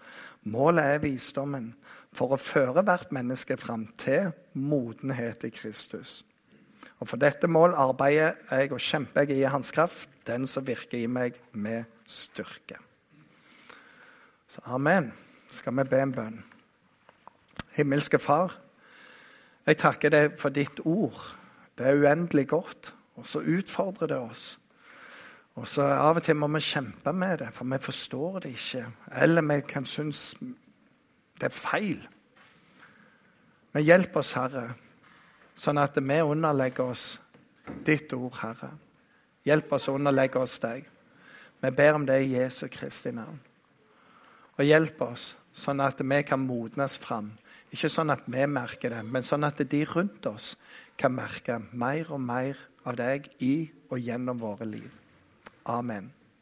Målet 0.47 0.83
er 0.93 1.03
visdommen 1.03 1.73
for 2.15 2.35
å 2.35 2.39
føre 2.41 2.83
hvert 2.85 3.11
menneske 3.15 3.57
fram 3.59 3.87
til 3.99 4.31
modenhet 4.53 5.43
i 5.43 5.51
Kristus. 5.53 6.23
Og 6.99 7.09
For 7.09 7.19
dette 7.19 7.47
mål 7.51 7.75
arbeider 7.75 8.37
jeg 8.51 8.71
og 8.71 8.79
kjemper 8.79 9.27
jeg 9.27 9.41
i 9.43 9.51
Hans 9.51 9.71
kraft, 9.75 10.09
den 10.27 10.47
som 10.47 10.67
virker 10.67 10.97
i 10.97 11.11
meg 11.11 11.35
med 11.51 11.83
styrke. 12.07 12.79
Så 14.47 14.63
amen. 14.65 15.11
Skal 15.51 15.75
vi 15.77 15.83
be 15.87 15.99
en 16.01 16.11
bønn? 16.11 16.43
Himmelske 17.75 18.19
Far, 18.19 18.55
jeg 19.65 19.77
takker 19.77 20.11
deg 20.11 20.35
for 20.39 20.53
ditt 20.53 20.79
ord. 20.85 21.19
Det 21.77 21.87
er 21.87 21.99
uendelig 21.99 22.47
godt, 22.51 22.93
og 23.15 23.27
så 23.27 23.39
utfordrer 23.39 24.11
det 24.11 24.17
oss. 24.19 24.45
Og 25.55 25.67
så 25.67 25.85
Av 25.87 26.19
og 26.19 26.23
til 26.23 26.35
må 26.35 26.47
vi 26.51 26.63
kjempe 26.63 27.13
med 27.15 27.39
det, 27.39 27.49
for 27.55 27.67
vi 27.71 27.79
forstår 27.81 28.39
det 28.43 28.51
ikke. 28.55 28.85
Eller 29.21 29.41
vi 29.47 29.61
kan 29.67 29.85
synes 29.85 30.33
det 31.39 31.49
er 31.49 31.55
feil. 31.55 32.01
Men 33.75 33.83
hjelp 33.83 34.15
oss, 34.21 34.33
Herre, 34.37 34.69
sånn 35.55 35.79
at 35.81 35.97
vi 35.99 36.19
underlegger 36.23 36.91
oss 36.93 37.07
ditt 37.85 38.13
ord, 38.15 38.37
Herre. 38.39 38.71
Hjelp 39.45 39.73
oss 39.77 39.89
å 39.89 39.97
underlegge 39.97 40.41
oss 40.41 40.57
deg. 40.63 40.85
Vi 41.61 41.71
ber 41.75 41.97
om 41.97 42.05
det 42.07 42.21
i 42.23 42.35
Jesu 42.37 42.67
Kristi 42.71 43.11
navn. 43.15 43.39
Og 44.55 44.63
hjelp 44.63 45.01
oss 45.03 45.33
sånn 45.55 45.83
at 45.83 45.99
vi 45.99 46.21
kan 46.27 46.39
modnes 46.39 46.97
fram. 47.01 47.33
Ikke 47.75 47.91
sånn 47.91 48.13
at 48.13 48.23
vi 48.31 48.45
merker 48.47 48.93
det, 48.93 49.03
men 49.03 49.25
sånn 49.25 49.43
at 49.47 49.59
de 49.59 49.81
rundt 49.89 50.27
oss 50.31 50.53
kan 50.95 51.11
merke 51.15 51.59
mer 51.75 52.11
og 52.15 52.21
mer 52.23 52.59
av 52.87 52.95
deg 52.99 53.27
i 53.43 53.55
og 53.89 53.99
gjennom 53.99 54.39
våre 54.39 54.67
liv. 54.69 54.91
Amen. 55.67 56.14